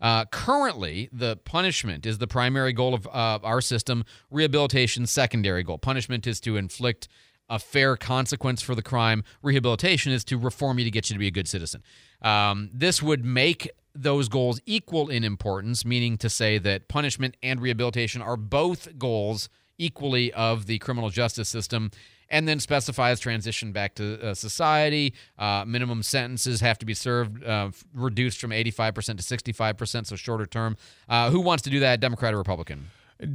Uh, 0.00 0.24
currently, 0.26 1.08
the 1.12 1.36
punishment 1.36 2.06
is 2.06 2.18
the 2.18 2.26
primary 2.26 2.72
goal 2.72 2.94
of 2.94 3.06
uh, 3.06 3.38
our 3.42 3.60
system. 3.60 4.04
Rehabilitation, 4.30 5.06
secondary 5.06 5.62
goal. 5.62 5.78
Punishment 5.78 6.26
is 6.26 6.40
to 6.40 6.56
inflict 6.56 7.08
a 7.48 7.58
fair 7.58 7.96
consequence 7.96 8.62
for 8.62 8.74
the 8.74 8.82
crime. 8.82 9.22
Rehabilitation 9.42 10.12
is 10.12 10.24
to 10.24 10.38
reform 10.38 10.78
you 10.78 10.84
to 10.84 10.90
get 10.90 11.10
you 11.10 11.14
to 11.14 11.18
be 11.18 11.26
a 11.26 11.30
good 11.30 11.48
citizen. 11.48 11.82
Um, 12.22 12.70
this 12.72 13.02
would 13.02 13.24
make 13.24 13.70
those 13.94 14.28
goals 14.28 14.60
equal 14.66 15.08
in 15.08 15.22
importance, 15.24 15.84
meaning 15.84 16.18
to 16.18 16.28
say 16.28 16.58
that 16.58 16.88
punishment 16.88 17.36
and 17.42 17.60
rehabilitation 17.60 18.22
are 18.22 18.36
both 18.36 18.98
goals 18.98 19.48
equally 19.78 20.32
of 20.32 20.66
the 20.66 20.78
criminal 20.78 21.10
justice 21.10 21.48
system. 21.48 21.90
And 22.30 22.48
then 22.48 22.58
specifies 22.58 23.20
transition 23.20 23.70
back 23.72 23.94
to 23.96 24.30
uh, 24.30 24.34
society. 24.34 25.14
Uh, 25.38 25.64
minimum 25.66 26.02
sentences 26.02 26.60
have 26.62 26.78
to 26.78 26.86
be 26.86 26.94
served, 26.94 27.44
uh, 27.44 27.66
f- 27.68 27.84
reduced 27.94 28.40
from 28.40 28.50
85% 28.50 29.18
to 29.18 29.22
65%, 29.22 30.06
so 30.06 30.16
shorter 30.16 30.46
term. 30.46 30.76
Uh, 31.08 31.30
who 31.30 31.40
wants 31.40 31.62
to 31.64 31.70
do 31.70 31.80
that, 31.80 32.00
Democrat 32.00 32.32
or 32.34 32.38
Republican? 32.38 32.86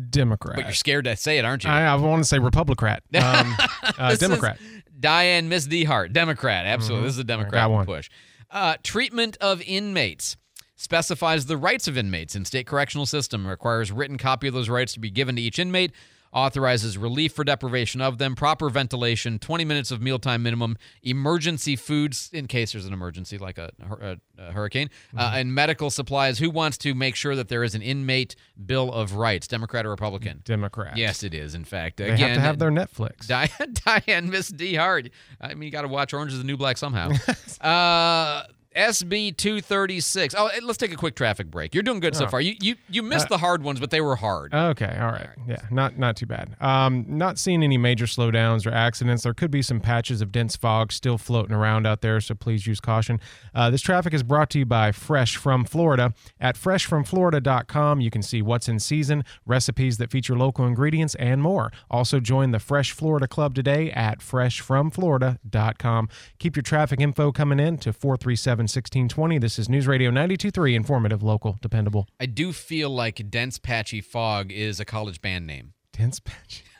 Democrat. 0.09 0.55
But 0.57 0.65
you're 0.65 0.73
scared 0.73 1.05
to 1.05 1.15
say 1.15 1.37
it, 1.37 1.45
aren't 1.45 1.63
you? 1.63 1.69
I, 1.69 1.83
I 1.85 1.95
want 1.95 2.21
to 2.23 2.27
say 2.27 2.39
Republican. 2.39 2.97
Um, 3.15 3.55
uh, 3.97 4.15
Democrat. 4.15 4.59
Diane 4.99 5.47
Miss 5.49 5.67
Dehart, 5.67 6.11
Democrat. 6.11 6.65
Absolutely. 6.65 7.03
Mhm. 7.03 7.07
This 7.07 7.13
is 7.13 7.19
a 7.19 7.23
Democrat 7.23 7.85
push. 7.85 8.09
Uh, 8.51 8.75
treatment 8.83 9.37
of 9.39 9.61
inmates 9.61 10.35
specifies 10.75 11.45
the 11.45 11.57
rights 11.57 11.87
of 11.87 11.97
inmates 11.97 12.35
in 12.35 12.43
state 12.45 12.65
correctional 12.65 13.05
system, 13.05 13.45
requires 13.45 13.91
written 13.91 14.17
copy 14.17 14.47
of 14.47 14.53
those 14.53 14.69
rights 14.69 14.93
to 14.93 14.99
be 14.99 15.09
given 15.09 15.35
to 15.35 15.41
each 15.41 15.59
inmate, 15.59 15.91
authorizes 16.31 16.97
relief 16.97 17.33
for 17.33 17.43
deprivation 17.43 18.01
of 18.01 18.17
them, 18.17 18.35
proper 18.35 18.69
ventilation, 18.69 19.39
20 19.39 19.65
minutes 19.65 19.91
of 19.91 20.01
mealtime 20.01 20.43
minimum, 20.43 20.77
emergency 21.03 21.75
foods 21.75 22.29
in 22.33 22.47
case 22.47 22.71
there's 22.73 22.85
an 22.85 22.93
emergency 22.93 23.37
like 23.37 23.57
a, 23.57 23.71
a, 24.01 24.17
a 24.37 24.51
hurricane, 24.51 24.89
uh, 25.17 25.31
and 25.35 25.53
medical 25.53 25.89
supplies. 25.89 26.39
Who 26.39 26.49
wants 26.49 26.77
to 26.79 26.93
make 26.93 27.15
sure 27.15 27.35
that 27.35 27.49
there 27.49 27.63
is 27.63 27.75
an 27.75 27.81
inmate 27.81 28.35
bill 28.65 28.91
of 28.91 29.15
rights, 29.15 29.47
Democrat 29.47 29.85
or 29.85 29.89
Republican? 29.89 30.41
Democrat. 30.45 30.97
Yes, 30.97 31.23
it 31.23 31.33
is. 31.33 31.55
In 31.55 31.65
fact, 31.65 31.97
They 31.97 32.09
again, 32.09 32.29
have 32.29 32.35
to 32.35 32.41
have 32.41 32.59
their 32.59 32.71
Netflix. 32.71 33.27
Diane, 33.27 33.49
Diane 34.05 34.29
Miss 34.29 34.49
D 34.49 34.75
Hard. 34.75 35.11
I 35.41 35.53
mean, 35.53 35.63
you 35.63 35.71
got 35.71 35.81
to 35.83 35.87
watch 35.87 36.13
Orange 36.13 36.31
is 36.31 36.37
the 36.37 36.43
New 36.43 36.57
Black 36.57 36.77
somehow. 36.77 37.11
uh, 37.61 38.43
SB 38.79 39.35
236. 39.35 40.33
Oh, 40.37 40.49
let's 40.63 40.77
take 40.77 40.93
a 40.93 40.95
quick 40.95 41.15
traffic 41.15 41.51
break. 41.51 41.73
You're 41.75 41.83
doing 41.83 41.99
good 41.99 42.15
so 42.15 42.25
Oh. 42.25 42.29
far. 42.29 42.39
You 42.41 42.55
you 42.61 42.75
you 42.89 43.03
missed 43.03 43.25
Uh, 43.25 43.29
the 43.35 43.37
hard 43.39 43.61
ones, 43.61 43.79
but 43.79 43.89
they 43.91 43.99
were 44.01 44.15
hard. 44.15 44.53
Okay, 44.53 44.97
all 44.99 45.11
right. 45.11 45.27
Yeah, 45.47 45.57
not 45.69 45.97
not 45.97 46.15
too 46.15 46.25
bad. 46.25 46.55
Um, 46.61 47.05
not 47.07 47.37
seeing 47.37 47.61
any 47.61 47.77
major 47.77 48.05
slowdowns 48.05 48.65
or 48.65 48.71
accidents. 48.71 49.23
There 49.23 49.33
could 49.33 49.51
be 49.51 49.61
some 49.61 49.79
patches 49.81 50.21
of 50.21 50.31
dense 50.31 50.55
fog 50.55 50.91
still 50.93 51.17
floating 51.17 51.53
around 51.55 51.85
out 51.85 52.01
there, 52.01 52.21
so 52.21 52.35
please 52.35 52.65
use 52.65 52.79
caution. 52.79 53.19
Uh, 53.53 53.69
this 53.69 53.81
traffic 53.81 54.13
is 54.13 54.23
brought 54.23 54.49
to 54.51 54.59
you 54.59 54.65
by 54.65 54.91
Fresh 54.93 55.35
from 55.35 55.65
Florida. 55.65 56.13
At 56.39 56.55
freshfromflorida.com, 56.55 57.99
you 58.01 58.09
can 58.09 58.21
see 58.21 58.41
what's 58.41 58.69
in 58.69 58.79
season, 58.79 59.23
recipes 59.45 59.97
that 59.97 60.09
feature 60.09 60.35
local 60.37 60.65
ingredients, 60.65 61.15
and 61.15 61.41
more. 61.41 61.71
Also, 61.91 62.19
join 62.21 62.51
the 62.51 62.59
Fresh 62.59 62.91
Florida 62.93 63.27
Club 63.27 63.53
today 63.55 63.91
at 63.91 64.19
freshfromflorida.com. 64.19 66.09
Keep 66.39 66.55
your 66.55 66.63
traffic 66.63 66.99
info 67.01 67.31
coming 67.31 67.59
in 67.59 67.77
to 67.79 67.91
437 67.91 68.67
1620. 68.69 69.37
This 69.39 69.57
is 69.57 69.67
News 69.67 69.87
Radio 69.87 70.09
923, 70.09 70.75
informative, 70.75 71.23
local, 71.23 71.57
dependable. 71.61 72.07
I 72.19 72.25
do 72.25 72.53
feel 72.53 72.89
like 72.89 73.29
Dense 73.29 73.57
Patchy 73.57 74.01
Fog 74.01 74.51
is 74.51 74.79
a 74.79 74.85
college 74.85 75.21
band 75.21 75.47
name. 75.47 75.73
Dense 75.93 76.19
Patchy. 76.19 76.63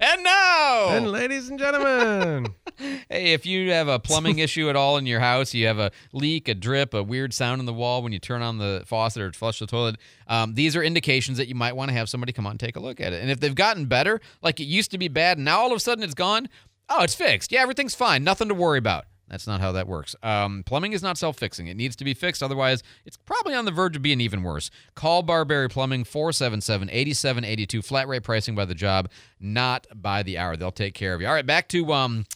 And 0.00 0.24
now, 0.24 0.88
And 0.88 1.12
ladies 1.12 1.48
and 1.48 1.56
gentlemen, 1.58 2.52
hey, 2.76 3.32
if 3.32 3.46
you 3.46 3.70
have 3.70 3.86
a 3.86 4.00
plumbing 4.00 4.38
issue 4.40 4.68
at 4.68 4.74
all 4.74 4.96
in 4.96 5.06
your 5.06 5.20
house, 5.20 5.54
you 5.54 5.68
have 5.68 5.78
a 5.78 5.92
leak, 6.12 6.48
a 6.48 6.54
drip, 6.54 6.94
a 6.94 7.02
weird 7.02 7.32
sound 7.32 7.60
in 7.60 7.66
the 7.66 7.72
wall 7.72 8.02
when 8.02 8.12
you 8.12 8.18
turn 8.18 8.42
on 8.42 8.58
the 8.58 8.82
faucet 8.86 9.22
or 9.22 9.32
flush 9.32 9.60
the 9.60 9.66
toilet, 9.68 9.96
um, 10.26 10.54
these 10.54 10.74
are 10.74 10.82
indications 10.82 11.38
that 11.38 11.46
you 11.46 11.54
might 11.54 11.76
want 11.76 11.90
to 11.90 11.96
have 11.96 12.08
somebody 12.08 12.32
come 12.32 12.44
out 12.44 12.50
and 12.50 12.60
take 12.60 12.74
a 12.74 12.80
look 12.80 13.00
at 13.00 13.12
it. 13.12 13.22
And 13.22 13.30
if 13.30 13.38
they've 13.38 13.54
gotten 13.54 13.86
better, 13.86 14.20
like 14.42 14.58
it 14.58 14.64
used 14.64 14.90
to 14.90 14.98
be 14.98 15.06
bad, 15.06 15.38
and 15.38 15.44
now 15.44 15.60
all 15.60 15.70
of 15.70 15.76
a 15.76 15.80
sudden 15.80 16.02
it's 16.02 16.14
gone, 16.14 16.48
oh, 16.88 17.04
it's 17.04 17.14
fixed. 17.14 17.52
Yeah, 17.52 17.62
everything's 17.62 17.94
fine. 17.94 18.24
Nothing 18.24 18.48
to 18.48 18.54
worry 18.54 18.78
about. 18.78 19.04
That's 19.28 19.46
not 19.46 19.60
how 19.60 19.72
that 19.72 19.88
works. 19.88 20.14
Um, 20.22 20.62
plumbing 20.64 20.92
is 20.92 21.02
not 21.02 21.16
self 21.16 21.38
fixing. 21.38 21.66
It 21.66 21.76
needs 21.76 21.96
to 21.96 22.04
be 22.04 22.14
fixed. 22.14 22.42
Otherwise, 22.42 22.82
it's 23.06 23.16
probably 23.16 23.54
on 23.54 23.64
the 23.64 23.70
verge 23.70 23.96
of 23.96 24.02
being 24.02 24.20
even 24.20 24.42
worse. 24.42 24.70
Call 24.94 25.22
Barberry 25.22 25.68
Plumbing 25.68 26.04
477 26.04 26.90
8782. 26.90 27.82
Flat 27.82 28.08
rate 28.08 28.22
pricing 28.22 28.54
by 28.54 28.64
the 28.64 28.74
job, 28.74 29.08
not 29.40 29.86
by 29.94 30.22
the 30.22 30.38
hour. 30.38 30.56
They'll 30.56 30.70
take 30.70 30.94
care 30.94 31.14
of 31.14 31.20
you. 31.20 31.26
All 31.26 31.34
right, 31.34 31.46
back 31.46 31.68
to. 31.68 31.92
Um, 31.92 32.26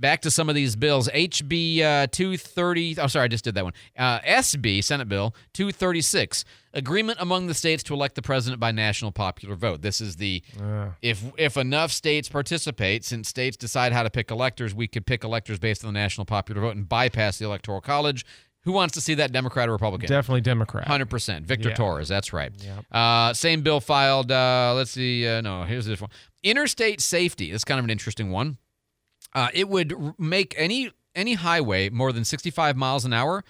Back 0.00 0.22
to 0.22 0.30
some 0.30 0.48
of 0.48 0.54
these 0.54 0.76
bills. 0.76 1.08
HB 1.08 1.80
uh, 1.82 2.06
230. 2.06 2.96
Oh, 3.00 3.06
sorry, 3.08 3.24
I 3.24 3.28
just 3.28 3.44
did 3.44 3.54
that 3.56 3.64
one. 3.64 3.72
Uh, 3.98 4.20
SB, 4.20 4.84
Senate 4.84 5.08
Bill 5.08 5.34
236. 5.54 6.44
Agreement 6.72 7.18
among 7.20 7.48
the 7.48 7.54
states 7.54 7.82
to 7.84 7.94
elect 7.94 8.14
the 8.14 8.22
president 8.22 8.60
by 8.60 8.70
national 8.70 9.10
popular 9.10 9.56
vote. 9.56 9.82
This 9.82 10.00
is 10.00 10.16
the 10.16 10.42
Uh, 10.62 10.90
if 11.02 11.24
if 11.36 11.56
enough 11.56 11.90
states 11.90 12.28
participate, 12.28 13.04
since 13.04 13.28
states 13.28 13.56
decide 13.56 13.92
how 13.92 14.02
to 14.04 14.10
pick 14.10 14.30
electors, 14.30 14.74
we 14.74 14.86
could 14.86 15.04
pick 15.06 15.24
electors 15.24 15.58
based 15.58 15.84
on 15.84 15.92
the 15.92 15.98
national 15.98 16.26
popular 16.26 16.60
vote 16.60 16.76
and 16.76 16.88
bypass 16.88 17.38
the 17.38 17.44
electoral 17.46 17.80
college. 17.80 18.24
Who 18.62 18.72
wants 18.72 18.94
to 18.94 19.00
see 19.00 19.14
that, 19.14 19.32
Democrat 19.32 19.68
or 19.68 19.72
Republican? 19.72 20.08
definitely 20.08 20.42
Democrat. 20.42 20.86
Hundred 20.86 21.08
percent. 21.10 21.46
Victor 21.46 21.70
Yeah. 21.70 21.74
Torres. 21.74 22.08
That's 22.08 22.32
right. 22.32 22.52
Uh, 22.92 23.32
same 23.32 23.62
bill 23.62 23.80
filed. 23.80 24.30
Uh, 24.30 24.74
let's 24.76 24.90
see. 24.90 25.26
Uh, 25.26 25.40
no, 25.40 25.64
here's 25.64 25.86
this 25.86 26.00
one. 26.00 26.10
Interstate 26.44 27.00
safety. 27.00 27.50
That's 27.50 27.64
kind 27.64 27.78
of 27.78 27.84
an 27.84 27.90
interesting 27.90 28.30
one. 28.30 28.58
Uh, 29.38 29.48
it 29.54 29.68
would 29.68 29.94
make 30.18 30.52
any 30.58 30.90
any 31.14 31.34
highway 31.34 31.88
more 31.90 32.12
than 32.12 32.24
65 32.24 32.76
miles 32.76 33.04
an 33.04 33.12
hour. 33.12 33.44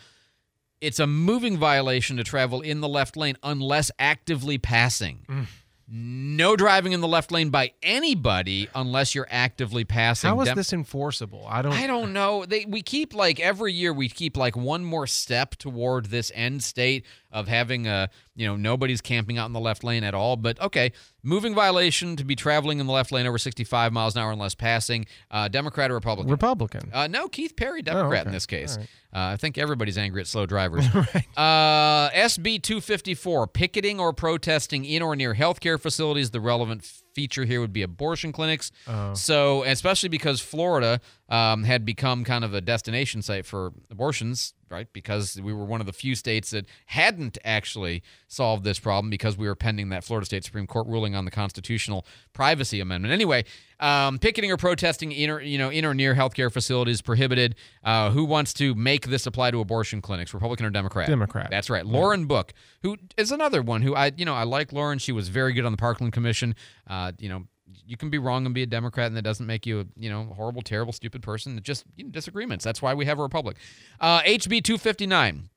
It's 0.83 0.99
a 0.99 1.07
moving 1.07 1.57
violation 1.57 2.19
to 2.19 2.25
travel 2.25 2.61
in 2.61 2.83
the 2.83 2.89
left 2.89 3.17
lane 3.17 3.39
unless 3.43 3.91
actively 3.99 4.59
passing. 4.59 5.25
Mm. 5.31 5.47
No 5.91 6.57
driving 6.57 6.93
in 6.93 7.01
the 7.01 7.09
left 7.09 7.33
lane 7.33 7.49
by 7.49 7.73
anybody 7.83 8.69
unless 8.75 9.15
you're 9.15 9.27
actively 9.31 9.87
passing. 9.87 10.29
How 10.29 10.39
is 10.43 10.49
Dem- 10.49 10.57
this 10.57 10.75
enforceable? 10.75 11.47
I 11.49 11.63
don't. 11.63 11.73
I 11.73 11.87
don't 11.87 12.13
know. 12.13 12.45
They 12.45 12.67
we 12.67 12.83
keep 12.83 13.15
like 13.15 13.41
every 13.41 13.73
year 13.73 13.95
we 13.95 14.11
keep 14.11 14.37
like 14.37 14.59
one 14.59 14.85
more 14.85 15.07
step 15.07 15.57
toward 15.57 16.07
this 16.07 16.31
end 16.35 16.63
state 16.63 17.07
of 17.31 17.49
having 17.49 17.87
a 17.87 18.09
you 18.35 18.47
know 18.47 18.57
nobody's 18.57 19.01
camping 19.01 19.39
out 19.39 19.47
in 19.47 19.53
the 19.53 19.61
left 19.61 19.85
lane 19.85 20.05
at 20.05 20.15
all. 20.15 20.37
But 20.37 20.61
okay, 20.61 20.93
moving 21.23 21.55
violation 21.55 22.17
to 22.17 22.25
be 22.25 22.35
traveling 22.35 22.81
in 22.81 22.87
the 22.87 22.93
left 22.93 23.13
lane 23.13 23.27
over 23.27 23.39
65 23.39 23.93
miles 23.93 24.17
an 24.17 24.23
hour 24.23 24.33
unless 24.33 24.55
passing. 24.55 25.07
Uh, 25.31 25.49
Democrat 25.49 25.91
or 25.91 25.95
Republican? 25.95 26.31
Republican. 26.31 26.91
Uh, 26.93 27.07
no, 27.07 27.29
Keith 27.29 27.57
Perry, 27.57 27.83
Democrat 27.83 28.23
in 28.23 28.29
okay. 28.29 28.37
this 28.37 28.47
case. 28.47 28.77
Right. 28.77 28.89
Uh, 29.11 29.33
I 29.33 29.37
think 29.37 29.57
everybody's 29.57 29.97
angry 29.97 30.21
at 30.21 30.27
slow 30.27 30.45
drivers. 30.45 30.85
uh, 31.37 32.11
SB 32.11 32.63
254, 32.63 33.47
picketing 33.47 33.99
or 33.99 34.13
protesting 34.13 34.85
in 34.85 35.01
or 35.03 35.17
near 35.17 35.35
healthcare 35.35 35.81
facilities. 35.81 36.31
The 36.31 36.41
relevant 36.41 36.85
feature 37.15 37.45
here 37.45 37.61
would 37.61 37.73
be 37.73 37.83
abortion 37.83 38.33
clinics. 38.33 38.71
Oh. 38.87 39.15
So, 39.15 39.65
especially 39.65 40.11
because 40.11 40.41
Florida 40.41 41.01
um, 41.29 41.65
had 41.65 41.85
become 41.85 42.23
kind 42.23 42.45
of 42.45 42.53
a 42.53 42.61
destination 42.61 43.23
site 43.23 43.47
for 43.47 43.73
abortions, 43.91 44.53
right? 44.71 44.89
Because 44.93 45.41
we 45.41 45.53
were 45.53 45.65
one 45.65 45.81
of 45.81 45.87
the 45.87 45.93
few 45.93 46.15
states 46.15 46.51
that 46.51 46.67
hadn't 46.87 47.39
actually 47.45 48.03
solved 48.27 48.65
this 48.65 48.79
problem 48.79 49.11
because 49.11 49.37
we 49.37 49.47
were 49.47 49.55
pending 49.55 49.89
that 49.91 50.05
Florida 50.05 50.27
State 50.27 50.45
Supreme 50.45 50.67
Court 50.67 50.87
ruling 50.87 51.15
on 51.15 51.25
the 51.25 51.31
constitutional 51.31 52.07
privacy 52.33 52.81
amendment. 52.81 53.13
Anyway, 53.13 53.45
um, 53.81 54.19
picketing 54.19 54.51
or 54.51 54.57
protesting 54.57 55.13
in 55.13 55.31
or, 55.31 55.41
you 55.41 55.59
know, 55.59 55.71
in 55.71 55.85
or 55.85 55.95
near 55.95 56.15
healthcare 56.15 56.53
facilities 56.53 57.01
prohibited. 57.01 57.55
Uh, 57.85 58.11
who 58.11 58.25
wants 58.25 58.53
to 58.55 58.75
make 58.75 59.07
this 59.07 59.27
apply 59.27 59.51
to 59.51 59.61
abortion 59.61 60.01
clinics, 60.01 60.35
Republican 60.35 60.67
or 60.67 60.71
Democrat? 60.71 61.09
Democrat. 61.09 61.49
That's 61.51 61.71
right. 61.71 61.87
Lauren 61.87 62.27
Book, 62.27 62.53
who 62.83 62.97
is 63.17 63.33
another 63.33 63.63
one 63.63 63.83
who 63.83 63.95
I, 63.95 64.13
you 64.17 64.25
know, 64.25 64.35
I 64.35 64.45
like 64.45 64.73
Lauren. 64.73 64.99
She 64.99 65.13
was 65.13 65.29
very 65.29 65.53
good 65.53 65.65
on 65.65 65.73
the 65.73 65.79
Parkland 65.79 66.13
Commission. 66.13 66.55
Uh, 66.87 67.13
you 67.19 67.29
know, 67.29 67.45
you 67.87 67.97
can 67.97 68.11
be 68.11 68.19
wrong 68.19 68.47
and 68.47 68.55
be 68.55 68.63
a 68.63 68.67
Democrat, 68.67 69.07
and 69.07 69.17
that 69.17 69.23
doesn't 69.23 69.47
make 69.47 69.67
you 69.67 69.81
a, 69.81 69.87
you 69.97 70.11
know, 70.11 70.25
horrible, 70.37 70.63
terrible, 70.63 70.93
stupid 70.93 71.23
person. 71.23 71.57
It's 71.57 71.67
just 71.67 71.85
you 71.97 72.05
know, 72.05 72.11
disagreements. 72.11 72.65
That's 72.65 72.83
why 72.83 72.95
we 72.95 73.07
have 73.07 73.19
a 73.19 73.23
republic. 73.23 73.57
Uh, 74.01 74.21
HB 74.23 74.65
259 74.65 75.49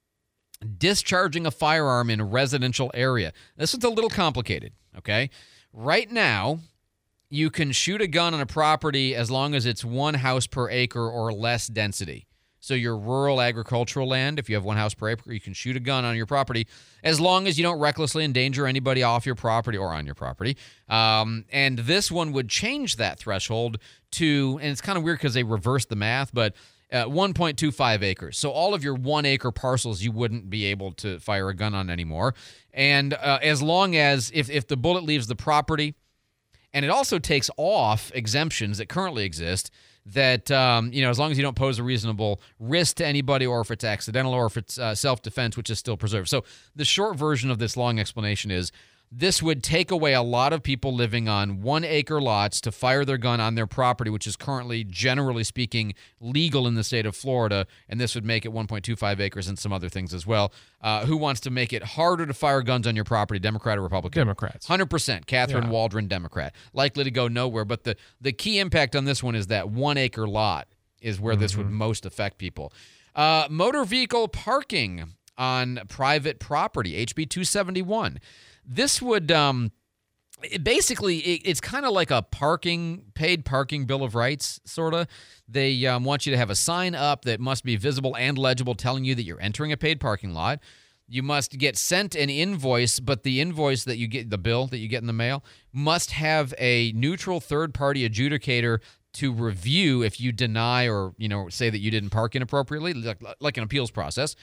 discharging 0.78 1.46
a 1.46 1.52
firearm 1.52 2.10
in 2.10 2.20
a 2.20 2.26
residential 2.26 2.92
area. 2.94 3.34
This 3.58 3.74
is 3.74 3.84
a 3.84 3.90
little 3.90 4.10
complicated, 4.10 4.74
okay? 4.98 5.30
Right 5.74 6.10
now, 6.12 6.60
you 7.30 7.50
can 7.50 7.72
shoot 7.72 8.02
a 8.02 8.08
gun 8.08 8.34
on 8.34 8.42
a 8.42 8.46
property 8.46 9.16
as 9.16 9.32
long 9.32 9.56
as 9.56 9.66
it's 9.66 9.84
one 9.84 10.16
house 10.16 10.48
per 10.48 10.70
acre 10.70 11.10
or 11.10 11.32
less 11.32 11.68
density. 11.68 12.28
So 12.62 12.76
your 12.76 12.96
rural 12.96 13.42
agricultural 13.42 14.08
land, 14.08 14.38
if 14.38 14.48
you 14.48 14.56
have 14.56 14.64
one 14.64 14.78
house 14.78 14.94
per 14.94 15.10
acre, 15.10 15.34
you 15.34 15.42
can 15.42 15.54
shoot 15.54 15.76
a 15.76 15.80
gun 15.80 16.06
on 16.06 16.16
your 16.16 16.28
property 16.28 16.68
as 17.04 17.20
long 17.20 17.48
as 17.48 17.58
you 17.58 17.64
don't 17.64 17.80
recklessly 17.80 18.24
endanger 18.24 18.68
anybody 18.68 19.02
off 19.02 19.26
your 19.26 19.34
property 19.34 19.80
or 19.80 19.92
on 19.92 20.06
your 20.06 20.14
property. 20.14 20.56
Um, 20.88 21.46
and 21.52 21.80
this 21.80 22.12
one 22.12 22.32
would 22.34 22.50
change 22.50 22.98
that 22.98 23.18
threshold 23.18 23.80
to, 24.12 24.60
and 24.62 24.72
it's 24.72 24.80
kind 24.80 24.96
of 24.96 25.04
weird 25.04 25.18
because 25.18 25.34
they 25.34 25.42
reversed 25.42 25.90
the 25.90 25.96
math, 25.96 26.32
but 26.34 26.54
uh, 26.92 27.06
1.25 27.06 28.04
acres. 28.04 28.38
So 28.38 28.52
all 28.52 28.76
of 28.76 28.84
your 28.84 28.94
one 28.94 29.26
acre 29.26 29.52
parcels 29.52 30.04
you 30.04 30.12
wouldn't 30.12 30.50
be 30.50 30.66
able 30.66 30.92
to 30.94 31.20
fire 31.20 31.50
a 31.50 31.56
gun 31.56 31.74
on 31.74 31.90
anymore. 31.90 32.36
And 32.74 33.16
uh, 33.16 33.40
as 33.42 33.64
long 33.64 33.96
as 33.96 34.32
if, 34.36 34.52
if 34.52 34.68
the 34.68 34.78
bullet 34.78 35.04
leaves 35.04 35.26
the 35.26 35.36
property, 35.36 35.96
and 36.74 36.86
it 36.86 36.92
also 36.92 37.18
takes 37.18 37.50
off 37.58 38.12
exemptions 38.14 38.78
that 38.78 38.88
currently 38.88 39.24
exist 39.26 39.72
that 40.06 40.50
um, 40.52 40.92
you 40.92 41.02
know 41.02 41.10
as 41.10 41.20
long 41.20 41.32
as 41.32 41.38
you 41.38 41.44
don't 41.44 41.56
pose 41.56 41.80
a 41.80 41.84
reasonable 41.84 42.42
risk 42.60 42.98
to 42.98 43.06
anybody 43.06 43.46
or 43.46 43.62
if 43.62 43.72
it's 43.72 43.84
accidental 43.84 44.34
or 44.34 44.46
if 44.46 44.58
it's 44.58 44.80
uh, 44.80 44.96
self-defense 44.96 45.56
which 45.58 45.70
is 45.70 45.80
still 45.80 45.98
preserved. 45.98 46.30
So 46.30 46.44
the 46.76 46.86
short 46.86 47.16
version 47.16 47.52
of 47.52 47.60
this 47.60 47.78
long 47.78 48.00
explanation 48.00 48.52
is 48.52 48.72
This 49.14 49.44
would 49.44 49.62
take 49.62 49.92
away 49.92 50.14
a 50.14 50.22
lot 50.22 50.54
of 50.54 50.64
people 50.64 50.96
living 50.96 51.28
on 51.28 51.60
one 51.62 51.84
acre 51.84 52.22
lots 52.22 52.62
to 52.62 52.72
fire 52.72 53.04
their 53.04 53.18
gun 53.18 53.42
on 53.42 53.56
their 53.56 53.68
property, 53.68 54.10
which 54.10 54.26
is 54.26 54.38
currently, 54.38 54.86
generally 54.86 55.44
speaking, 55.44 55.96
legal 56.22 56.66
in 56.66 56.76
the 56.76 56.84
state 56.84 57.06
of 57.06 57.14
Florida. 57.14 57.68
And 57.90 58.00
this 58.00 58.16
would 58.16 58.24
make 58.24 58.46
it 58.46 58.54
1.25 58.54 59.20
acres 59.20 59.50
and 59.50 59.60
some 59.60 59.74
other 59.74 59.90
things 59.90 60.14
as 60.14 60.26
well. 60.26 60.54
Uh, 60.80 61.06
who 61.06 61.18
wants 61.18 61.42
to 61.42 61.50
make 61.50 61.74
it 61.74 61.84
harder 61.84 62.26
to 62.26 62.34
fire 62.34 62.62
guns 62.62 62.88
on 62.88 62.96
your 62.96 63.04
property, 63.04 63.38
Democrat 63.38 63.78
or 63.78 63.82
Republican? 63.82 64.22
Democrats. 64.22 64.68
100%. 64.68 65.26
Katherine 65.26 65.66
Yeah. 65.66 65.70
Waldron, 65.72 66.08
Democrat. 66.08 66.56
Likely 66.72 67.04
to 67.04 67.12
go 67.12 67.28
nowhere. 67.28 67.66
But 67.66 67.84
the, 67.84 67.98
the 68.22 68.32
key 68.32 68.60
impact 68.60 68.96
on 68.96 69.04
this 69.04 69.22
one 69.22 69.36
is 69.36 69.48
that 69.48 69.70
one 69.70 69.98
acre 69.98 70.26
lot 70.26 70.70
is 71.02 71.20
where 71.20 71.36
this 71.36 71.58
would 71.58 71.70
most 71.70 72.06
affect 72.06 72.38
people. 72.38 72.72
Uh, 73.14 73.46
motor 73.50 73.84
vehicle 73.84 74.30
parking 74.30 75.16
on 75.38 75.82
private 75.90 76.40
property, 76.40 77.06
HB 77.06 77.30
271. 77.30 78.20
This 78.74 79.02
would. 79.02 79.32
Um, 79.32 79.72
it 80.44 80.64
basically 80.64 81.18
it, 81.18 81.42
it's 81.46 81.62
kind 81.62 81.86
of 81.86 81.92
like 81.92 82.10
a 82.10 82.24
parking 82.24 83.04
paid 83.14 83.46
parking 83.46 83.86
bill 83.86 84.04
of 84.04 84.16
rights 84.16 84.60
sort 84.66 84.94
of 84.96 85.06
they 85.48 85.86
um, 85.86 86.04
want 86.04 86.26
you 86.26 86.32
to 86.32 86.38
have 86.38 86.50
a 86.50 86.56
sign 86.56 86.96
up 86.96 87.26
that 87.26 87.40
must 87.40 87.64
be 87.64 87.76
visible 87.76 88.18
and 88.18 88.40
legible 88.40 88.74
telling 88.74 89.04
you 89.04 89.14
that 89.14 89.22
you're 89.22 89.40
entering 89.40 89.72
a 89.72 89.78
paid 89.78 90.00
parking 90.00 90.34
lot 90.34 90.60
you 91.08 91.22
must 91.22 91.58
get 91.60 91.78
sent 91.78 92.16
an 92.16 92.30
invoice 92.30 93.00
but 93.00 93.22
the 93.22 93.40
invoice 93.40 93.84
that 93.84 93.98
you 93.98 94.08
get 94.08 94.32
the 94.32 94.38
bill 94.38 94.66
that 94.66 94.80
you 94.80 94.88
get 94.88 95.02
in 95.02 95.08
the 95.08 95.14
mail 95.14 95.44
must 95.72 96.12
have 96.12 96.54
a 96.58 96.92
neutral 96.94 97.40
third 97.40 97.74
party 97.74 98.10
adjudicator 98.10 98.80
to 99.14 99.34
review 99.34 100.02
if 100.04 100.20
you 100.22 100.32
deny 100.32 100.88
or 100.88 101.14
you 101.18 101.28
know 101.28 101.50
say 101.50 101.70
that 101.70 101.80
you 101.80 101.92
didn't 101.92 102.10
park 102.12 102.36
inappropriately 102.36 102.94
like, 102.94 103.22
like 103.40 103.58
an 103.58 103.64
appeals 103.64 103.92
process 103.92 104.36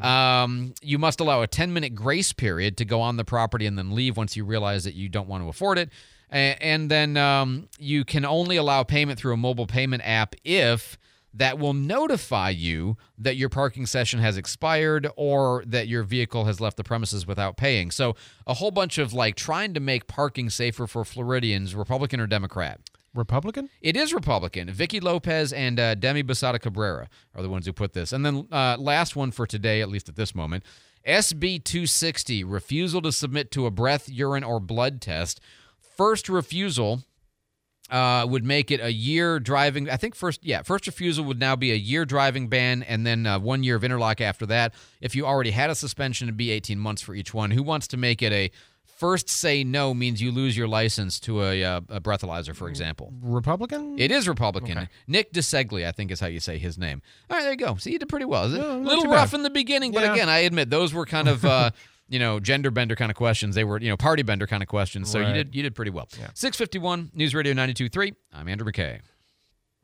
um, 0.00 0.74
you 0.82 0.98
must 0.98 1.20
allow 1.20 1.42
a 1.42 1.46
10 1.46 1.72
minute 1.72 1.94
grace 1.94 2.32
period 2.32 2.76
to 2.76 2.84
go 2.84 3.00
on 3.00 3.16
the 3.16 3.24
property 3.24 3.66
and 3.66 3.76
then 3.76 3.94
leave 3.94 4.16
once 4.16 4.36
you 4.36 4.44
realize 4.44 4.84
that 4.84 4.94
you 4.94 5.08
don't 5.08 5.28
want 5.28 5.42
to 5.42 5.48
afford 5.48 5.78
it 5.78 5.90
A- 6.30 6.56
and 6.62 6.90
then 6.90 7.16
um, 7.16 7.68
you 7.78 8.04
can 8.04 8.24
only 8.24 8.56
allow 8.56 8.82
payment 8.84 9.18
through 9.18 9.34
a 9.34 9.36
mobile 9.36 9.66
payment 9.66 10.02
app 10.06 10.34
if 10.44 10.98
that 11.34 11.58
will 11.58 11.72
notify 11.72 12.50
you 12.50 12.96
that 13.18 13.36
your 13.36 13.48
parking 13.48 13.86
session 13.86 14.20
has 14.20 14.36
expired 14.36 15.08
or 15.16 15.64
that 15.66 15.88
your 15.88 16.02
vehicle 16.02 16.44
has 16.44 16.60
left 16.60 16.76
the 16.76 16.84
premises 16.84 17.26
without 17.26 17.56
paying. 17.56 17.90
So, 17.90 18.14
a 18.46 18.52
whole 18.52 18.70
bunch 18.70 18.98
of 18.98 19.14
like 19.14 19.34
trying 19.34 19.72
to 19.72 19.80
make 19.80 20.06
parking 20.06 20.50
safer 20.50 20.86
for 20.86 21.06
Floridians, 21.06 21.74
Republican 21.74 22.20
or 22.20 22.26
Democrat. 22.26 22.80
Republican? 23.14 23.68
It 23.80 23.96
is 23.96 24.14
Republican. 24.14 24.70
Vicky 24.70 25.00
Lopez 25.00 25.52
and 25.52 25.78
uh, 25.78 25.94
Demi 25.94 26.22
Busatta 26.22 26.60
Cabrera 26.60 27.08
are 27.34 27.42
the 27.42 27.48
ones 27.48 27.66
who 27.66 27.72
put 27.72 27.92
this. 27.92 28.12
And 28.12 28.24
then 28.24 28.48
uh, 28.50 28.76
last 28.78 29.16
one 29.16 29.30
for 29.30 29.46
today, 29.46 29.80
at 29.82 29.88
least 29.88 30.08
at 30.08 30.16
this 30.16 30.34
moment 30.34 30.64
SB 31.06 31.64
260, 31.64 32.44
refusal 32.44 33.02
to 33.02 33.12
submit 33.12 33.50
to 33.52 33.66
a 33.66 33.70
breath, 33.70 34.08
urine, 34.08 34.44
or 34.44 34.60
blood 34.60 35.00
test. 35.00 35.40
First 35.96 36.28
refusal 36.28 37.02
uh, 37.90 38.24
would 38.28 38.44
make 38.44 38.70
it 38.70 38.80
a 38.80 38.92
year 38.92 39.40
driving. 39.40 39.90
I 39.90 39.96
think 39.96 40.14
first, 40.14 40.44
yeah, 40.44 40.62
first 40.62 40.86
refusal 40.86 41.24
would 41.24 41.40
now 41.40 41.56
be 41.56 41.72
a 41.72 41.76
year 41.76 42.04
driving 42.04 42.48
ban, 42.48 42.82
and 42.84 43.06
then 43.06 43.26
uh, 43.26 43.38
one 43.38 43.62
year 43.62 43.76
of 43.76 43.84
interlock 43.84 44.20
after 44.20 44.46
that. 44.46 44.74
If 45.00 45.16
you 45.16 45.26
already 45.26 45.50
had 45.50 45.70
a 45.70 45.74
suspension, 45.74 46.28
it'd 46.28 46.36
be 46.36 46.50
18 46.50 46.78
months 46.78 47.02
for 47.02 47.14
each 47.14 47.34
one. 47.34 47.50
Who 47.50 47.62
wants 47.62 47.88
to 47.88 47.96
make 47.96 48.22
it 48.22 48.32
a 48.32 48.50
first 49.02 49.28
say 49.28 49.64
no 49.64 49.92
means 49.92 50.22
you 50.22 50.30
lose 50.30 50.56
your 50.56 50.68
license 50.68 51.18
to 51.18 51.42
a, 51.42 51.64
uh, 51.64 51.80
a 51.88 52.00
breathalyzer, 52.00 52.54
for 52.54 52.68
example? 52.68 53.12
Republican? 53.20 53.98
It 53.98 54.12
is 54.12 54.28
Republican. 54.28 54.88
Nick 55.08 55.32
DiCeglie, 55.32 55.84
I 55.84 55.90
think 55.90 56.12
is 56.12 56.20
how 56.20 56.28
you 56.28 56.38
say 56.38 56.56
his 56.56 56.78
name. 56.78 57.02
All 57.28 57.36
right, 57.36 57.42
there 57.42 57.50
you 57.50 57.56
go. 57.56 57.74
See, 57.76 57.90
you 57.90 57.98
did 57.98 58.08
pretty 58.08 58.26
well. 58.26 58.44
A 58.44 58.46
little 58.46 59.06
rough 59.10 59.32
bad. 59.32 59.38
in 59.38 59.42
the 59.42 59.50
beginning, 59.50 59.90
but 59.90 60.04
Yeah. 60.04 60.12
again, 60.12 60.28
I 60.28 60.38
admit 60.40 60.70
those 60.70 60.94
were 60.94 61.04
kind 61.06 61.28
of. 61.28 61.44
Uh, 61.44 61.70
You 62.08 62.18
know, 62.18 62.40
gender 62.40 62.70
bender 62.70 62.94
kind 62.94 63.10
of 63.10 63.16
questions. 63.16 63.54
They 63.54 63.64
were, 63.64 63.80
you 63.80 63.88
know, 63.88 63.96
party 63.96 64.22
bender 64.22 64.46
kind 64.46 64.62
of 64.62 64.68
questions. 64.68 65.10
So 65.10 65.18
you 65.20 65.32
did, 65.32 65.54
you 65.54 65.62
did 65.62 65.74
pretty 65.74 65.90
well. 65.92 66.08
Six 66.34 66.58
fifty 66.58 66.78
one 66.78 67.10
News 67.14 67.34
Radio 67.34 67.54
92.3. 67.54 68.14
I'm 68.34 68.48
Andrew 68.48 68.70
McKay. 68.70 69.00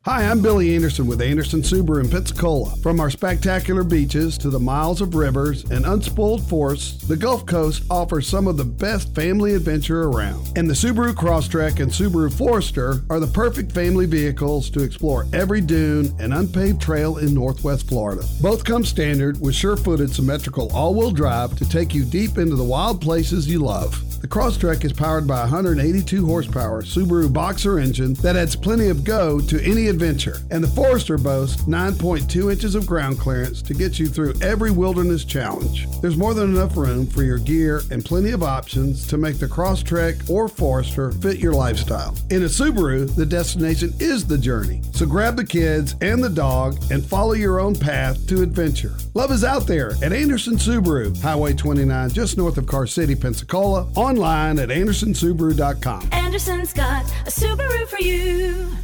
Hi, 0.08 0.22
I'm 0.22 0.40
Billy 0.40 0.74
Anderson 0.74 1.06
with 1.06 1.20
Anderson 1.20 1.60
Subaru 1.60 2.02
in 2.02 2.08
Pensacola. 2.08 2.74
From 2.76 2.98
our 2.98 3.10
spectacular 3.10 3.84
beaches 3.84 4.38
to 4.38 4.48
the 4.48 4.58
miles 4.58 5.02
of 5.02 5.14
rivers 5.14 5.64
and 5.64 5.84
unspoiled 5.84 6.48
forests, 6.48 7.06
the 7.06 7.14
Gulf 7.14 7.44
Coast 7.44 7.82
offers 7.90 8.26
some 8.26 8.46
of 8.48 8.56
the 8.56 8.64
best 8.64 9.14
family 9.14 9.52
adventure 9.52 10.04
around. 10.04 10.56
And 10.56 10.66
the 10.66 10.72
Subaru 10.72 11.12
Crosstrek 11.12 11.80
and 11.80 11.92
Subaru 11.92 12.32
Forester 12.32 13.02
are 13.10 13.20
the 13.20 13.26
perfect 13.26 13.70
family 13.70 14.06
vehicles 14.06 14.70
to 14.70 14.82
explore 14.82 15.26
every 15.34 15.60
dune 15.60 16.16
and 16.18 16.32
unpaved 16.32 16.80
trail 16.80 17.18
in 17.18 17.34
Northwest 17.34 17.86
Florida. 17.86 18.24
Both 18.40 18.64
come 18.64 18.86
standard 18.86 19.38
with 19.42 19.54
sure-footed 19.54 20.10
symmetrical 20.10 20.72
all-wheel 20.72 21.10
drive 21.10 21.54
to 21.58 21.68
take 21.68 21.94
you 21.94 22.06
deep 22.06 22.38
into 22.38 22.56
the 22.56 22.64
wild 22.64 23.02
places 23.02 23.46
you 23.46 23.58
love. 23.58 24.02
The 24.22 24.26
Crosstrek 24.26 24.84
is 24.84 24.92
powered 24.92 25.28
by 25.28 25.40
a 25.40 25.42
182 25.42 26.26
horsepower 26.26 26.82
Subaru 26.82 27.32
Boxer 27.32 27.78
engine 27.78 28.14
that 28.14 28.34
adds 28.34 28.56
plenty 28.56 28.88
of 28.88 29.04
go 29.04 29.38
to 29.38 29.62
any 29.62 29.86
adventure. 29.86 29.97
And 30.50 30.62
the 30.62 30.72
Forester 30.74 31.18
boasts 31.18 31.62
9.2 31.62 32.52
inches 32.52 32.74
of 32.74 32.86
ground 32.86 33.18
clearance 33.18 33.60
to 33.62 33.74
get 33.74 33.98
you 33.98 34.06
through 34.06 34.34
every 34.40 34.70
wilderness 34.70 35.24
challenge. 35.24 35.86
There's 36.00 36.16
more 36.16 36.34
than 36.34 36.54
enough 36.54 36.76
room 36.76 37.06
for 37.06 37.22
your 37.22 37.38
gear 37.38 37.82
and 37.90 38.04
plenty 38.04 38.30
of 38.30 38.42
options 38.42 39.06
to 39.08 39.18
make 39.18 39.38
the 39.38 39.46
Crosstrek 39.46 40.30
or 40.30 40.48
Forester 40.48 41.10
fit 41.12 41.38
your 41.38 41.52
lifestyle. 41.52 42.14
In 42.30 42.42
a 42.42 42.46
Subaru, 42.46 43.12
the 43.14 43.26
destination 43.26 43.92
is 43.98 44.26
the 44.26 44.38
journey. 44.38 44.82
So 44.92 45.04
grab 45.04 45.36
the 45.36 45.44
kids 45.44 45.96
and 46.00 46.22
the 46.22 46.30
dog 46.30 46.78
and 46.90 47.04
follow 47.04 47.32
your 47.32 47.58
own 47.60 47.74
path 47.74 48.26
to 48.28 48.42
adventure. 48.42 48.94
Love 49.14 49.32
is 49.32 49.44
out 49.44 49.66
there 49.66 49.92
at 50.02 50.12
Anderson 50.12 50.54
Subaru, 50.54 51.20
Highway 51.20 51.54
29, 51.54 52.10
just 52.10 52.38
north 52.38 52.56
of 52.56 52.66
Car 52.66 52.86
City, 52.86 53.14
Pensacola. 53.14 53.88
Online 53.96 54.58
at 54.58 54.68
andersonsubaru.com. 54.68 56.08
Anderson's 56.12 56.72
got 56.72 57.04
a 57.26 57.30
Subaru 57.30 57.88
for 57.88 58.00
you. 58.00 58.76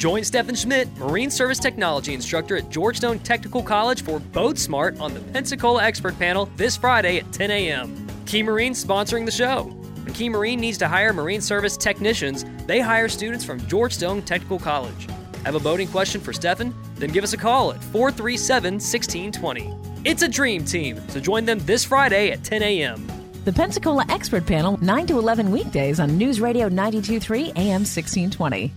Join 0.00 0.24
Stephen 0.24 0.54
Schmidt, 0.54 0.88
Marine 0.96 1.30
Service 1.30 1.58
Technology 1.58 2.14
instructor 2.14 2.56
at 2.56 2.70
George 2.70 2.96
Stone 2.96 3.18
Technical 3.18 3.62
College 3.62 4.00
for 4.00 4.18
Boat 4.18 4.58
Smart 4.58 4.98
on 4.98 5.12
the 5.12 5.20
Pensacola 5.20 5.84
Expert 5.84 6.18
Panel 6.18 6.48
this 6.56 6.74
Friday 6.74 7.18
at 7.18 7.30
10 7.32 7.50
a.m. 7.50 8.06
Key 8.24 8.42
Marine 8.42 8.72
sponsoring 8.72 9.26
the 9.26 9.30
show. 9.30 9.64
When 9.64 10.14
Key 10.14 10.30
Marine 10.30 10.58
needs 10.58 10.78
to 10.78 10.88
hire 10.88 11.12
Marine 11.12 11.42
Service 11.42 11.76
technicians, 11.76 12.46
they 12.66 12.80
hire 12.80 13.10
students 13.10 13.44
from 13.44 13.60
George 13.66 13.92
Stone 13.92 14.22
Technical 14.22 14.58
College. 14.58 15.06
Have 15.44 15.54
a 15.54 15.60
boating 15.60 15.86
question 15.86 16.22
for 16.22 16.32
Stephen? 16.32 16.74
Then 16.94 17.10
give 17.10 17.22
us 17.22 17.34
a 17.34 17.36
call 17.36 17.70
at 17.72 17.84
437 17.92 18.76
1620. 18.76 19.70
It's 20.06 20.22
a 20.22 20.28
dream 20.28 20.64
team, 20.64 20.98
so 21.10 21.20
join 21.20 21.44
them 21.44 21.58
this 21.66 21.84
Friday 21.84 22.30
at 22.30 22.42
10 22.42 22.62
a.m. 22.62 23.06
The 23.44 23.52
Pensacola 23.52 24.06
Expert 24.08 24.46
Panel, 24.46 24.78
9 24.82 25.06
to 25.08 25.18
11 25.18 25.50
weekdays 25.50 26.00
on 26.00 26.16
News 26.16 26.40
Radio 26.40 26.68
923 26.68 27.52
AM 27.56 27.82
1620. 27.84 28.72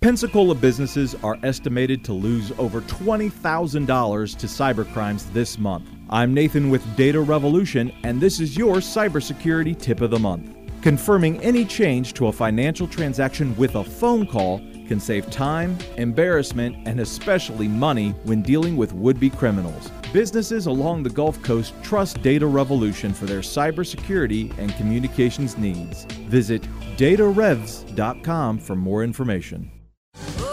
Pensacola 0.00 0.54
businesses 0.54 1.14
are 1.16 1.38
estimated 1.42 2.02
to 2.02 2.14
lose 2.14 2.52
over 2.56 2.80
$20,000 2.80 4.38
to 4.38 4.46
cybercrimes 4.46 5.30
this 5.34 5.58
month. 5.58 5.90
I'm 6.08 6.32
Nathan 6.32 6.70
with 6.70 6.96
Data 6.96 7.20
Revolution, 7.20 7.92
and 8.02 8.18
this 8.18 8.40
is 8.40 8.56
your 8.56 8.76
cybersecurity 8.76 9.78
tip 9.78 10.00
of 10.00 10.10
the 10.10 10.18
month. 10.18 10.56
Confirming 10.80 11.38
any 11.42 11.66
change 11.66 12.14
to 12.14 12.28
a 12.28 12.32
financial 12.32 12.88
transaction 12.88 13.54
with 13.58 13.74
a 13.74 13.84
phone 13.84 14.26
call 14.26 14.60
can 14.88 14.98
save 14.98 15.30
time, 15.30 15.76
embarrassment, 15.98 16.76
and 16.88 16.98
especially 17.00 17.68
money 17.68 18.12
when 18.24 18.40
dealing 18.40 18.78
with 18.78 18.94
would 18.94 19.20
be 19.20 19.28
criminals. 19.28 19.90
Businesses 20.14 20.64
along 20.64 21.02
the 21.02 21.10
Gulf 21.10 21.42
Coast 21.42 21.74
trust 21.82 22.22
Data 22.22 22.46
Revolution 22.46 23.12
for 23.12 23.26
their 23.26 23.40
cybersecurity 23.40 24.56
and 24.56 24.74
communications 24.76 25.58
needs. 25.58 26.04
Visit 26.30 26.62
datarevs.com 26.96 28.58
for 28.58 28.76
more 28.76 29.04
information. 29.04 29.70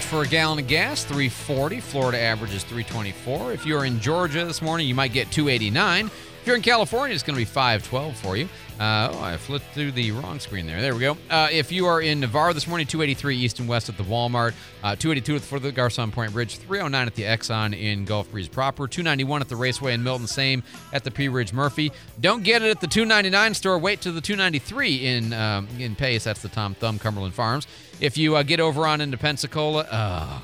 average 0.00 0.10
for 0.10 0.26
a 0.26 0.30
gallon 0.30 0.58
of 0.58 0.66
gas, 0.66 1.04
340. 1.04 1.80
Florida 1.80 2.18
average 2.18 2.54
is 2.54 2.64
324. 2.64 3.52
If 3.52 3.66
you're 3.66 3.84
in 3.84 4.00
Georgia 4.00 4.44
this 4.44 4.62
morning, 4.62 4.88
you 4.88 4.94
might 4.94 5.12
get 5.12 5.30
289. 5.30 6.10
If 6.40 6.46
you're 6.46 6.56
in 6.56 6.62
California, 6.62 7.14
it's 7.14 7.22
going 7.22 7.34
to 7.34 7.40
be 7.40 7.44
512 7.44 8.16
for 8.16 8.34
you. 8.34 8.48
Uh, 8.80 9.10
oh, 9.12 9.22
I 9.22 9.36
flipped 9.36 9.66
through 9.74 9.92
the 9.92 10.10
wrong 10.12 10.40
screen 10.40 10.66
there. 10.66 10.80
There 10.80 10.94
we 10.94 11.00
go. 11.00 11.18
Uh, 11.28 11.48
if 11.52 11.70
you 11.70 11.84
are 11.84 12.00
in 12.00 12.18
Navarre 12.20 12.54
this 12.54 12.66
morning, 12.66 12.86
283 12.86 13.36
east 13.36 13.60
and 13.60 13.68
west 13.68 13.90
at 13.90 13.98
the 13.98 14.04
Walmart, 14.04 14.54
uh, 14.82 14.96
282 14.96 15.34
at 15.34 15.40
the 15.42 15.46
foot 15.46 15.56
of 15.56 15.62
the 15.64 15.72
Garcon 15.72 16.10
Point 16.10 16.32
Bridge, 16.32 16.56
309 16.56 17.06
at 17.06 17.14
the 17.14 17.24
Exxon 17.24 17.78
in 17.78 18.06
Gulf 18.06 18.30
Breeze 18.30 18.48
proper, 18.48 18.88
291 18.88 19.42
at 19.42 19.50
the 19.50 19.56
Raceway 19.56 19.92
in 19.92 20.02
Milton, 20.02 20.26
same 20.26 20.62
at 20.94 21.04
the 21.04 21.10
Pea 21.10 21.28
Ridge 21.28 21.52
Murphy. 21.52 21.92
Don't 22.22 22.42
get 22.42 22.62
it 22.62 22.70
at 22.70 22.80
the 22.80 22.86
299 22.86 23.52
store. 23.52 23.78
Wait 23.78 24.00
till 24.00 24.14
the 24.14 24.22
293 24.22 25.06
in 25.06 25.34
um, 25.34 25.68
in 25.78 25.94
Pace. 25.94 26.24
That's 26.24 26.40
the 26.40 26.48
Tom 26.48 26.72
Thumb 26.72 26.98
Cumberland 26.98 27.34
Farms. 27.34 27.66
If 28.00 28.16
you 28.16 28.36
uh, 28.36 28.44
get 28.44 28.60
over 28.60 28.86
on 28.86 29.02
into 29.02 29.18
Pensacola, 29.18 29.86
this 29.90 30.40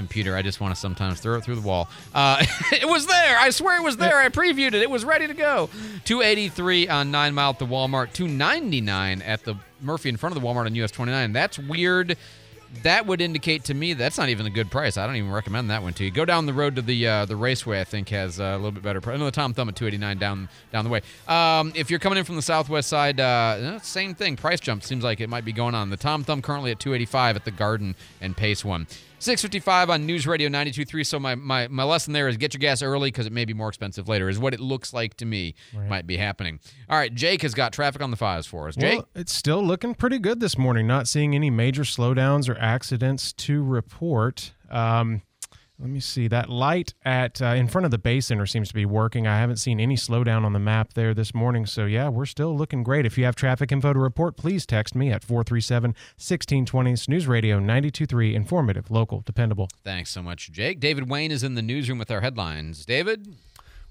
computer, 0.00 0.34
I 0.34 0.40
just 0.40 0.60
want 0.60 0.74
to 0.74 0.80
sometimes 0.80 1.20
throw 1.20 1.36
it 1.36 1.44
through 1.44 1.56
the 1.56 1.66
wall. 1.66 1.90
Uh, 2.14 2.42
it 2.72 2.88
was 2.88 3.06
there. 3.06 3.38
I 3.38 3.50
swear 3.50 3.78
it 3.78 3.84
was 3.84 3.98
there. 3.98 4.16
I 4.16 4.30
previewed 4.30 4.68
it. 4.68 4.76
It 4.76 4.90
was 4.90 5.04
ready 5.04 5.26
to 5.26 5.34
go. 5.34 5.68
283 6.06 6.88
on 6.88 7.10
Nine 7.10 7.34
Mile 7.34 7.50
at 7.50 7.58
the 7.58 7.66
Walmart. 7.66 8.14
299 8.14 9.20
at 9.20 9.44
the 9.44 9.56
Murphy 9.82 10.08
in 10.08 10.16
front 10.16 10.34
of 10.34 10.40
the 10.40 10.48
Walmart 10.48 10.64
on 10.64 10.74
US 10.76 10.90
29. 10.90 11.32
That's 11.32 11.58
weird. 11.58 12.16
That 12.82 13.04
would 13.06 13.20
indicate 13.20 13.64
to 13.64 13.74
me 13.74 13.94
that's 13.94 14.16
not 14.16 14.28
even 14.28 14.46
a 14.46 14.50
good 14.50 14.70
price. 14.70 14.96
I 14.96 15.04
don't 15.04 15.16
even 15.16 15.32
recommend 15.32 15.70
that 15.70 15.82
one 15.82 15.92
to 15.94 16.04
you. 16.04 16.10
Go 16.12 16.24
down 16.24 16.46
the 16.46 16.54
road 16.54 16.76
to 16.76 16.82
the 16.82 17.04
uh, 17.04 17.24
the 17.24 17.34
Raceway. 17.34 17.80
I 17.80 17.84
think 17.84 18.10
has 18.10 18.38
uh, 18.38 18.44
a 18.44 18.56
little 18.56 18.70
bit 18.70 18.84
better 18.84 19.00
price. 19.00 19.18
No, 19.18 19.24
the 19.24 19.32
Tom 19.32 19.52
Thumb 19.54 19.68
at 19.68 19.74
289 19.74 20.18
down 20.18 20.48
down 20.72 20.84
the 20.84 20.90
way. 20.90 21.00
Um, 21.26 21.72
if 21.74 21.90
you're 21.90 21.98
coming 21.98 22.16
in 22.16 22.24
from 22.24 22.36
the 22.36 22.42
Southwest 22.42 22.88
side, 22.88 23.18
uh, 23.18 23.80
same 23.80 24.14
thing. 24.14 24.36
Price 24.36 24.60
jump 24.60 24.84
seems 24.84 25.02
like 25.02 25.20
it 25.20 25.28
might 25.28 25.44
be 25.44 25.52
going 25.52 25.74
on. 25.74 25.90
The 25.90 25.96
Tom 25.96 26.22
Thumb 26.22 26.42
currently 26.42 26.70
at 26.70 26.78
285 26.78 27.34
at 27.34 27.44
the 27.44 27.50
Garden 27.50 27.96
and 28.20 28.36
Pace 28.36 28.64
one. 28.64 28.86
655 29.20 29.90
on 29.90 30.06
News 30.06 30.26
Radio 30.26 30.48
92.3. 30.48 31.06
So 31.06 31.18
my, 31.20 31.34
my, 31.34 31.68
my 31.68 31.84
lesson 31.84 32.12
there 32.12 32.28
is 32.28 32.36
get 32.36 32.54
your 32.54 32.58
gas 32.58 32.82
early 32.82 33.08
because 33.10 33.26
it 33.26 33.32
may 33.32 33.44
be 33.44 33.54
more 33.54 33.68
expensive 33.68 34.08
later, 34.08 34.28
is 34.28 34.38
what 34.38 34.54
it 34.54 34.60
looks 34.60 34.92
like 34.92 35.14
to 35.18 35.24
me 35.26 35.54
Right. 35.74 35.88
might 35.88 36.06
be 36.06 36.16
happening. 36.16 36.58
All 36.88 36.96
right, 36.98 37.14
Jake 37.14 37.42
has 37.42 37.54
got 37.54 37.72
traffic 37.72 38.02
on 38.02 38.10
the 38.10 38.16
fives 38.16 38.46
for 38.46 38.68
us. 38.68 38.76
Jake? 38.76 38.98
Well, 38.98 39.08
it's 39.14 39.32
still 39.32 39.62
looking 39.62 39.94
pretty 39.94 40.18
good 40.18 40.40
this 40.40 40.56
morning. 40.58 40.86
Not 40.86 41.06
seeing 41.06 41.34
any 41.34 41.50
major 41.50 41.82
slowdowns 41.82 42.48
or 42.48 42.56
accidents 42.58 43.32
to 43.34 43.62
report. 43.62 44.52
Um, 44.70 45.22
let 45.80 45.88
me 45.88 46.00
see. 46.00 46.28
That 46.28 46.50
light 46.50 46.92
at 47.04 47.40
uh, 47.40 47.46
in 47.46 47.66
front 47.66 47.86
of 47.86 47.90
the 47.90 47.98
Bay 47.98 48.20
Center 48.20 48.44
seems 48.44 48.68
to 48.68 48.74
be 48.74 48.84
working. 48.84 49.26
I 49.26 49.38
haven't 49.38 49.56
seen 49.56 49.80
any 49.80 49.96
slowdown 49.96 50.44
on 50.44 50.52
the 50.52 50.58
map 50.58 50.92
there 50.92 51.14
this 51.14 51.34
morning. 51.34 51.64
So 51.64 51.86
yeah, 51.86 52.10
we're 52.10 52.26
still 52.26 52.54
looking 52.54 52.82
great. 52.82 53.06
If 53.06 53.16
you 53.16 53.24
have 53.24 53.34
traffic 53.34 53.72
info 53.72 53.94
to 53.94 53.98
report, 53.98 54.36
please 54.36 54.66
text 54.66 54.94
me 54.94 55.10
at 55.10 55.26
437-1620. 55.26 57.08
News 57.08 57.26
Radio 57.26 57.58
92.3, 57.58 58.34
informative, 58.34 58.90
local, 58.90 59.22
dependable. 59.22 59.68
Thanks 59.82 60.10
so 60.10 60.22
much, 60.22 60.52
Jake. 60.52 60.80
David 60.80 61.08
Wayne 61.08 61.30
is 61.30 61.42
in 61.42 61.54
the 61.54 61.62
newsroom 61.62 61.98
with 61.98 62.10
our 62.10 62.20
headlines. 62.20 62.84
David? 62.84 63.36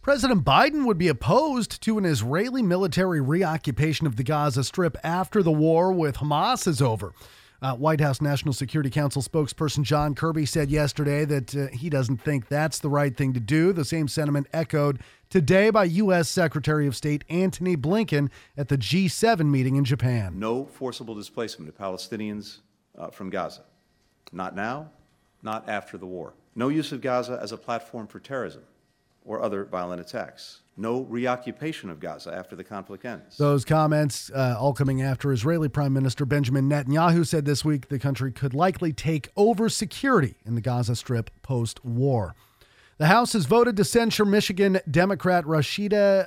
President 0.01 0.45
Biden 0.45 0.85
would 0.85 0.97
be 0.97 1.07
opposed 1.07 1.81
to 1.81 1.97
an 1.97 2.05
Israeli 2.05 2.61
military 2.61 3.19
reoccupation 3.19 4.07
of 4.07 4.15
the 4.15 4.23
Gaza 4.23 4.63
Strip 4.63 4.95
after 5.03 5.43
the 5.43 5.51
war 5.51 5.91
with 5.91 6.17
Hamas 6.17 6.67
is 6.67 6.81
over. 6.81 7.13
Uh, 7.61 7.75
White 7.75 7.99
House 7.99 8.21
National 8.21 8.53
Security 8.53 8.89
Council 8.89 9.21
spokesperson 9.21 9.83
John 9.83 10.15
Kirby 10.15 10.45
said 10.45 10.71
yesterday 10.71 11.25
that 11.25 11.55
uh, 11.55 11.67
he 11.67 11.89
doesn't 11.89 12.17
think 12.21 12.47
that's 12.47 12.79
the 12.79 12.89
right 12.89 13.15
thing 13.15 13.33
to 13.33 13.39
do. 13.39 13.73
The 13.73 13.83
same 13.83 14.07
sentiment 14.07 14.47
echoed 14.53 14.99
today 15.29 15.69
by 15.69 15.83
U.S. 15.85 16.29
Secretary 16.29 16.87
of 16.87 16.95
State 16.95 17.25
Antony 17.27 17.75
Blinken 17.75 18.29
at 18.55 18.69
the 18.69 18.77
G7 18.77 19.49
meeting 19.49 19.75
in 19.75 19.83
Japan. 19.83 20.39
No 20.39 20.65
forcible 20.65 21.15
displacement 21.15 21.67
of 21.67 21.77
Palestinians 21.77 22.59
uh, 22.97 23.09
from 23.09 23.29
Gaza. 23.29 23.63
Not 24.31 24.55
now, 24.55 24.91
not 25.43 25.67
after 25.67 25.97
the 25.97 26.05
war. 26.05 26.33
No 26.55 26.69
use 26.69 26.91
of 26.91 27.01
Gaza 27.01 27.39
as 27.41 27.51
a 27.51 27.57
platform 27.57 28.07
for 28.07 28.19
terrorism 28.19 28.63
or 29.29 29.41
other 29.43 29.63
violent 29.63 30.01
attacks. 30.01 30.61
No 30.75 31.01
reoccupation 31.01 31.91
of 31.91 31.99
Gaza 31.99 32.33
after 32.33 32.55
the 32.55 32.63
conflict 32.63 33.05
ends. 33.05 33.37
Those 33.37 33.63
comments 33.63 34.31
uh, 34.33 34.55
all 34.59 34.73
coming 34.73 35.03
after 35.03 35.31
Israeli 35.31 35.69
Prime 35.69 35.93
Minister 35.93 36.25
Benjamin 36.25 36.67
Netanyahu 36.67 37.27
said 37.27 37.45
this 37.45 37.63
week 37.63 37.89
the 37.89 37.99
country 37.99 38.31
could 38.31 38.55
likely 38.55 38.91
take 38.91 39.29
over 39.37 39.69
security 39.69 40.35
in 40.45 40.55
the 40.55 40.61
Gaza 40.61 40.95
Strip 40.95 41.29
post 41.43 41.85
war. 41.85 42.33
The 42.97 43.05
House 43.05 43.33
has 43.33 43.45
voted 43.45 43.77
to 43.77 43.83
censure 43.83 44.25
Michigan 44.25 44.79
Democrat 44.89 45.45
Rashida 45.45 46.25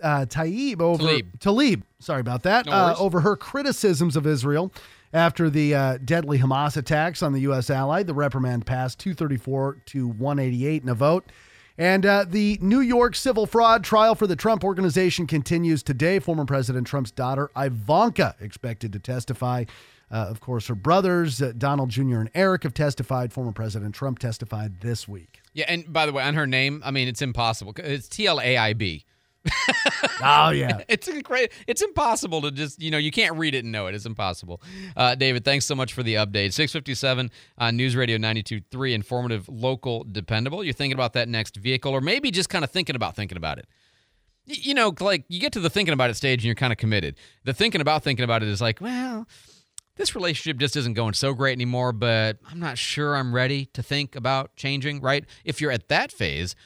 uh, 0.00 0.26
Tlaib 0.26 0.80
over 0.80 1.02
Tlaib. 1.02 1.38
Tlaib, 1.40 1.82
sorry 1.98 2.20
about 2.20 2.44
that, 2.44 2.66
No 2.66 2.72
uh, 2.72 2.94
over 2.98 3.20
her 3.20 3.36
criticisms 3.36 4.14
of 4.16 4.28
Israel 4.28 4.72
after 5.12 5.50
the 5.50 5.74
uh, 5.74 5.98
deadly 6.04 6.38
Hamas 6.38 6.76
attacks 6.76 7.22
on 7.22 7.32
the 7.32 7.40
U.S. 7.40 7.68
ally. 7.68 8.04
The 8.04 8.14
reprimand 8.14 8.64
passed 8.66 9.00
234 9.00 9.78
to 9.86 10.06
188 10.08 10.82
in 10.82 10.88
a 10.88 10.94
vote. 10.94 11.24
And 11.76 12.06
uh, 12.06 12.24
the 12.28 12.58
New 12.60 12.80
York 12.80 13.16
civil 13.16 13.46
fraud 13.46 13.82
trial 13.82 14.14
for 14.14 14.26
the 14.26 14.36
Trump 14.36 14.62
organization 14.62 15.26
continues 15.26 15.82
today. 15.82 16.20
Former 16.20 16.44
President 16.44 16.86
Trump's 16.86 17.10
daughter, 17.10 17.50
Ivanka, 17.56 18.36
expected 18.40 18.92
to 18.92 18.98
testify. 19.00 19.64
Uh, 20.10 20.26
of 20.28 20.40
course, 20.40 20.68
her 20.68 20.76
brothers, 20.76 21.42
uh, 21.42 21.52
Donald 21.58 21.90
Jr. 21.90 22.20
and 22.20 22.30
Eric, 22.34 22.62
have 22.62 22.74
testified. 22.74 23.32
Former 23.32 23.50
President 23.50 23.94
Trump 23.94 24.20
testified 24.20 24.80
this 24.80 25.08
week. 25.08 25.40
Yeah, 25.52 25.64
and 25.66 25.92
by 25.92 26.06
the 26.06 26.12
way, 26.12 26.22
on 26.22 26.34
her 26.34 26.46
name, 26.46 26.82
I 26.84 26.92
mean, 26.92 27.08
it's 27.08 27.22
impossible. 27.22 27.74
It's 27.78 28.08
T 28.08 28.26
L 28.26 28.40
A 28.40 28.56
I 28.56 28.72
B. 28.74 29.04
Oh, 30.26 30.50
yeah. 30.50 30.80
it's 30.88 31.06
a 31.08 31.20
great. 31.20 31.52
It's 31.66 31.82
impossible 31.82 32.40
to 32.42 32.50
just 32.50 32.80
you 32.80 32.90
know 32.90 32.98
you 32.98 33.10
can't 33.10 33.36
read 33.36 33.54
it 33.54 33.64
and 33.64 33.72
know 33.72 33.86
it. 33.88 33.94
It's 33.94 34.06
impossible. 34.06 34.62
Uh, 34.96 35.14
David, 35.14 35.44
thanks 35.44 35.66
so 35.66 35.74
much 35.74 35.92
for 35.92 36.02
the 36.02 36.14
update. 36.14 36.52
Six 36.54 36.72
fifty 36.72 36.94
seven 36.94 37.30
on 37.58 37.76
News 37.76 37.94
Radio 37.96 38.16
92.3, 38.16 38.92
informative, 38.94 39.48
local, 39.48 40.04
dependable. 40.10 40.64
You're 40.64 40.72
thinking 40.72 40.94
about 40.94 41.12
that 41.14 41.28
next 41.28 41.56
vehicle, 41.56 41.92
or 41.92 42.00
maybe 42.00 42.30
just 42.30 42.48
kind 42.48 42.64
of 42.64 42.70
thinking 42.70 42.96
about 42.96 43.16
thinking 43.16 43.36
about 43.36 43.58
it. 43.58 43.66
Y- 44.48 44.56
You 44.60 44.74
know, 44.74 44.94
like 45.00 45.24
you 45.28 45.40
get 45.40 45.52
to 45.54 45.60
the 45.60 45.70
thinking 45.70 45.92
about 45.92 46.08
it 46.10 46.14
stage 46.14 46.38
and 46.40 46.44
you're 46.44 46.54
kind 46.54 46.72
of 46.72 46.78
committed. 46.78 47.16
The 47.44 47.52
thinking 47.52 47.80
about 47.80 48.02
thinking 48.02 48.24
about 48.24 48.42
it 48.42 48.48
is 48.48 48.60
like, 48.62 48.80
well, 48.80 49.26
this 49.96 50.14
relationship 50.14 50.58
just 50.58 50.74
isn't 50.76 50.94
going 50.94 51.12
so 51.14 51.34
great 51.34 51.52
anymore, 51.52 51.92
but 51.92 52.38
I'm 52.50 52.60
not 52.60 52.78
sure 52.78 53.14
I'm 53.16 53.34
ready 53.34 53.66
to 53.74 53.82
think 53.82 54.16
about 54.16 54.56
changing, 54.56 55.00
right? 55.00 55.24
If 55.44 55.60
you're 55.60 55.70
at 55.72 55.88
that 55.88 56.10
phase, 56.12 56.56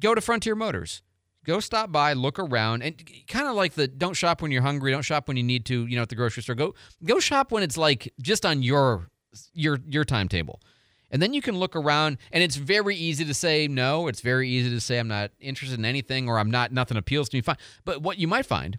go 0.00 0.14
to 0.14 0.20
Frontier 0.20 0.54
Motors. 0.56 1.02
Go 1.46 1.60
stop 1.60 1.92
by, 1.92 2.12
look 2.12 2.40
around, 2.40 2.82
and 2.82 3.00
kind 3.28 3.46
of 3.46 3.54
like 3.54 3.74
the 3.74 3.86
don't 3.86 4.14
shop 4.14 4.42
when 4.42 4.50
you're 4.50 4.62
hungry, 4.62 4.90
don't 4.90 5.02
shop 5.02 5.28
when 5.28 5.36
you 5.36 5.44
need 5.44 5.64
to, 5.66 5.86
you 5.86 5.94
know, 5.94 6.02
at 6.02 6.08
the 6.08 6.16
grocery 6.16 6.42
store. 6.42 6.56
Go 6.56 6.74
go 7.04 7.20
shop 7.20 7.52
when 7.52 7.62
it's 7.62 7.76
like 7.76 8.12
just 8.20 8.44
on 8.44 8.64
your 8.64 9.08
your 9.54 9.78
your 9.86 10.04
timetable. 10.04 10.60
And 11.08 11.22
then 11.22 11.32
you 11.32 11.40
can 11.40 11.56
look 11.56 11.76
around 11.76 12.18
and 12.32 12.42
it's 12.42 12.56
very 12.56 12.96
easy 12.96 13.24
to 13.24 13.32
say 13.32 13.68
no. 13.68 14.08
It's 14.08 14.20
very 14.20 14.48
easy 14.48 14.70
to 14.70 14.80
say 14.80 14.98
I'm 14.98 15.06
not 15.06 15.30
interested 15.38 15.78
in 15.78 15.84
anything 15.84 16.28
or 16.28 16.40
I'm 16.40 16.50
not 16.50 16.72
nothing 16.72 16.96
appeals 16.96 17.28
to 17.28 17.36
me. 17.36 17.42
Fine. 17.42 17.58
But 17.84 18.02
what 18.02 18.18
you 18.18 18.26
might 18.26 18.44
find 18.44 18.76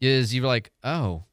is 0.00 0.32
you're 0.32 0.46
like, 0.46 0.70
oh, 0.84 1.24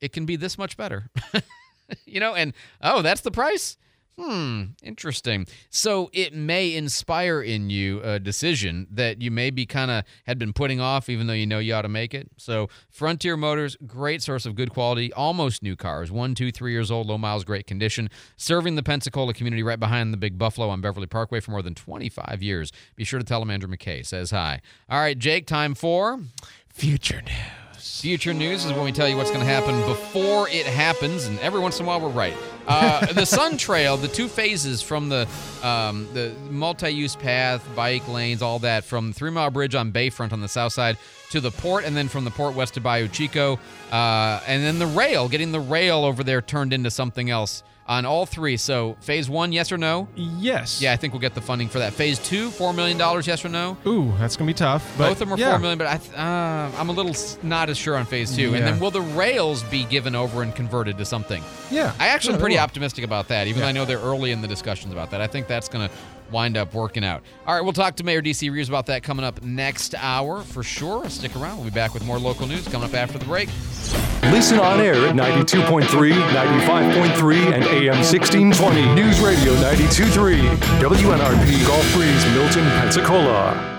it 0.00 0.12
can 0.12 0.26
be 0.26 0.36
this 0.36 0.56
much 0.56 0.76
better. 0.76 1.10
you 2.06 2.20
know, 2.20 2.34
and 2.34 2.54
oh, 2.82 3.02
that's 3.02 3.22
the 3.22 3.32
price? 3.32 3.76
Hmm, 4.16 4.62
interesting. 4.80 5.46
So 5.70 6.08
it 6.12 6.32
may 6.32 6.74
inspire 6.74 7.42
in 7.42 7.68
you 7.68 8.00
a 8.02 8.20
decision 8.20 8.86
that 8.92 9.20
you 9.20 9.32
maybe 9.32 9.66
kind 9.66 9.90
of 9.90 10.04
had 10.24 10.38
been 10.38 10.52
putting 10.52 10.80
off, 10.80 11.08
even 11.08 11.26
though 11.26 11.32
you 11.32 11.46
know 11.46 11.58
you 11.58 11.74
ought 11.74 11.82
to 11.82 11.88
make 11.88 12.14
it. 12.14 12.30
So 12.36 12.68
Frontier 12.90 13.36
Motors, 13.36 13.76
great 13.86 14.22
source 14.22 14.46
of 14.46 14.54
good 14.54 14.70
quality, 14.70 15.12
almost 15.12 15.64
new 15.64 15.74
cars, 15.74 16.12
one, 16.12 16.36
two, 16.36 16.52
three 16.52 16.70
years 16.70 16.92
old, 16.92 17.08
low 17.08 17.18
miles, 17.18 17.42
great 17.44 17.66
condition, 17.66 18.08
serving 18.36 18.76
the 18.76 18.84
Pensacola 18.84 19.34
community 19.34 19.64
right 19.64 19.80
behind 19.80 20.12
the 20.12 20.18
Big 20.18 20.38
Buffalo 20.38 20.68
on 20.68 20.80
Beverly 20.80 21.08
Parkway 21.08 21.40
for 21.40 21.50
more 21.50 21.62
than 21.62 21.74
25 21.74 22.40
years. 22.40 22.70
Be 22.94 23.02
sure 23.02 23.18
to 23.18 23.24
tell 23.24 23.40
them 23.40 23.50
Andrew 23.50 23.68
McKay 23.68 24.06
says 24.06 24.30
hi. 24.30 24.60
All 24.88 25.00
right, 25.00 25.18
Jake, 25.18 25.48
time 25.48 25.74
for 25.74 26.20
Future 26.68 27.20
News. 27.20 27.63
Future 27.84 28.32
news 28.32 28.64
is 28.64 28.72
when 28.72 28.82
we 28.82 28.92
tell 28.92 29.06
you 29.06 29.14
what's 29.14 29.30
going 29.30 29.44
to 29.44 29.46
happen 29.46 29.78
before 29.82 30.48
it 30.48 30.64
happens, 30.64 31.26
and 31.26 31.38
every 31.40 31.60
once 31.60 31.78
in 31.78 31.84
a 31.84 31.88
while 31.88 32.00
we're 32.00 32.08
right. 32.08 32.34
Uh, 32.66 33.12
the 33.12 33.26
Sun 33.26 33.56
Trail, 33.58 33.98
the 33.98 34.08
two 34.08 34.26
phases 34.26 34.80
from 34.80 35.10
the 35.10 35.28
um, 35.62 36.08
the 36.14 36.34
multi-use 36.48 37.14
path, 37.14 37.62
bike 37.76 38.08
lanes, 38.08 38.40
all 38.40 38.58
that, 38.60 38.84
from 38.84 39.12
Three 39.12 39.30
Mile 39.30 39.50
Bridge 39.50 39.74
on 39.74 39.92
Bayfront 39.92 40.32
on 40.32 40.40
the 40.40 40.48
south 40.48 40.72
side 40.72 40.96
to 41.28 41.42
the 41.42 41.50
port, 41.50 41.84
and 41.84 41.94
then 41.94 42.08
from 42.08 42.24
the 42.24 42.30
port 42.30 42.54
west 42.54 42.72
to 42.74 42.80
Bayou 42.80 43.06
Chico, 43.06 43.58
uh, 43.92 44.40
and 44.46 44.64
then 44.64 44.78
the 44.78 44.86
rail, 44.86 45.28
getting 45.28 45.52
the 45.52 45.60
rail 45.60 46.06
over 46.06 46.24
there 46.24 46.40
turned 46.40 46.72
into 46.72 46.90
something 46.90 47.28
else 47.28 47.62
on 47.86 48.06
all 48.06 48.24
three. 48.26 48.56
So 48.56 48.96
phase 49.00 49.28
one, 49.28 49.52
yes 49.52 49.70
or 49.70 49.76
no? 49.78 50.08
Yes. 50.16 50.80
Yeah, 50.80 50.92
I 50.92 50.96
think 50.96 51.12
we'll 51.12 51.20
get 51.20 51.34
the 51.34 51.40
funding 51.40 51.68
for 51.68 51.80
that. 51.80 51.92
Phase 51.92 52.18
two, 52.18 52.50
four 52.50 52.72
million 52.72 52.96
dollars, 52.96 53.26
yes 53.26 53.44
or 53.44 53.48
no? 53.50 53.76
Ooh, 53.86 54.12
that's 54.18 54.36
gonna 54.36 54.46
be 54.48 54.54
tough. 54.54 54.82
But 54.96 55.08
Both 55.08 55.20
of 55.20 55.28
them 55.28 55.32
are 55.34 55.38
yeah. 55.38 55.50
four 55.50 55.58
million, 55.58 55.78
but 55.78 55.86
I 55.86 55.96
th- 55.98 56.14
uh, 56.16 56.70
I'm 56.78 56.88
a 56.88 56.92
little 56.92 57.10
s- 57.12 57.38
not 57.42 57.68
as 57.68 57.76
sure 57.76 57.96
on 57.96 58.06
phase 58.06 58.34
two. 58.34 58.54
And 58.54 58.64
then 58.66 58.80
will 58.80 58.90
the 58.90 59.02
rails 59.02 59.62
be 59.64 59.84
given 59.84 60.14
over 60.14 60.42
and 60.42 60.54
converted 60.54 60.96
to 60.98 61.04
something? 61.04 61.42
Yeah. 61.70 61.92
I 61.98 62.08
actually 62.08 62.32
Yeah, 62.32 62.36
am 62.36 62.40
pretty 62.40 62.58
optimistic 62.58 63.04
about 63.04 63.28
that, 63.28 63.46
even 63.48 63.60
though 63.60 63.68
I 63.68 63.72
know 63.72 63.84
they're 63.84 63.98
early 63.98 64.30
in 64.30 64.40
the 64.40 64.48
discussions 64.48 64.92
about 64.92 65.10
that. 65.10 65.20
I 65.20 65.26
think 65.26 65.46
that's 65.46 65.68
going 65.68 65.88
to 65.88 65.94
wind 66.30 66.56
up 66.56 66.74
working 66.74 67.04
out. 67.04 67.22
All 67.46 67.54
right, 67.54 67.62
we'll 67.62 67.72
talk 67.72 67.96
to 67.96 68.04
Mayor 68.04 68.22
DC 68.22 68.50
Reeves 68.50 68.68
about 68.68 68.86
that 68.86 69.02
coming 69.02 69.24
up 69.24 69.42
next 69.42 69.94
hour 69.96 70.42
for 70.42 70.62
sure. 70.62 71.08
Stick 71.08 71.34
around. 71.36 71.56
We'll 71.56 71.66
be 71.66 71.74
back 71.74 71.94
with 71.94 72.04
more 72.04 72.18
local 72.18 72.46
news 72.46 72.66
coming 72.68 72.88
up 72.88 72.94
after 72.94 73.18
the 73.18 73.24
break. 73.24 73.48
Listen 74.32 74.58
on 74.58 74.80
air 74.80 74.94
at 75.06 75.14
92.3, 75.14 75.82
95.3, 75.86 77.52
and 77.52 77.64
AM 77.64 77.98
1620. 77.98 78.94
News 78.94 79.20
Radio 79.20 79.54
92.3. 79.56 80.56
WNRP 80.80 81.66
Gulf 81.66 81.94
Breeze, 81.94 82.24
Milton, 82.34 82.64
Pensacola. 82.80 83.73